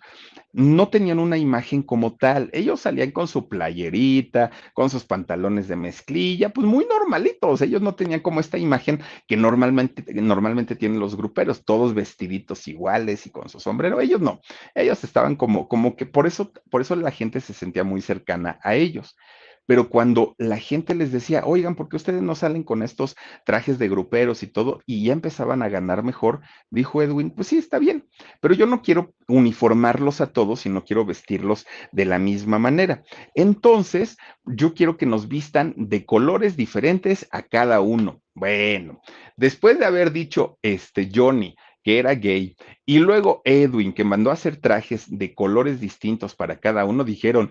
no 0.52 0.88
tenían 0.88 1.18
una 1.18 1.36
imagen 1.38 1.82
como 1.82 2.16
tal. 2.16 2.50
Ellos 2.52 2.80
salían 2.80 3.10
con 3.10 3.28
su 3.28 3.48
playerita, 3.48 4.50
con 4.74 4.90
sus 4.90 5.04
pantalones 5.04 5.68
de 5.68 5.76
mezclilla, 5.76 6.50
pues 6.50 6.66
muy 6.66 6.86
normalitos. 6.86 7.60
Ellos 7.62 7.82
no 7.82 7.94
tenían 7.94 8.20
como 8.20 8.40
esta 8.40 8.58
imagen 8.58 9.00
que 9.26 9.36
normalmente, 9.36 10.04
normalmente 10.14 10.76
tienen 10.76 11.00
los 11.00 11.16
gruperos, 11.16 11.64
todos 11.64 11.94
vestiditos 11.94 12.66
iguales 12.68 13.26
y 13.26 13.30
con 13.30 13.48
su 13.48 13.60
sombrero. 13.60 14.00
Ellos 14.00 14.20
no. 14.20 14.40
Ellos 14.74 15.02
estaban 15.04 15.36
como, 15.36 15.68
como 15.68 15.96
que 15.96 16.06
por 16.06 16.26
eso, 16.26 16.52
por 16.70 16.80
eso 16.80 16.96
la 16.96 17.10
gente 17.10 17.40
se 17.40 17.54
sentía 17.54 17.84
muy 17.84 18.00
cercana 18.00 18.58
a 18.62 18.74
ellos 18.74 19.16
pero 19.66 19.88
cuando 19.88 20.34
la 20.38 20.58
gente 20.58 20.94
les 20.94 21.12
decía, 21.12 21.42
oigan, 21.44 21.74
¿por 21.74 21.88
qué 21.88 21.96
ustedes 21.96 22.22
no 22.22 22.34
salen 22.34 22.62
con 22.62 22.82
estos 22.82 23.16
trajes 23.44 23.78
de 23.78 23.88
gruperos 23.88 24.42
y 24.42 24.46
todo? 24.46 24.80
Y 24.86 25.04
ya 25.04 25.12
empezaban 25.12 25.62
a 25.62 25.68
ganar 25.68 26.02
mejor, 26.02 26.40
dijo 26.70 27.02
Edwin, 27.02 27.30
pues 27.30 27.48
sí, 27.48 27.58
está 27.58 27.78
bien, 27.78 28.08
pero 28.40 28.54
yo 28.54 28.66
no 28.66 28.82
quiero 28.82 29.14
uniformarlos 29.28 30.20
a 30.20 30.26
todos, 30.32 30.60
sino 30.60 30.84
quiero 30.84 31.04
vestirlos 31.04 31.66
de 31.92 32.04
la 32.04 32.18
misma 32.18 32.58
manera. 32.58 33.02
Entonces, 33.34 34.16
yo 34.44 34.74
quiero 34.74 34.96
que 34.96 35.06
nos 35.06 35.28
vistan 35.28 35.74
de 35.76 36.04
colores 36.04 36.56
diferentes 36.56 37.28
a 37.30 37.42
cada 37.42 37.80
uno. 37.80 38.22
Bueno, 38.34 39.00
después 39.36 39.78
de 39.78 39.84
haber 39.84 40.12
dicho, 40.12 40.58
este, 40.62 41.10
Johnny, 41.14 41.54
que 41.82 41.98
era 41.98 42.14
gay, 42.14 42.56
y 42.84 42.98
luego 42.98 43.42
Edwin, 43.44 43.92
que 43.92 44.04
mandó 44.04 44.30
a 44.30 44.34
hacer 44.34 44.56
trajes 44.56 45.06
de 45.08 45.34
colores 45.34 45.80
distintos 45.80 46.34
para 46.34 46.58
cada 46.58 46.84
uno, 46.84 47.04
dijeron, 47.04 47.48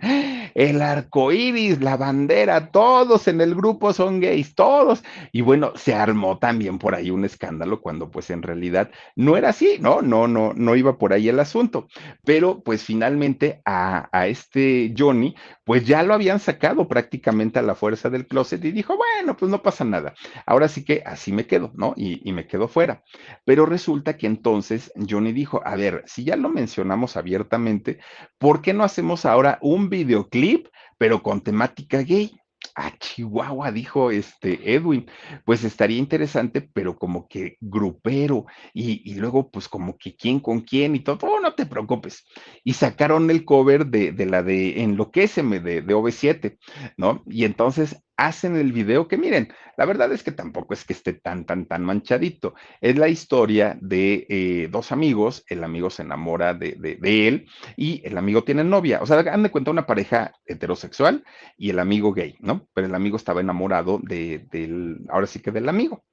el 0.53 0.81
arco 0.81 1.31
iris, 1.31 1.81
la 1.81 1.95
bandera, 1.95 2.71
todos 2.71 3.27
en 3.27 3.39
el 3.39 3.55
grupo 3.55 3.93
son 3.93 4.19
gays, 4.19 4.55
todos. 4.55 5.03
Y 5.31 5.41
bueno, 5.41 5.71
se 5.75 5.93
armó 5.93 6.37
también 6.37 6.79
por 6.79 6.95
ahí 6.95 7.11
un 7.11 7.23
escándalo 7.23 7.81
cuando 7.81 8.11
pues 8.11 8.29
en 8.29 8.41
realidad 8.41 8.91
no 9.15 9.37
era 9.37 9.49
así, 9.49 9.77
¿no? 9.79 10.01
No, 10.01 10.27
no, 10.27 10.53
no 10.53 10.75
iba 10.75 10.97
por 10.97 11.13
ahí 11.13 11.29
el 11.29 11.39
asunto. 11.39 11.87
Pero 12.25 12.61
pues 12.61 12.83
finalmente 12.83 13.61
a, 13.65 14.09
a 14.11 14.27
este 14.27 14.93
Johnny, 14.97 15.35
pues 15.63 15.85
ya 15.85 16.03
lo 16.03 16.13
habían 16.13 16.39
sacado 16.39 16.87
prácticamente 16.87 17.59
a 17.59 17.61
la 17.61 17.75
fuerza 17.75 18.09
del 18.09 18.27
closet 18.27 18.63
y 18.65 18.71
dijo, 18.71 18.97
bueno, 18.97 19.37
pues 19.37 19.49
no 19.49 19.61
pasa 19.61 19.85
nada. 19.85 20.13
Ahora 20.45 20.67
sí 20.67 20.83
que 20.83 21.03
así 21.05 21.31
me 21.31 21.47
quedo, 21.47 21.71
¿no? 21.75 21.93
Y, 21.95 22.27
y 22.27 22.33
me 22.33 22.47
quedo 22.47 22.67
fuera. 22.67 23.03
Pero 23.45 23.65
resulta 23.65 24.17
que 24.17 24.27
entonces 24.27 24.91
Johnny 25.09 25.20
dijo, 25.33 25.61
a 25.65 25.75
ver, 25.75 26.03
si 26.05 26.23
ya 26.23 26.35
lo 26.35 26.49
mencionamos 26.49 27.17
abiertamente, 27.17 27.99
¿por 28.37 28.61
qué 28.61 28.73
no 28.73 28.83
hacemos 28.83 29.25
ahora 29.25 29.57
un 29.61 29.89
videoclip, 29.89 30.67
pero 30.97 31.23
con 31.23 31.41
temática 31.41 31.99
gay? 31.99 32.35
Ah, 32.75 32.93
Chihuahua, 32.99 33.71
dijo 33.71 34.11
este 34.11 34.73
Edwin, 34.75 35.09
pues 35.45 35.63
estaría 35.63 35.97
interesante, 35.97 36.61
pero 36.61 36.95
como 36.95 37.27
que 37.27 37.57
grupero, 37.59 38.45
y, 38.73 39.15
luego 39.15 39.49
pues 39.49 39.67
como 39.67 39.97
que 39.97 40.15
quién 40.15 40.39
con 40.39 40.61
quién 40.61 40.95
y 40.95 40.99
todo, 40.99 41.17
oh, 41.23 41.39
no 41.39 41.53
te 41.53 41.65
preocupes. 41.65 42.23
Y 42.63 42.73
sacaron 42.73 43.29
el 43.29 43.45
cover 43.45 43.87
de, 43.87 44.11
de 44.11 44.25
la 44.25 44.43
de 44.43 44.83
Enloquéceme 44.83 45.59
de, 45.59 45.81
de 45.81 45.95
OV7, 45.95 46.57
¿no? 46.97 47.23
Y 47.27 47.45
entonces 47.45 48.01
hacen 48.17 48.55
el 48.55 48.71
video 48.71 49.07
que 49.07 49.17
miren, 49.17 49.51
la 49.77 49.85
verdad 49.85 50.11
es 50.11 50.21
que 50.21 50.31
tampoco 50.31 50.73
es 50.73 50.85
que 50.85 50.93
esté 50.93 51.13
tan, 51.13 51.45
tan, 51.45 51.65
tan 51.65 51.83
manchadito. 51.83 52.53
Es 52.81 52.97
la 52.97 53.09
historia 53.09 53.77
de 53.81 54.27
eh, 54.29 54.67
dos 54.71 54.91
amigos, 54.91 55.43
el 55.47 55.63
amigo 55.63 55.89
se 55.89 56.03
enamora 56.03 56.53
de, 56.53 56.99
él 57.01 57.47
y 57.75 58.01
el 58.05 58.17
amigo 58.17 58.43
tiene 58.43 58.63
novia. 58.63 58.99
O 59.01 59.05
sea, 59.05 59.19
han 59.19 59.43
de 59.43 59.49
cuenta 59.49 59.71
una 59.71 59.87
pareja 59.87 60.33
heterosexual 60.45 61.23
y 61.57 61.71
el 61.71 61.79
amigo 61.79 62.13
gay, 62.13 62.35
¿no? 62.39 62.67
Pero 62.73 62.87
el 62.87 62.95
amigo 62.95 63.17
estaba 63.17 63.41
enamorado 63.41 63.99
de, 64.03 64.45
del, 64.51 64.99
ahora 65.09 65.27
sí 65.27 65.39
que 65.39 65.51
del 65.51 65.67
amigo. 65.67 66.03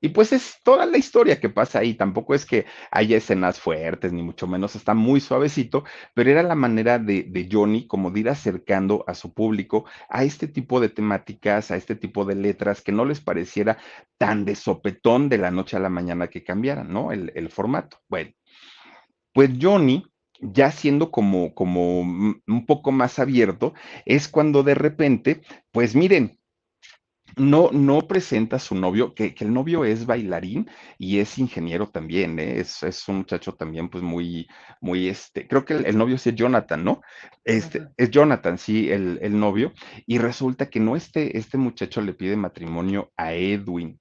Y 0.00 0.10
pues 0.10 0.32
es 0.32 0.58
toda 0.62 0.86
la 0.86 0.96
historia 0.96 1.40
que 1.40 1.48
pasa 1.48 1.80
ahí. 1.80 1.94
Tampoco 1.94 2.34
es 2.34 2.46
que 2.46 2.66
haya 2.90 3.16
escenas 3.16 3.60
fuertes, 3.60 4.12
ni 4.12 4.22
mucho 4.22 4.46
menos, 4.46 4.76
está 4.76 4.94
muy 4.94 5.20
suavecito, 5.20 5.84
pero 6.14 6.30
era 6.30 6.42
la 6.42 6.54
manera 6.54 6.98
de, 6.98 7.24
de 7.24 7.48
Johnny 7.50 7.86
como 7.86 8.10
de 8.10 8.20
ir 8.20 8.28
acercando 8.28 9.04
a 9.06 9.14
su 9.14 9.34
público 9.34 9.84
a 10.08 10.24
este 10.24 10.46
tipo 10.46 10.80
de 10.80 10.88
a 11.50 11.58
este 11.58 11.94
tipo 11.94 12.24
de 12.24 12.34
letras, 12.34 12.82
que 12.82 12.92
no 12.92 13.04
les 13.04 13.20
pareciera 13.20 13.78
tan 14.18 14.44
de 14.44 14.54
sopetón 14.54 15.28
de 15.28 15.38
la 15.38 15.50
noche 15.50 15.76
a 15.76 15.80
la 15.80 15.88
mañana 15.88 16.28
que 16.28 16.44
cambiaran, 16.44 16.92
¿no? 16.92 17.12
El, 17.12 17.32
el 17.34 17.50
formato. 17.50 17.98
Bueno, 18.08 18.32
pues 19.32 19.50
Johnny 19.60 20.04
ya 20.40 20.70
siendo 20.70 21.10
como, 21.10 21.54
como 21.54 22.00
un 22.00 22.66
poco 22.66 22.92
más 22.92 23.18
abierto, 23.18 23.74
es 24.04 24.28
cuando 24.28 24.62
de 24.62 24.74
repente, 24.74 25.42
pues 25.72 25.94
miren, 25.94 26.37
no, 27.36 27.70
no 27.72 28.00
presenta 28.06 28.56
a 28.56 28.58
su 28.58 28.74
novio, 28.74 29.14
que, 29.14 29.34
que, 29.34 29.44
el 29.44 29.52
novio 29.52 29.84
es 29.84 30.06
bailarín 30.06 30.68
y 30.98 31.18
es 31.18 31.38
ingeniero 31.38 31.88
también, 31.88 32.38
¿eh? 32.38 32.60
es, 32.60 32.82
es, 32.82 33.06
un 33.08 33.18
muchacho 33.18 33.54
también, 33.54 33.88
pues 33.88 34.02
muy, 34.02 34.48
muy, 34.80 35.08
este, 35.08 35.46
creo 35.46 35.64
que 35.64 35.74
el, 35.74 35.86
el 35.86 35.98
novio 35.98 36.18
sí 36.18 36.30
es 36.30 36.34
Jonathan, 36.34 36.84
¿no? 36.84 37.00
Este, 37.44 37.80
Ajá. 37.80 37.92
es 37.96 38.10
Jonathan, 38.10 38.58
sí, 38.58 38.90
el, 38.90 39.18
el, 39.22 39.38
novio, 39.38 39.72
y 40.06 40.18
resulta 40.18 40.68
que 40.70 40.80
no 40.80 40.96
este, 40.96 41.36
este 41.38 41.58
muchacho 41.58 42.00
le 42.00 42.14
pide 42.14 42.36
matrimonio 42.36 43.12
a 43.16 43.34
Edwin, 43.34 43.98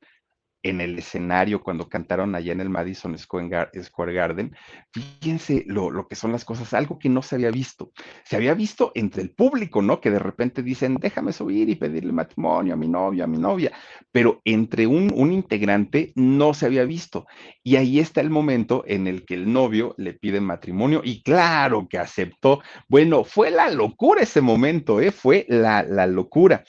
en 0.69 0.81
el 0.81 0.97
escenario 0.97 1.61
cuando 1.61 1.89
cantaron 1.89 2.35
allá 2.35 2.51
en 2.51 2.61
el 2.61 2.69
Madison 2.69 3.17
Square 3.17 4.13
Garden, 4.13 4.55
fíjense 4.91 5.63
lo, 5.67 5.91
lo, 5.91 6.07
que 6.07 6.15
son 6.15 6.31
las 6.31 6.45
cosas, 6.45 6.73
algo 6.73 6.99
que 6.99 7.09
no 7.09 7.21
se 7.21 7.35
había 7.35 7.51
visto. 7.51 7.91
Se 8.23 8.35
había 8.35 8.53
visto 8.53 8.91
entre 8.95 9.21
el 9.21 9.31
público, 9.31 9.81
¿no? 9.81 10.01
Que 10.01 10.11
de 10.11 10.19
repente 10.19 10.63
dicen, 10.63 10.95
déjame 10.99 11.33
subir 11.33 11.69
y 11.69 11.75
pedirle 11.75 12.11
matrimonio 12.11 12.73
a 12.73 12.77
mi 12.77 12.87
novio, 12.87 13.23
a 13.23 13.27
mi 13.27 13.37
novia, 13.37 13.71
pero 14.11 14.41
entre 14.45 14.87
un, 14.87 15.11
un 15.13 15.31
integrante 15.31 16.11
no 16.15 16.53
se 16.53 16.65
había 16.65 16.85
visto. 16.85 17.25
Y 17.63 17.75
ahí 17.75 17.99
está 17.99 18.21
el 18.21 18.29
momento 18.29 18.83
en 18.87 19.07
el 19.07 19.25
que 19.25 19.35
el 19.35 19.51
novio 19.51 19.93
le 19.97 20.13
pide 20.13 20.41
matrimonio 20.41 21.01
y 21.03 21.21
claro 21.21 21.87
que 21.89 21.97
aceptó. 21.97 22.61
Bueno, 22.87 23.23
fue 23.23 23.51
la 23.51 23.69
locura 23.69 24.21
ese 24.21 24.41
momento, 24.41 25.01
¿eh? 25.01 25.11
Fue 25.11 25.45
la, 25.49 25.83
la 25.83 26.07
locura. 26.07 26.63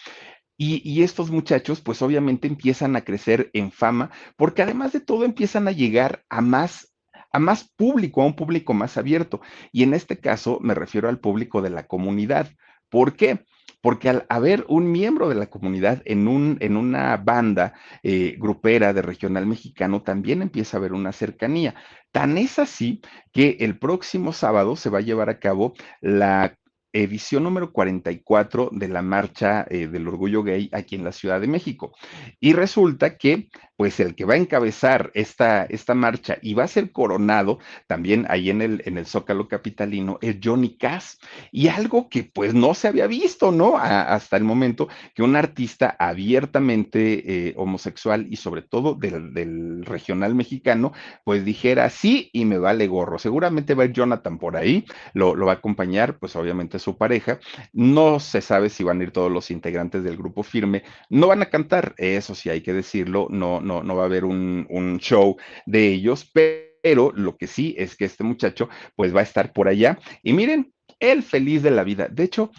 Y, 0.61 1.05
estos 1.05 1.31
muchachos, 1.31 1.81
pues 1.81 2.03
obviamente 2.03 2.49
empiezan 2.49 2.97
a 2.97 3.03
crecer 3.03 3.49
en 3.53 3.71
fama, 3.71 4.11
porque 4.37 4.63
además 4.63 4.93
de 4.93 4.99
todo 4.99 5.25
empiezan 5.25 5.69
a 5.69 5.73
llegar 5.73 6.25
a 6.29 6.41
más, 6.41 6.93
a 7.31 7.39
más 7.39 7.73
público, 7.77 8.23
a 8.23 8.27
un 8.27 8.35
público 8.35 8.75
más 8.75 8.97
abierto. 8.97 9.41
Y 9.71 9.85
en 9.85 9.95
este 9.95 10.19
caso 10.19 10.59
me 10.61 10.75
refiero 10.75 11.09
al 11.09 11.21
público 11.21 11.63
de 11.63 11.71
la 11.71 11.87
comunidad. 11.87 12.51
¿Por 12.89 13.15
qué? 13.15 13.45
Porque 13.81 14.09
al 14.09 14.27
haber 14.29 14.65
un 14.69 14.91
miembro 14.91 15.29
de 15.29 15.37
la 15.37 15.47
comunidad 15.47 16.03
en, 16.05 16.27
un, 16.27 16.57
en 16.59 16.77
una 16.77 17.17
banda 17.19 17.75
eh, 18.03 18.35
grupera 18.37 18.93
de 18.93 19.03
regional 19.03 19.47
mexicano, 19.47 20.03
también 20.03 20.43
empieza 20.43 20.77
a 20.77 20.81
haber 20.81 20.93
una 20.93 21.13
cercanía. 21.13 21.77
Tan 22.11 22.37
es 22.37 22.59
así 22.59 23.01
que 23.33 23.59
el 23.61 23.79
próximo 23.79 24.33
sábado 24.33 24.75
se 24.75 24.91
va 24.91 24.99
a 24.99 25.03
llevar 25.03 25.31
a 25.31 25.39
cabo 25.39 25.75
la 26.01 26.59
edición 26.93 27.45
número 27.45 27.72
44 27.72 28.70
de 28.72 28.89
la 28.89 29.03
Marcha 29.03 29.66
eh, 29.68 29.86
del 29.89 30.09
Orgullo 30.09 30.43
Gay 30.43 30.68
aquí 30.72 30.95
en 30.97 31.05
la 31.05 31.12
Ciudad 31.12 31.41
de 31.41 31.47
México. 31.47 31.93
Y 32.41 32.53
resulta 32.53 33.16
que, 33.16 33.49
pues, 33.79 34.01
el 34.01 34.16
que 34.16 34.24
va 34.24 34.35
a 34.35 34.39
encabezar 34.39 35.12
esta, 35.14 35.62
esta 35.62 35.95
marcha 35.95 36.37
y 36.43 36.53
va 36.53 36.64
a 36.64 36.68
ser 36.68 36.91
coronado 36.91 37.61
también 37.87 38.26
ahí 38.29 38.51
en 38.51 38.61
el, 38.61 38.83
en 38.87 38.99
el 38.99 39.07
Zócalo 39.07 39.47
Capitalino 39.47 40.18
es 40.20 40.39
Johnny 40.43 40.76
Cass. 40.76 41.20
Y 41.53 41.68
algo 41.68 42.09
que, 42.09 42.24
pues, 42.24 42.55
no 42.55 42.74
se 42.74 42.89
había 42.89 43.07
visto, 43.07 43.53
¿no? 43.53 43.79
Hasta 43.79 44.37
el 44.37 44.43
momento 44.43 44.89
que 45.14 45.22
un 45.22 45.37
artista 45.37 45.95
abiertamente 45.97 47.51
eh, 47.51 47.55
homosexual 47.57 48.26
y 48.29 48.35
sobre 48.35 48.62
todo 48.62 48.95
del, 48.95 49.33
del, 49.33 49.85
regional 49.85 50.35
mexicano, 50.35 50.93
pues 51.22 51.45
dijera 51.45 51.89
sí 51.89 52.31
y 52.33 52.47
me 52.47 52.59
vale 52.59 52.89
gorro. 52.89 53.20
Seguramente 53.20 53.74
va 53.74 53.85
a 53.85 53.87
ir 53.87 53.93
Jonathan 53.93 54.39
por 54.39 54.57
ahí, 54.57 54.87
lo, 55.14 55.37
lo 55.37 55.47
va 55.47 55.53
a 55.53 55.57
acompañar, 55.57 56.18
pues, 56.18 56.35
obviamente 56.35 56.81
su 56.81 56.97
pareja. 56.97 57.39
No 57.72 58.18
se 58.18 58.41
sabe 58.41 58.70
si 58.70 58.83
van 58.83 59.01
a 59.01 59.05
ir 59.05 59.12
todos 59.12 59.31
los 59.31 59.53
integrantes 59.53 60.03
del 60.03 60.16
grupo 60.16 60.43
firme. 60.43 60.83
No 61.09 61.29
van 61.29 61.43
a 61.43 61.47
cantar, 61.47 61.95
eso 61.97 62.35
sí 62.35 62.51
hay 62.51 62.61
que 62.61 62.72
decirlo, 62.72 63.29
no, 63.31 63.61
no, 63.69 63.83
no 63.83 63.95
va 63.95 64.03
a 64.03 64.07
haber 64.07 64.25
un, 64.25 64.66
un 64.71 64.99
show 64.99 65.37
de 65.66 65.89
ellos, 65.89 66.29
pero 66.33 67.12
lo 67.12 67.37
que 67.37 67.47
sí 67.47 67.75
es 67.79 67.97
que 67.97 68.07
este 68.07 68.25
muchacho 68.25 68.69
pues 68.97 69.14
va 69.14 69.21
a 69.21 69.25
estar 69.25 69.53
por 69.53 69.69
allá. 69.69 69.99
Y 70.23 70.33
miren, 70.33 70.73
él 70.99 71.23
feliz 71.23 71.62
de 71.62 71.71
la 71.71 71.85
vida. 71.85 72.09
De 72.09 72.25
hecho, 72.25 72.51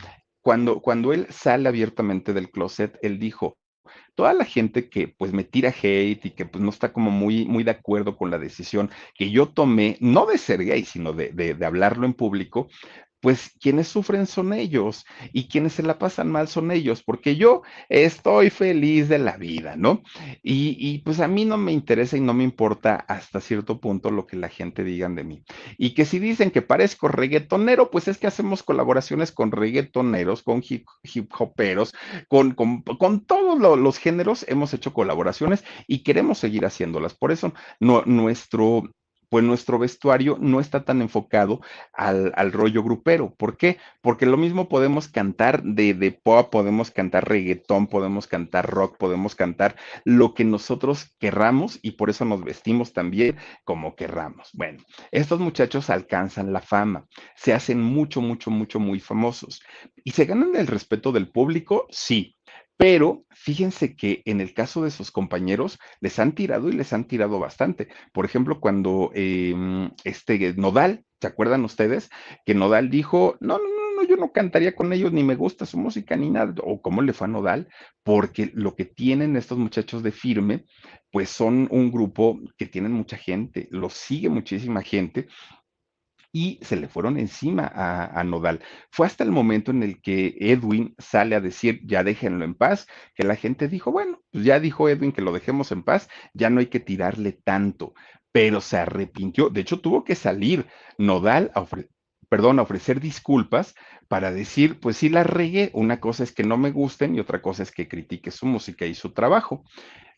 cuando, 0.42 0.82
cuando 0.82 1.12
él 1.12 1.28
sale 1.30 1.68
abiertamente 1.68 2.34
del 2.34 2.50
closet, 2.52 2.98
él 3.02 3.20
dijo, 3.20 3.58
toda 4.16 4.34
la 4.34 4.46
gente 4.46 4.90
que 4.90 5.08
pues 5.08 5.34
me 5.34 5.44
tira 5.44 5.70
hate 5.70 6.26
y 6.26 6.32
que 6.32 6.46
pues 6.46 6.64
no 6.64 6.70
está 6.70 6.94
como 6.94 7.12
muy, 7.12 7.46
muy 7.46 7.64
de 7.64 7.72
acuerdo 7.72 8.18
con 8.18 8.30
la 8.30 8.38
decisión 8.38 8.92
que 9.16 9.32
yo 9.32 9.48
tomé, 9.48 9.98
no 10.00 10.26
de 10.26 10.38
ser 10.38 10.64
gay, 10.64 10.86
sino 10.86 11.14
de, 11.14 11.32
de, 11.32 11.54
de 11.54 11.66
hablarlo 11.66 12.06
en 12.06 12.14
público, 12.14 12.68
pues 13.22 13.52
quienes 13.60 13.88
sufren 13.88 14.26
son 14.26 14.54
ellos 14.54 15.06
y 15.34 15.48
quienes 15.48 15.74
se 15.74 15.84
la 15.84 15.98
pasan 15.98 16.32
mal 16.32 16.48
son 16.48 16.72
ellos, 16.72 17.04
porque 17.04 17.36
yo 17.36 17.64
estoy 17.90 18.50
feliz 18.50 19.10
de 19.10 19.20
la 19.20 19.38
vida, 19.38 19.76
¿no? 19.76 20.04
Y, 20.42 21.00
pues 21.00 21.20
a 21.20 21.28
mí 21.28 21.46
no 21.46 21.58
me 21.58 21.72
interesa 21.72 22.18
y 22.18 22.22
no 22.22 22.34
me 22.34 22.44
importa 22.44 22.96
hasta 23.08 23.42
cierto 23.42 23.80
punto 23.80 24.12
lo 24.12 24.26
que 24.26 24.38
la 24.38 24.50
gente 24.50 24.84
digan 24.84 25.16
de 25.16 25.24
mí. 25.24 25.44
Y 25.78 25.94
que 25.94 26.06
si 26.06 26.20
dicen 26.20 26.52
que 26.52 26.62
parezco 26.62 27.08
reggaetonero, 27.08 27.92
pues 27.92 28.08
es 28.08 28.18
que 28.18 28.28
hacemos 28.28 28.64
colaboraciones 28.64 29.32
con 29.32 29.52
reggaetoneros, 29.52 30.44
con 30.44 30.64
hip, 30.68 30.86
hip 31.04 31.32
hoperos, 31.40 31.94
con, 32.28 32.52
con, 32.52 32.82
con 32.82 33.26
todos 33.26 33.60
lo, 33.60 33.76
los 33.76 33.98
géneros 33.98 34.46
hemos 34.48 34.74
hecho 34.74 34.94
colaboraciones 34.94 35.64
y 35.88 36.04
queremos 36.04 36.40
seguir 36.40 36.66
haciéndolas. 36.66 37.14
Por 37.14 37.32
eso 37.32 37.54
no, 37.80 38.04
nuestro 38.06 38.84
pues 39.30 39.44
nuestro 39.44 39.80
vestuario 39.80 40.38
no 40.40 40.60
está 40.60 40.84
tan 40.84 41.02
enfocado 41.02 41.62
al, 41.94 42.34
al, 42.36 42.52
rollo 42.52 42.84
grupero. 42.84 43.34
¿Por 43.36 43.58
qué? 43.58 43.78
Porque 44.02 44.26
lo 44.26 44.38
mismo 44.38 44.68
podemos 44.68 45.08
cantar 45.08 45.64
de, 45.64 45.94
de, 45.94 46.12
pop, 46.12 46.50
podemos 46.50 46.92
cantar 46.92 47.30
reggaetón, 47.30 47.88
podemos 47.88 48.28
cantar 48.28 48.70
rock, 48.70 48.98
podemos 48.98 49.36
cantar 49.36 49.76
lo 50.04 50.34
que 50.34 50.44
nosotros 50.44 51.16
querramos 51.20 51.80
y 51.82 51.92
por 51.92 52.10
eso 52.10 52.26
nos 52.26 52.44
vestimos 52.44 52.94
también 52.94 53.38
como 53.64 53.96
querramos. 53.96 54.50
Bueno, 54.54 54.84
estos 55.12 55.40
muchachos 55.40 55.90
alcanzan 55.90 56.52
la 56.52 56.62
fama, 56.62 57.06
se 57.36 57.54
hacen 57.54 57.82
mucho, 57.82 58.22
mucho, 58.22 58.52
mucho, 58.52 58.80
muy 58.80 59.00
famosos 59.00 59.62
y 60.04 60.12
se 60.12 60.26
ganan 60.26 60.56
el 60.56 60.68
respeto 60.68 61.12
del 61.12 61.30
público, 61.30 61.88
sí, 61.90 62.36
pero 62.80 63.26
fíjense 63.32 63.94
que 63.98 64.22
en 64.24 64.40
el 64.40 64.54
caso 64.54 64.86
de 64.86 64.90
sus 64.90 65.12
compañeros 65.12 65.78
les 66.00 66.18
han 66.18 66.32
tirado 66.32 66.70
y 66.70 66.72
les 66.72 66.94
han 66.94 67.10
tirado 67.10 67.38
bastante. 67.38 67.90
Por 68.14 68.24
ejemplo, 68.24 68.62
cuando 68.62 69.12
eh, 69.16 69.54
este 70.06 70.54
Nodal, 70.54 71.04
¿se 71.20 71.28
acuerdan 71.28 71.66
ustedes? 71.66 72.10
Que 72.46 72.56
Nodal 72.56 72.90
dijo, 72.90 73.36
no, 73.42 73.58
no, 73.58 73.66
no, 73.66 73.96
no, 73.98 74.08
yo 74.08 74.16
no 74.16 74.32
cantaría 74.32 74.78
con 74.78 74.94
ellos, 74.94 75.12
ni 75.12 75.26
me 75.26 75.36
gusta 75.36 75.66
su 75.66 75.78
música, 75.78 76.16
ni 76.16 76.30
nada. 76.30 76.54
O 76.64 76.82
cómo 76.82 77.02
le 77.02 77.12
fue 77.12 77.28
a 77.28 77.32
Nodal, 77.32 77.68
porque 78.02 78.50
lo 78.54 78.78
que 78.78 78.86
tienen 78.86 79.36
estos 79.36 79.58
muchachos 79.58 80.02
de 80.02 80.14
firme, 80.14 80.64
pues 81.12 81.28
son 81.28 81.68
un 81.72 81.92
grupo 81.92 82.40
que 82.58 82.66
tienen 82.66 82.94
mucha 82.94 83.18
gente, 83.18 83.68
los 83.72 83.92
sigue 83.92 84.30
muchísima 84.30 84.84
gente 84.84 85.28
y 86.32 86.60
se 86.62 86.76
le 86.76 86.88
fueron 86.88 87.18
encima 87.18 87.72
a, 87.74 88.20
a, 88.20 88.24
Nodal. 88.24 88.62
Fue 88.92 89.08
hasta 89.08 89.24
el 89.24 89.32
momento 89.32 89.72
en 89.72 89.84
el 89.84 90.02
que 90.02 90.36
Edwin 90.40 90.96
sale 90.98 91.36
a 91.36 91.42
decir, 91.42 91.82
ya 91.86 92.04
déjenlo 92.04 92.46
en 92.46 92.56
paz, 92.56 92.88
que 93.16 93.24
la 93.24 93.36
gente 93.36 93.68
dijo, 93.68 93.92
bueno, 93.92 94.22
pues 94.32 94.44
ya 94.44 94.60
dijo 94.60 94.90
Edwin 94.90 95.12
que 95.12 95.22
lo 95.22 95.32
dejemos 95.32 95.72
en 95.72 95.84
paz, 95.84 96.10
ya 96.34 96.50
no 96.50 96.60
hay 96.60 96.68
que 96.68 96.80
tirarle 96.80 97.32
tanto, 97.32 97.94
pero 98.32 98.62
se 98.62 98.78
arrepintió, 98.78 99.50
de 99.50 99.62
hecho 99.62 99.80
tuvo 99.80 100.04
que 100.04 100.16
salir 100.16 100.68
Nodal 100.98 101.52
a 101.56 101.66
a 102.32 102.62
ofrecer 102.62 103.00
disculpas 103.00 103.74
para 104.08 104.32
decir, 104.32 104.80
pues 104.80 104.98
sí 104.98 105.10
la 105.10 105.24
regué, 105.24 105.72
una 105.74 106.00
cosa 106.00 106.24
es 106.24 106.32
que 106.32 106.44
no 106.44 106.58
me 106.58 106.72
gusten 106.72 107.16
y 107.16 107.20
otra 107.20 107.42
cosa 107.42 107.64
es 107.64 107.72
que 107.72 107.88
critique 107.88 108.32
su 108.32 108.46
música 108.46 108.86
y 108.86 108.94
su 108.94 109.14
trabajo. 109.14 109.64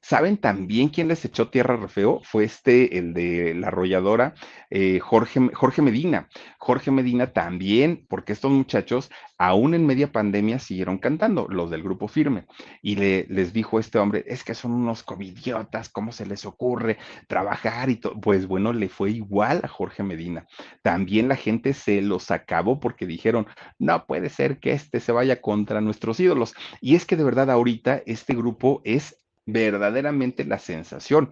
¿Saben 0.01 0.37
también 0.37 0.89
quién 0.89 1.07
les 1.07 1.23
echó 1.25 1.49
tierra 1.49 1.77
re 1.77 1.87
feo? 1.87 2.21
Fue 2.23 2.43
este, 2.43 2.97
el 2.97 3.13
de 3.13 3.53
la 3.53 3.67
arrolladora, 3.67 4.33
eh, 4.71 4.99
Jorge, 4.99 5.51
Jorge 5.53 5.81
Medina. 5.83 6.27
Jorge 6.57 6.89
Medina 6.89 7.33
también, 7.33 8.05
porque 8.09 8.33
estos 8.33 8.51
muchachos, 8.51 9.11
aún 9.37 9.75
en 9.75 9.85
media 9.85 10.11
pandemia, 10.11 10.57
siguieron 10.57 10.97
cantando, 10.97 11.47
los 11.49 11.69
del 11.69 11.83
grupo 11.83 12.07
firme. 12.07 12.45
Y 12.81 12.95
le, 12.95 13.25
les 13.29 13.53
dijo 13.53 13.79
este 13.79 13.99
hombre, 13.99 14.23
es 14.27 14.43
que 14.43 14.55
son 14.55 14.71
unos 14.71 15.03
covidiotas, 15.03 15.89
¿cómo 15.89 16.11
se 16.11 16.25
les 16.25 16.45
ocurre 16.45 16.97
trabajar 17.27 17.89
y? 17.89 17.95
Pues 17.95 18.47
bueno, 18.47 18.73
le 18.73 18.89
fue 18.89 19.11
igual 19.11 19.61
a 19.63 19.67
Jorge 19.67 20.01
Medina. 20.01 20.47
También 20.81 21.27
la 21.27 21.35
gente 21.35 21.73
se 21.73 22.01
los 22.01 22.31
acabó 22.31 22.79
porque 22.79 23.05
dijeron, 23.05 23.45
no 23.77 24.05
puede 24.05 24.29
ser 24.29 24.59
que 24.59 24.73
este 24.73 24.99
se 24.99 25.11
vaya 25.11 25.41
contra 25.41 25.79
nuestros 25.79 26.19
ídolos. 26.19 26.55
Y 26.81 26.95
es 26.95 27.05
que 27.05 27.15
de 27.15 27.23
verdad 27.23 27.51
ahorita 27.51 28.01
este 28.05 28.33
grupo 28.33 28.81
es 28.83 29.21
verdaderamente 29.51 30.45
la 30.45 30.59
sensación. 30.59 31.31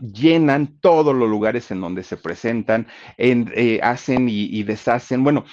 Llenan 0.00 0.78
todos 0.80 1.14
los 1.14 1.28
lugares 1.28 1.70
en 1.70 1.80
donde 1.80 2.02
se 2.02 2.16
presentan, 2.16 2.86
en, 3.16 3.52
eh, 3.54 3.80
hacen 3.82 4.28
y, 4.28 4.44
y, 4.44 4.62
deshacen. 4.62 5.24
Bueno, 5.24 5.44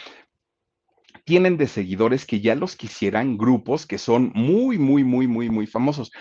tienen 1.26 1.58
de 1.58 1.68
seguidores 1.68 2.26
que 2.26 2.40
ya 2.40 2.56
los 2.56 2.76
quisieran 2.76 3.38
grupos 3.38 3.86
que 3.88 3.98
son 3.98 4.32
muy, 4.36 4.78
muy, 4.78 5.04
muy, 5.04 5.28
muy, 5.28 5.50
muy 5.50 5.66
famosos. 5.66 6.12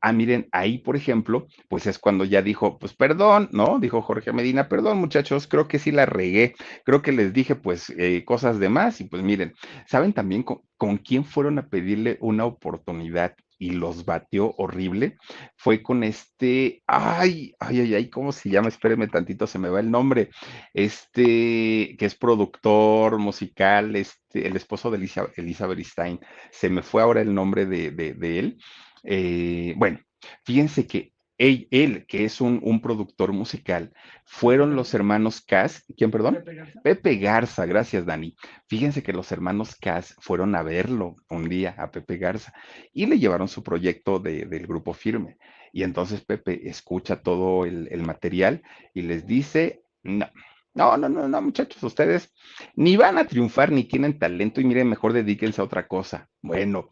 Ah, 0.00 0.12
miren, 0.12 0.48
ahí, 0.52 0.78
por 0.78 0.96
ejemplo, 0.96 1.48
pues 1.68 1.86
es 1.86 1.98
cuando 1.98 2.24
ya 2.24 2.40
dijo, 2.40 2.78
pues 2.78 2.94
perdón, 2.94 3.48
¿no? 3.52 3.80
Dijo 3.80 4.00
Jorge 4.00 4.32
Medina, 4.32 4.68
perdón 4.68 4.98
muchachos, 4.98 5.48
creo 5.48 5.66
que 5.66 5.80
sí 5.80 5.90
la 5.90 6.06
regué, 6.06 6.54
creo 6.84 7.02
que 7.02 7.12
les 7.12 7.32
dije 7.32 7.56
pues 7.56 7.90
eh, 7.98 8.24
cosas 8.24 8.60
de 8.60 8.68
más 8.68 9.00
y 9.00 9.04
pues 9.04 9.22
miren, 9.22 9.54
¿saben 9.86 10.12
también 10.12 10.44
con, 10.44 10.60
con 10.76 10.98
quién 10.98 11.24
fueron 11.24 11.58
a 11.58 11.68
pedirle 11.68 12.16
una 12.20 12.44
oportunidad? 12.44 13.34
Y 13.58 13.70
los 13.70 14.04
batió 14.04 14.54
horrible, 14.58 15.16
fue 15.56 15.82
con 15.82 16.04
este, 16.04 16.82
ay, 16.86 17.54
ay, 17.58 17.80
ay, 17.80 17.94
ay, 17.94 18.10
¿cómo 18.10 18.32
se 18.32 18.50
llama? 18.50 18.68
Espéreme 18.68 19.08
tantito, 19.08 19.46
se 19.46 19.58
me 19.58 19.68
va 19.68 19.80
el 19.80 19.90
nombre, 19.90 20.30
este, 20.72 21.96
que 21.98 22.06
es 22.06 22.14
productor 22.14 23.18
musical, 23.18 23.96
este, 23.96 24.46
el 24.46 24.56
esposo 24.56 24.90
de 24.90 24.98
Elisa, 24.98 25.28
Elizabeth 25.36 25.80
Stein, 25.80 26.20
se 26.50 26.68
me 26.68 26.82
fue 26.82 27.02
ahora 27.02 27.20
el 27.20 27.34
nombre 27.34 27.66
de, 27.66 27.90
de 27.90 28.38
él, 28.38 28.58
eh, 29.04 29.74
bueno, 29.76 30.00
fíjense 30.44 30.86
que 30.86 31.13
él, 31.38 32.06
que 32.06 32.24
es 32.24 32.40
un, 32.40 32.80
productor 32.80 33.32
musical, 33.32 33.92
fueron 34.24 34.76
los 34.76 34.94
hermanos 34.94 35.40
Cass, 35.40 35.84
¿quién, 35.96 36.10
perdón? 36.10 36.34
Pepe 36.36 36.54
Garza. 36.54 36.80
Pepe 36.82 37.16
Garza, 37.16 37.66
gracias, 37.66 38.06
Dani. 38.06 38.36
Fíjense 38.68 39.02
que 39.02 39.12
los 39.12 39.30
hermanos 39.32 39.76
Cass 39.76 40.14
fueron 40.20 40.54
a 40.54 40.62
verlo 40.62 41.16
un 41.28 41.48
día 41.48 41.74
a 41.78 41.90
Pepe 41.90 42.18
Garza 42.18 42.52
y 42.92 43.06
le 43.06 43.18
llevaron 43.18 43.48
su 43.48 43.62
proyecto 43.62 44.18
del 44.18 44.66
grupo 44.66 44.92
firme. 44.92 45.36
Y 45.72 45.82
entonces 45.82 46.24
Pepe 46.24 46.68
escucha 46.68 47.20
todo 47.20 47.64
el, 47.64 47.88
el 47.90 48.02
material 48.02 48.62
y 48.92 49.02
les 49.02 49.26
dice, 49.26 49.82
no, 50.02 50.28
no, 50.74 50.96
no, 50.96 51.08
no, 51.08 51.28
no, 51.28 51.42
muchachos, 51.42 51.82
ustedes 51.82 52.32
ni 52.74 52.96
van 52.96 53.18
a 53.18 53.26
triunfar 53.26 53.70
ni 53.70 53.84
tienen 53.84 54.18
talento 54.18 54.60
y 54.60 54.64
miren, 54.64 54.88
mejor 54.88 55.12
dedíquense 55.12 55.60
a 55.60 55.64
otra 55.64 55.86
cosa. 55.86 56.28
Bueno, 56.42 56.90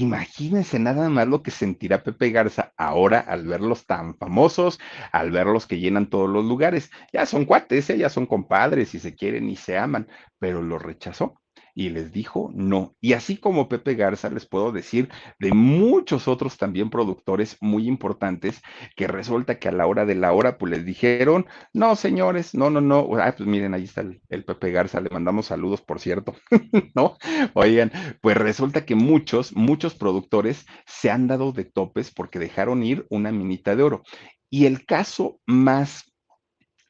Imagínense 0.00 0.78
nada 0.78 1.10
más 1.10 1.28
lo 1.28 1.42
que 1.42 1.50
sentirá 1.50 2.02
Pepe 2.02 2.30
Garza 2.30 2.72
ahora 2.78 3.20
al 3.20 3.46
verlos 3.46 3.84
tan 3.84 4.16
famosos, 4.16 4.80
al 5.12 5.30
verlos 5.30 5.66
que 5.66 5.78
llenan 5.80 6.08
todos 6.08 6.30
los 6.30 6.44
lugares. 6.46 6.90
Ya 7.12 7.26
son 7.26 7.44
cuates, 7.44 7.90
¿eh? 7.90 7.98
ya 7.98 8.08
son 8.08 8.26
compadres 8.26 8.94
y 8.94 9.00
se 9.00 9.14
quieren 9.14 9.50
y 9.50 9.56
se 9.56 9.76
aman, 9.76 10.08
pero 10.38 10.62
lo 10.62 10.78
rechazó 10.78 11.41
y 11.74 11.90
les 11.90 12.12
dijo 12.12 12.50
no. 12.54 12.94
Y 13.00 13.14
así 13.14 13.36
como 13.36 13.68
Pepe 13.68 13.94
Garza, 13.94 14.30
les 14.30 14.46
puedo 14.46 14.72
decir 14.72 15.08
de 15.38 15.52
muchos 15.52 16.28
otros 16.28 16.58
también 16.58 16.90
productores 16.90 17.56
muy 17.60 17.86
importantes 17.88 18.60
que 18.96 19.06
resulta 19.06 19.58
que 19.58 19.68
a 19.68 19.72
la 19.72 19.86
hora 19.86 20.04
de 20.04 20.14
la 20.14 20.32
hora, 20.32 20.58
pues 20.58 20.72
les 20.72 20.84
dijeron, 20.84 21.46
no, 21.72 21.96
señores, 21.96 22.54
no, 22.54 22.70
no, 22.70 22.80
no. 22.80 23.08
Ah, 23.18 23.34
pues 23.36 23.48
miren, 23.48 23.74
ahí 23.74 23.84
está 23.84 24.02
el, 24.02 24.44
Pepe 24.44 24.70
Garza, 24.70 25.00
le 25.00 25.10
mandamos 25.10 25.46
saludos, 25.46 25.80
por 25.80 26.00
cierto, 26.00 26.34
¿no? 26.94 27.16
Oigan, 27.54 27.90
pues 28.20 28.36
resulta 28.36 28.84
que 28.84 28.94
muchos, 28.94 29.54
muchos 29.54 29.94
productores 29.94 30.66
se 30.86 31.10
han 31.10 31.26
dado 31.26 31.52
de 31.52 31.64
topes 31.64 32.10
porque 32.10 32.38
dejaron 32.38 32.82
ir 32.82 33.06
una 33.08 33.32
minita 33.32 33.76
de 33.76 33.82
oro. 33.82 34.02
Y 34.50 34.66
el 34.66 34.84
caso 34.84 35.40
más 35.46 36.12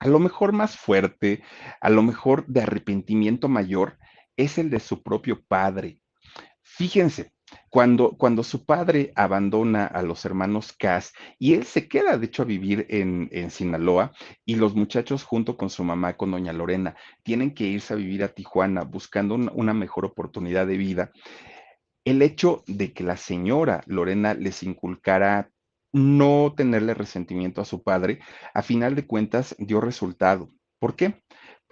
a 0.03 0.09
lo 0.09 0.19
mejor 0.19 0.53
más 0.53 0.77
fuerte, 0.77 1.45
a 1.81 1.89
lo 1.89 2.03
mejor 2.03 2.45
de 2.49 2.63
arrepentimiento 2.63 3.49
mayor, 3.49 3.99
es 4.37 4.59
el 4.59 4.71
de 4.71 4.81
su 4.81 5.03
propio 5.03 5.43
padre. 5.47 5.99
Fíjense, 6.63 7.33
cuando, 7.69 8.17
cuando 8.17 8.43
su 8.43 8.65
padre 8.65 9.13
abandona 9.15 9.87
a 9.87 10.03
los 10.03 10.25
hermanos 10.25 10.73
Cass 10.73 11.13
y 11.39 11.55
él 11.55 11.65
se 11.65 11.89
queda, 11.89 12.17
de 12.17 12.27
hecho, 12.27 12.43
a 12.43 12.47
vivir 12.47 12.87
en, 12.89 13.29
en, 13.33 13.51
Sinaloa 13.51 14.13
y 14.45 14.57
los 14.57 14.75
muchachos 14.75 15.25
junto 15.25 15.57
con 15.57 15.71
su 15.71 15.85
mamá, 15.85 16.17
con 16.17 16.31
doña 16.31 16.53
Lorena, 16.53 16.97
tienen 17.23 17.53
que 17.55 17.65
irse 17.65 17.95
a 17.95 17.97
vivir 17.97 18.25
a 18.25 18.29
Tijuana 18.29 18.83
buscando 18.85 19.35
una 19.35 19.75
mejor 19.75 20.05
oportunidad 20.05 20.67
de 20.67 20.77
vida, 20.77 21.13
el 22.05 22.23
hecho 22.23 22.63
de 22.67 22.93
que 22.93 23.05
la 23.05 23.17
señora 23.17 23.83
Lorena 23.87 24.35
les 24.35 24.63
inculcara 24.63 25.51
no 25.93 26.55
tenerle 26.57 26.95
resentimiento 26.95 27.61
a 27.61 27.67
su 27.67 27.83
padre, 27.83 28.21
a 28.55 28.63
final 28.63 28.95
de 28.95 29.07
cuentas 29.07 29.55
dio 29.59 29.81
resultado. 29.81 30.49
¿Por 30.79 30.97
qué? 30.97 31.22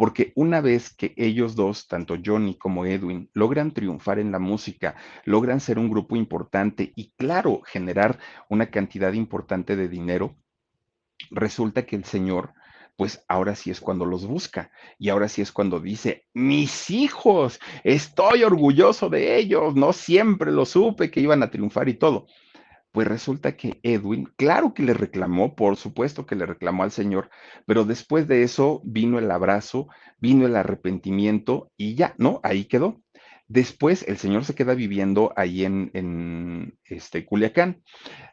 Porque 0.00 0.32
una 0.34 0.62
vez 0.62 0.94
que 0.94 1.12
ellos 1.18 1.54
dos, 1.54 1.86
tanto 1.86 2.16
Johnny 2.24 2.54
como 2.54 2.86
Edwin, 2.86 3.28
logran 3.34 3.72
triunfar 3.72 4.18
en 4.18 4.32
la 4.32 4.38
música, 4.38 4.96
logran 5.26 5.60
ser 5.60 5.78
un 5.78 5.90
grupo 5.90 6.16
importante 6.16 6.94
y 6.96 7.10
claro, 7.18 7.60
generar 7.66 8.18
una 8.48 8.70
cantidad 8.70 9.12
importante 9.12 9.76
de 9.76 9.88
dinero, 9.88 10.38
resulta 11.30 11.84
que 11.84 11.96
el 11.96 12.06
Señor 12.06 12.54
pues 12.96 13.22
ahora 13.28 13.54
sí 13.54 13.70
es 13.70 13.78
cuando 13.78 14.06
los 14.06 14.26
busca 14.26 14.70
y 14.98 15.10
ahora 15.10 15.28
sí 15.28 15.42
es 15.42 15.52
cuando 15.52 15.80
dice, 15.80 16.24
mis 16.32 16.88
hijos, 16.88 17.60
estoy 17.84 18.42
orgulloso 18.42 19.10
de 19.10 19.36
ellos, 19.36 19.74
no 19.74 19.92
siempre 19.92 20.50
lo 20.50 20.64
supe 20.64 21.10
que 21.10 21.20
iban 21.20 21.42
a 21.42 21.50
triunfar 21.50 21.90
y 21.90 21.94
todo. 21.94 22.26
Pues 22.92 23.06
resulta 23.06 23.56
que 23.56 23.78
Edwin, 23.82 24.26
claro 24.36 24.74
que 24.74 24.82
le 24.82 24.94
reclamó, 24.94 25.54
por 25.54 25.76
supuesto 25.76 26.26
que 26.26 26.34
le 26.34 26.46
reclamó 26.46 26.82
al 26.82 26.90
Señor, 26.90 27.30
pero 27.66 27.84
después 27.84 28.26
de 28.26 28.42
eso 28.42 28.80
vino 28.84 29.18
el 29.18 29.30
abrazo, 29.30 29.88
vino 30.18 30.46
el 30.46 30.56
arrepentimiento 30.56 31.70
y 31.76 31.94
ya, 31.94 32.14
¿no? 32.18 32.40
Ahí 32.42 32.64
quedó. 32.64 33.00
Después 33.50 34.04
el 34.06 34.16
señor 34.16 34.44
se 34.44 34.54
queda 34.54 34.74
viviendo 34.74 35.32
ahí 35.34 35.64
en, 35.64 36.78
este, 36.84 37.26
Culiacán. 37.26 37.82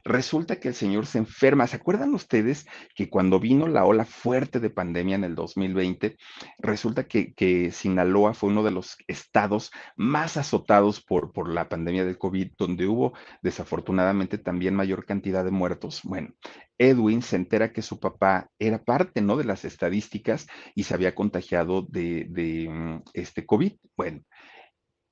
Resulta 0.04 0.60
que 0.60 0.68
el 0.68 0.76
señor 0.76 1.08
se 1.08 1.18
enferma. 1.18 1.66
¿Se 1.66 1.78
acuerdan 1.78 2.14
ustedes 2.14 2.68
que 2.94 3.10
cuando 3.10 3.40
vino 3.40 3.68
la 3.68 3.84
ola 3.84 4.06
fuerte 4.06 4.60
de 4.60 4.70
pandemia 4.70 5.16
en 5.16 5.24
el 5.24 5.34
2020, 5.34 6.18
resulta 6.60 7.08
que, 7.08 7.72
Sinaloa 7.72 8.36
fue 8.36 8.52
uno 8.52 8.62
de 8.62 8.70
los 8.70 8.96
estados 9.08 9.72
más 9.96 10.38
azotados 10.38 11.04
por, 11.04 11.50
la 11.50 11.68
pandemia 11.68 12.06
del 12.06 12.20
COVID, 12.20 12.52
donde 12.56 12.86
hubo 12.86 13.14
desafortunadamente 13.42 14.38
también 14.38 14.76
mayor 14.76 15.04
cantidad 15.08 15.44
de 15.44 15.50
muertos? 15.50 16.02
Bueno, 16.04 16.36
Edwin 16.78 17.24
se 17.24 17.38
entera 17.38 17.74
que 17.74 17.82
su 17.82 18.00
papá 18.00 18.52
era 18.60 18.84
parte, 18.84 19.22
¿no? 19.22 19.36
De 19.36 19.46
las 19.46 19.66
estadísticas 19.66 20.46
y 20.76 20.84
se 20.84 20.94
había 20.94 21.16
contagiado 21.16 21.82
de, 21.82 22.28
de 22.30 22.70
mm, 22.70 23.02
este 23.16 23.48
COVID. 23.48 23.74
Bueno, 23.96 24.22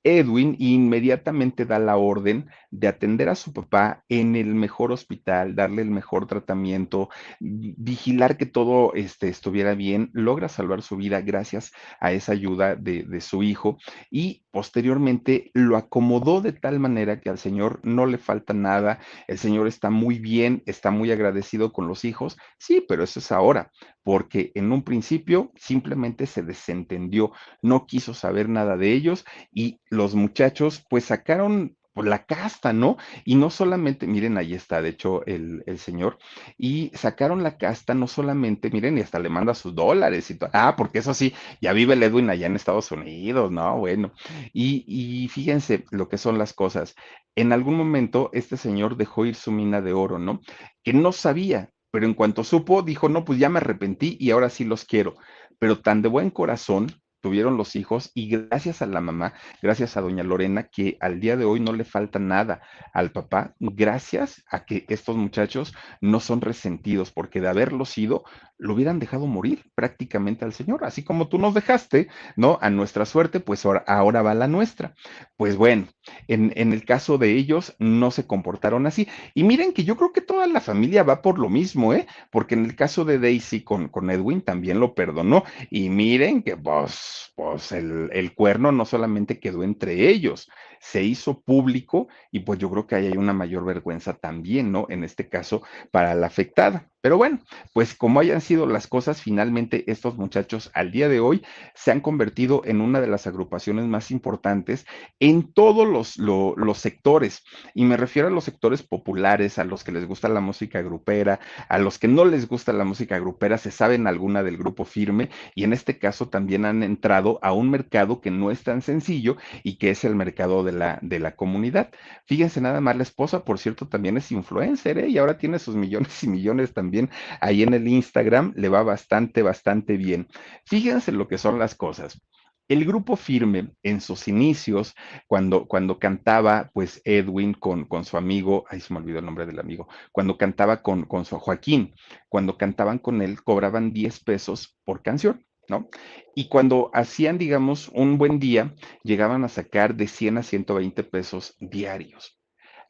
Edwin 0.06 0.54
inmediatamente 0.60 1.66
da 1.66 1.80
la 1.80 1.96
orden 1.96 2.48
de 2.70 2.86
atender 2.86 3.28
a 3.28 3.34
su 3.34 3.52
papá 3.52 4.04
en 4.08 4.36
el 4.36 4.54
mejor 4.54 4.92
hospital, 4.92 5.56
darle 5.56 5.82
el 5.82 5.90
mejor 5.90 6.28
tratamiento, 6.28 7.08
vigilar 7.40 8.36
que 8.36 8.46
todo 8.46 8.94
este, 8.94 9.28
estuviera 9.28 9.74
bien, 9.74 10.10
logra 10.12 10.48
salvar 10.48 10.82
su 10.82 10.96
vida 10.96 11.22
gracias 11.22 11.72
a 11.98 12.12
esa 12.12 12.30
ayuda 12.30 12.76
de, 12.76 13.02
de 13.02 13.20
su 13.20 13.42
hijo 13.42 13.78
y 14.08 14.44
posteriormente 14.52 15.50
lo 15.54 15.76
acomodó 15.76 16.40
de 16.40 16.52
tal 16.52 16.78
manera 16.78 17.20
que 17.20 17.28
al 17.28 17.38
Señor 17.38 17.80
no 17.82 18.06
le 18.06 18.18
falta 18.18 18.54
nada, 18.54 19.00
el 19.26 19.38
Señor 19.38 19.66
está 19.66 19.90
muy 19.90 20.20
bien, 20.20 20.62
está 20.66 20.92
muy 20.92 21.10
agradecido 21.10 21.72
con 21.72 21.88
los 21.88 22.04
hijos, 22.04 22.36
sí, 22.58 22.84
pero 22.86 23.02
eso 23.02 23.18
es 23.18 23.32
ahora, 23.32 23.72
porque 24.06 24.52
en 24.54 24.70
un 24.70 24.84
principio 24.84 25.50
simplemente 25.56 26.26
se 26.26 26.44
desentendió, 26.44 27.32
no 27.60 27.86
quiso 27.86 28.14
saber 28.14 28.48
nada 28.48 28.76
de 28.76 28.92
ellos 28.92 29.24
y 29.52 29.80
los 29.90 30.14
muchachos 30.14 30.86
pues 30.88 31.06
sacaron 31.06 31.76
la 31.96 32.24
casta, 32.24 32.72
¿no? 32.72 32.98
Y 33.24 33.34
no 33.34 33.50
solamente, 33.50 34.06
miren, 34.06 34.38
ahí 34.38 34.54
está, 34.54 34.80
de 34.80 34.90
hecho, 34.90 35.26
el, 35.26 35.64
señor, 35.78 36.18
y 36.56 36.92
sacaron 36.94 37.42
la 37.42 37.58
casta 37.58 37.94
no 37.94 38.06
solamente, 38.06 38.70
miren, 38.70 38.96
y 38.96 39.00
hasta 39.00 39.18
le 39.18 39.28
manda 39.28 39.54
sus 39.54 39.74
dólares 39.74 40.30
y 40.30 40.38
todo. 40.38 40.50
Ah, 40.52 40.74
porque 40.76 41.00
eso 41.00 41.12
sí, 41.12 41.34
ya 41.60 41.72
vive 41.72 41.94
el 41.94 42.02
Edwin 42.04 42.30
allá 42.30 42.46
en 42.46 42.54
Estados 42.54 42.92
Unidos, 42.92 43.50
¿no? 43.50 43.78
Bueno, 43.78 44.12
y, 44.52 44.84
y 44.86 45.26
fíjense 45.26 45.84
lo 45.90 46.08
que 46.08 46.18
son 46.18 46.38
las 46.38 46.52
cosas. 46.52 46.94
En 47.34 47.52
algún 47.52 47.74
momento, 47.74 48.30
este 48.32 48.56
señor 48.56 48.96
dejó 48.96 49.26
ir 49.26 49.34
su 49.34 49.50
mina 49.50 49.80
de 49.80 49.94
oro, 49.94 50.20
¿no? 50.20 50.42
Que 50.84 50.92
no 50.92 51.10
sabía, 51.10 51.72
pero 51.96 52.04
en 52.04 52.12
cuanto 52.12 52.44
supo, 52.44 52.82
dijo, 52.82 53.08
no, 53.08 53.24
pues 53.24 53.38
ya 53.38 53.48
me 53.48 53.56
arrepentí 53.56 54.18
y 54.20 54.30
ahora 54.30 54.50
sí 54.50 54.66
los 54.66 54.84
quiero. 54.84 55.14
Pero 55.58 55.80
tan 55.80 56.02
de 56.02 56.10
buen 56.10 56.28
corazón 56.28 56.88
tuvieron 57.22 57.56
los 57.56 57.74
hijos 57.74 58.10
y 58.12 58.28
gracias 58.28 58.82
a 58.82 58.86
la 58.86 59.00
mamá, 59.00 59.32
gracias 59.62 59.96
a 59.96 60.02
doña 60.02 60.22
Lorena, 60.22 60.64
que 60.64 60.98
al 61.00 61.20
día 61.20 61.38
de 61.38 61.46
hoy 61.46 61.58
no 61.58 61.72
le 61.72 61.84
falta 61.84 62.18
nada 62.18 62.60
al 62.92 63.12
papá, 63.12 63.54
gracias 63.60 64.44
a 64.50 64.66
que 64.66 64.84
estos 64.90 65.16
muchachos 65.16 65.74
no 66.02 66.20
son 66.20 66.42
resentidos, 66.42 67.12
porque 67.12 67.40
de 67.40 67.48
haberlo 67.48 67.86
sido, 67.86 68.24
lo 68.58 68.74
hubieran 68.74 68.98
dejado 68.98 69.26
morir 69.26 69.64
prácticamente 69.74 70.44
al 70.44 70.52
Señor, 70.52 70.84
así 70.84 71.04
como 71.04 71.28
tú 71.28 71.38
nos 71.38 71.54
dejaste, 71.54 72.08
¿no? 72.36 72.58
A 72.62 72.70
nuestra 72.70 73.04
suerte, 73.04 73.40
pues 73.40 73.64
ahora, 73.66 73.84
ahora 73.86 74.22
va 74.22 74.34
la 74.34 74.48
nuestra. 74.48 74.94
Pues 75.36 75.56
bueno, 75.56 75.88
en, 76.28 76.52
en, 76.56 76.72
el 76.72 76.84
caso 76.84 77.18
de 77.18 77.32
ellos 77.32 77.74
no 77.78 78.10
se 78.10 78.26
comportaron 78.26 78.86
así. 78.86 79.08
Y 79.34 79.44
miren 79.44 79.72
que 79.72 79.84
yo 79.84 79.96
creo 79.96 80.12
que 80.12 80.20
toda 80.20 80.46
la 80.46 80.60
familia 80.60 81.02
va 81.02 81.22
por 81.22 81.38
lo 81.38 81.48
mismo, 81.48 81.92
¿eh? 81.92 82.06
Porque 82.30 82.54
en 82.54 82.64
el 82.64 82.76
caso 82.76 83.04
de 83.04 83.18
Daisy 83.18 83.62
con, 83.62 83.88
con 83.88 84.10
Edwin 84.10 84.40
también 84.42 84.80
lo 84.80 84.94
perdonó. 84.94 85.44
Y 85.70 85.90
miren 85.90 86.42
que, 86.42 86.56
pues, 86.56 87.32
pues 87.34 87.72
el, 87.72 88.10
el 88.12 88.34
cuerno 88.34 88.72
no 88.72 88.84
solamente 88.84 89.38
quedó 89.38 89.62
entre 89.62 90.08
ellos, 90.08 90.48
se 90.80 91.02
hizo 91.02 91.40
público 91.40 92.08
y 92.30 92.40
pues 92.40 92.58
yo 92.58 92.70
creo 92.70 92.86
que 92.86 92.96
ahí 92.96 93.06
hay 93.06 93.16
una 93.16 93.32
mayor 93.32 93.64
vergüenza 93.64 94.14
también, 94.14 94.72
¿no? 94.72 94.86
En 94.88 95.04
este 95.04 95.28
caso, 95.28 95.62
para 95.90 96.14
la 96.14 96.26
afectada. 96.26 96.88
Pero 97.06 97.18
bueno, 97.18 97.38
pues 97.72 97.94
como 97.94 98.18
hayan 98.18 98.40
sido 98.40 98.66
las 98.66 98.88
cosas, 98.88 99.22
finalmente 99.22 99.88
estos 99.92 100.16
muchachos 100.16 100.72
al 100.74 100.90
día 100.90 101.08
de 101.08 101.20
hoy 101.20 101.44
se 101.72 101.92
han 101.92 102.00
convertido 102.00 102.62
en 102.64 102.80
una 102.80 103.00
de 103.00 103.06
las 103.06 103.28
agrupaciones 103.28 103.84
más 103.84 104.10
importantes 104.10 104.86
en 105.20 105.52
todos 105.52 105.86
los, 105.86 106.16
los 106.16 106.78
sectores. 106.78 107.44
Y 107.74 107.84
me 107.84 107.96
refiero 107.96 108.26
a 108.26 108.32
los 108.32 108.42
sectores 108.42 108.82
populares, 108.82 109.60
a 109.60 109.64
los 109.64 109.84
que 109.84 109.92
les 109.92 110.04
gusta 110.04 110.28
la 110.28 110.40
música 110.40 110.82
grupera, 110.82 111.38
a 111.68 111.78
los 111.78 112.00
que 112.00 112.08
no 112.08 112.24
les 112.24 112.48
gusta 112.48 112.72
la 112.72 112.82
música 112.82 113.20
grupera, 113.20 113.56
se 113.56 113.70
saben 113.70 114.08
alguna 114.08 114.42
del 114.42 114.56
grupo 114.56 114.84
firme 114.84 115.30
y 115.54 115.62
en 115.62 115.72
este 115.72 115.98
caso 116.00 116.28
también 116.28 116.64
han 116.64 116.82
entrado 116.82 117.38
a 117.40 117.52
un 117.52 117.70
mercado 117.70 118.20
que 118.20 118.32
no 118.32 118.50
es 118.50 118.64
tan 118.64 118.82
sencillo 118.82 119.36
y 119.62 119.76
que 119.76 119.90
es 119.90 120.04
el 120.04 120.16
mercado 120.16 120.64
de 120.66 120.72
la, 120.72 120.98
de 121.00 121.18
la 121.18 121.34
comunidad. 121.34 121.90
Fíjense 122.26 122.60
nada 122.60 122.82
más, 122.82 122.96
la 122.96 123.02
esposa, 123.04 123.44
por 123.44 123.58
cierto, 123.58 123.88
también 123.88 124.18
es 124.18 124.30
influencer 124.30 124.98
¿eh? 124.98 125.08
y 125.08 125.16
ahora 125.16 125.38
tiene 125.38 125.58
sus 125.58 125.76
millones 125.76 126.22
y 126.22 126.28
millones 126.28 126.74
también 126.74 127.08
ahí 127.40 127.62
en 127.62 127.72
el 127.72 127.88
Instagram, 127.88 128.52
le 128.56 128.68
va 128.68 128.82
bastante, 128.82 129.42
bastante 129.42 129.96
bien. 129.96 130.28
Fíjense 130.66 131.12
lo 131.12 131.28
que 131.28 131.38
son 131.38 131.58
las 131.58 131.74
cosas. 131.74 132.20
El 132.68 132.84
grupo 132.84 133.14
firme 133.14 133.70
en 133.84 134.00
sus 134.00 134.26
inicios, 134.26 134.94
cuando, 135.28 135.66
cuando 135.68 136.00
cantaba 136.00 136.70
pues 136.74 137.00
Edwin 137.04 137.54
con, 137.54 137.84
con 137.84 138.04
su 138.04 138.16
amigo, 138.16 138.64
ahí 138.68 138.80
se 138.80 138.92
me 138.92 138.98
olvidó 138.98 139.20
el 139.20 139.24
nombre 139.24 139.46
del 139.46 139.60
amigo, 139.60 139.86
cuando 140.10 140.36
cantaba 140.36 140.82
con, 140.82 141.04
con 141.04 141.24
su 141.24 141.38
Joaquín, 141.38 141.94
cuando 142.28 142.58
cantaban 142.58 142.98
con 142.98 143.22
él, 143.22 143.40
cobraban 143.44 143.92
10 143.92 144.18
pesos 144.24 144.76
por 144.84 145.02
canción. 145.02 145.46
¿No? 145.68 145.88
Y 146.34 146.48
cuando 146.48 146.90
hacían, 146.94 147.38
digamos, 147.38 147.88
un 147.94 148.18
buen 148.18 148.38
día, 148.38 148.74
llegaban 149.02 149.44
a 149.44 149.48
sacar 149.48 149.96
de 149.96 150.06
100 150.06 150.38
a 150.38 150.42
120 150.42 151.02
pesos 151.04 151.56
diarios. 151.58 152.38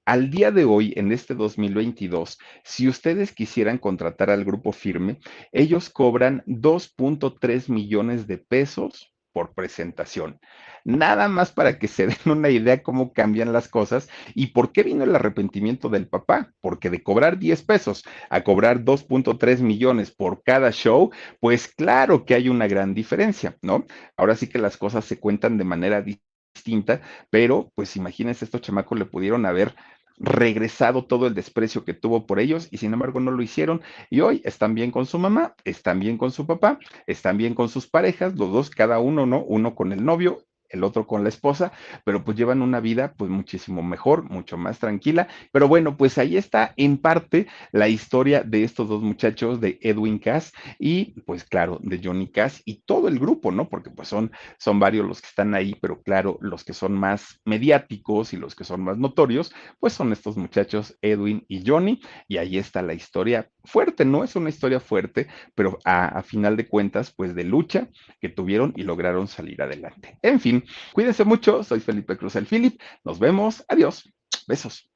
Al 0.05 0.31
día 0.31 0.53
de 0.53 0.65
hoy, 0.65 0.93
en 0.97 1.11
este 1.11 1.35
2022, 1.35 2.39
si 2.63 2.87
ustedes 2.87 3.33
quisieran 3.33 3.79
contratar 3.79 4.31
al 4.31 4.45
grupo 4.45 4.71
firme, 4.71 5.19
ellos 5.51 5.91
cobran 5.91 6.45
2.3 6.47 7.69
millones 7.69 8.29
de 8.29 8.39
pesos 8.39 9.16
por 9.37 9.53
presentación. 9.53 10.41
Nada 10.83 11.29
más 11.29 11.53
para 11.53 11.79
que 11.79 11.89
se 11.89 12.07
den 12.07 12.17
una 12.25 12.49
idea 12.49 12.83
cómo 12.83 13.13
cambian 13.13 13.53
las 13.53 13.69
cosas 13.69 14.09
y 14.35 14.47
por 14.47 14.73
qué 14.73 14.83
vino 14.83 15.05
el 15.05 15.15
arrepentimiento 15.15 15.91
del 15.91 16.09
papá. 16.09 16.55
Porque 16.63 16.89
de 16.89 17.03
cobrar 17.03 17.39
10 17.39 17.63
pesos 17.65 18.03
a 18.31 18.43
cobrar 18.43 18.83
2.3 18.83 19.61
millones 19.61 20.11
por 20.11 20.43
cada 20.43 20.71
show, 20.73 21.11
pues 21.39 21.69
claro 21.69 22.25
que 22.25 22.33
hay 22.33 22.49
una 22.49 22.67
gran 22.67 22.95
diferencia, 22.95 23.59
¿no? 23.61 23.85
Ahora 24.17 24.37
sí 24.37 24.49
que 24.49 24.59
las 24.59 24.79
cosas 24.79 25.05
se 25.05 25.21
cuentan 25.21 25.59
de 25.59 25.65
manera 25.65 26.01
distinta, 26.01 27.03
pero 27.29 27.71
pues 27.75 27.95
imagínense, 27.97 28.47
estos 28.47 28.63
chamacos 28.63 28.99
le 28.99 29.05
pudieron 29.05 29.45
haber 29.45 29.75
regresado 30.19 31.05
todo 31.05 31.27
el 31.27 31.35
desprecio 31.35 31.85
que 31.85 31.95
tuvo 31.95 32.27
por 32.27 32.41
ellos 32.41 32.69
y 32.71 32.79
sin 32.79 32.93
embargo 32.93 33.21
no 33.21 33.31
lo 33.31 33.43
hicieron 33.43 33.83
y 34.11 34.21
hoy 34.21 34.41
están 34.45 34.75
bien 34.75 34.91
con 34.91 35.07
su 35.07 35.19
mamá, 35.19 35.55
están 35.65 36.01
bien 36.01 36.19
con 36.19 36.31
su 36.31 36.47
papá, 36.47 36.79
están 37.07 37.37
bien 37.37 37.55
con 37.55 37.69
sus 37.69 37.87
parejas, 37.87 38.37
los 38.37 38.53
dos, 38.53 38.71
cada 38.71 38.99
uno, 38.99 39.27
¿no? 39.27 39.43
Uno 39.45 39.75
con 39.75 39.93
el 39.93 40.05
novio 40.05 40.43
el 40.77 40.85
otro 40.85 41.07
con 41.07 41.23
la 41.23 41.29
esposa, 41.29 41.73
pero 42.05 42.25
pues 42.25 42.37
llevan 42.37 42.63
una 42.63 42.81
vida 42.81 43.15
pues 43.17 43.31
muchísimo 43.31 43.83
mejor, 43.83 44.31
mucho 44.31 44.57
más 44.57 44.79
tranquila. 44.79 45.29
Pero 45.53 45.69
bueno, 45.69 45.97
pues 45.97 46.19
ahí 46.19 46.37
está 46.37 46.73
en 46.77 46.99
parte 46.99 47.47
la 47.73 47.89
historia 47.89 48.43
de 48.43 48.65
estos 48.65 48.89
dos 48.89 49.03
muchachos, 49.03 49.61
de 49.61 49.79
Edwin 49.83 50.19
Cass 50.19 50.53
y 50.79 51.21
pues 51.23 51.45
claro, 51.45 51.79
de 51.83 52.01
Johnny 52.03 52.31
Cass 52.31 52.63
y 52.65 52.83
todo 52.83 53.09
el 53.09 53.19
grupo, 53.19 53.51
¿no? 53.53 53.69
Porque 53.69 53.91
pues 53.91 54.09
son, 54.09 54.31
son 54.59 54.79
varios 54.79 55.07
los 55.07 55.21
que 55.21 55.29
están 55.29 55.55
ahí, 55.55 55.77
pero 55.81 56.03
claro, 56.03 56.39
los 56.41 56.65
que 56.65 56.73
son 56.73 56.93
más 56.93 57.41
mediáticos 57.45 58.33
y 58.33 58.37
los 58.37 58.55
que 58.55 58.65
son 58.65 58.83
más 58.83 58.99
notorios, 58.99 59.53
pues 59.81 59.93
son 59.93 60.13
estos 60.13 60.37
muchachos, 60.37 60.97
Edwin 61.03 61.45
y 61.49 61.67
Johnny, 61.67 62.01
y 62.29 62.39
ahí 62.39 62.59
está 62.59 62.83
la 62.83 62.95
historia 62.95 63.51
fuerte, 63.65 64.05
¿no? 64.05 64.25
Es 64.25 64.37
una 64.37 64.49
historia 64.49 64.81
fuerte, 64.81 65.27
pero 65.55 65.79
a, 65.85 66.07
a 66.07 66.23
final 66.23 66.57
de 66.57 66.69
cuentas, 66.69 67.13
pues 67.17 67.35
de 67.35 67.45
lucha 67.45 67.89
que 68.21 68.29
tuvieron 68.29 68.73
y 68.77 68.83
lograron 68.83 69.27
salir 69.29 69.61
adelante. 69.63 70.19
En 70.23 70.41
fin, 70.41 70.65
cuídense 70.93 71.25
mucho. 71.25 71.63
Soy 71.63 71.81
Felipe 71.81 72.17
Cruz 72.17 72.37
el 72.37 72.47
Philip. 72.47 72.81
Nos 73.05 73.19
vemos. 73.19 73.65
Adiós. 73.69 74.11
Besos. 74.47 74.91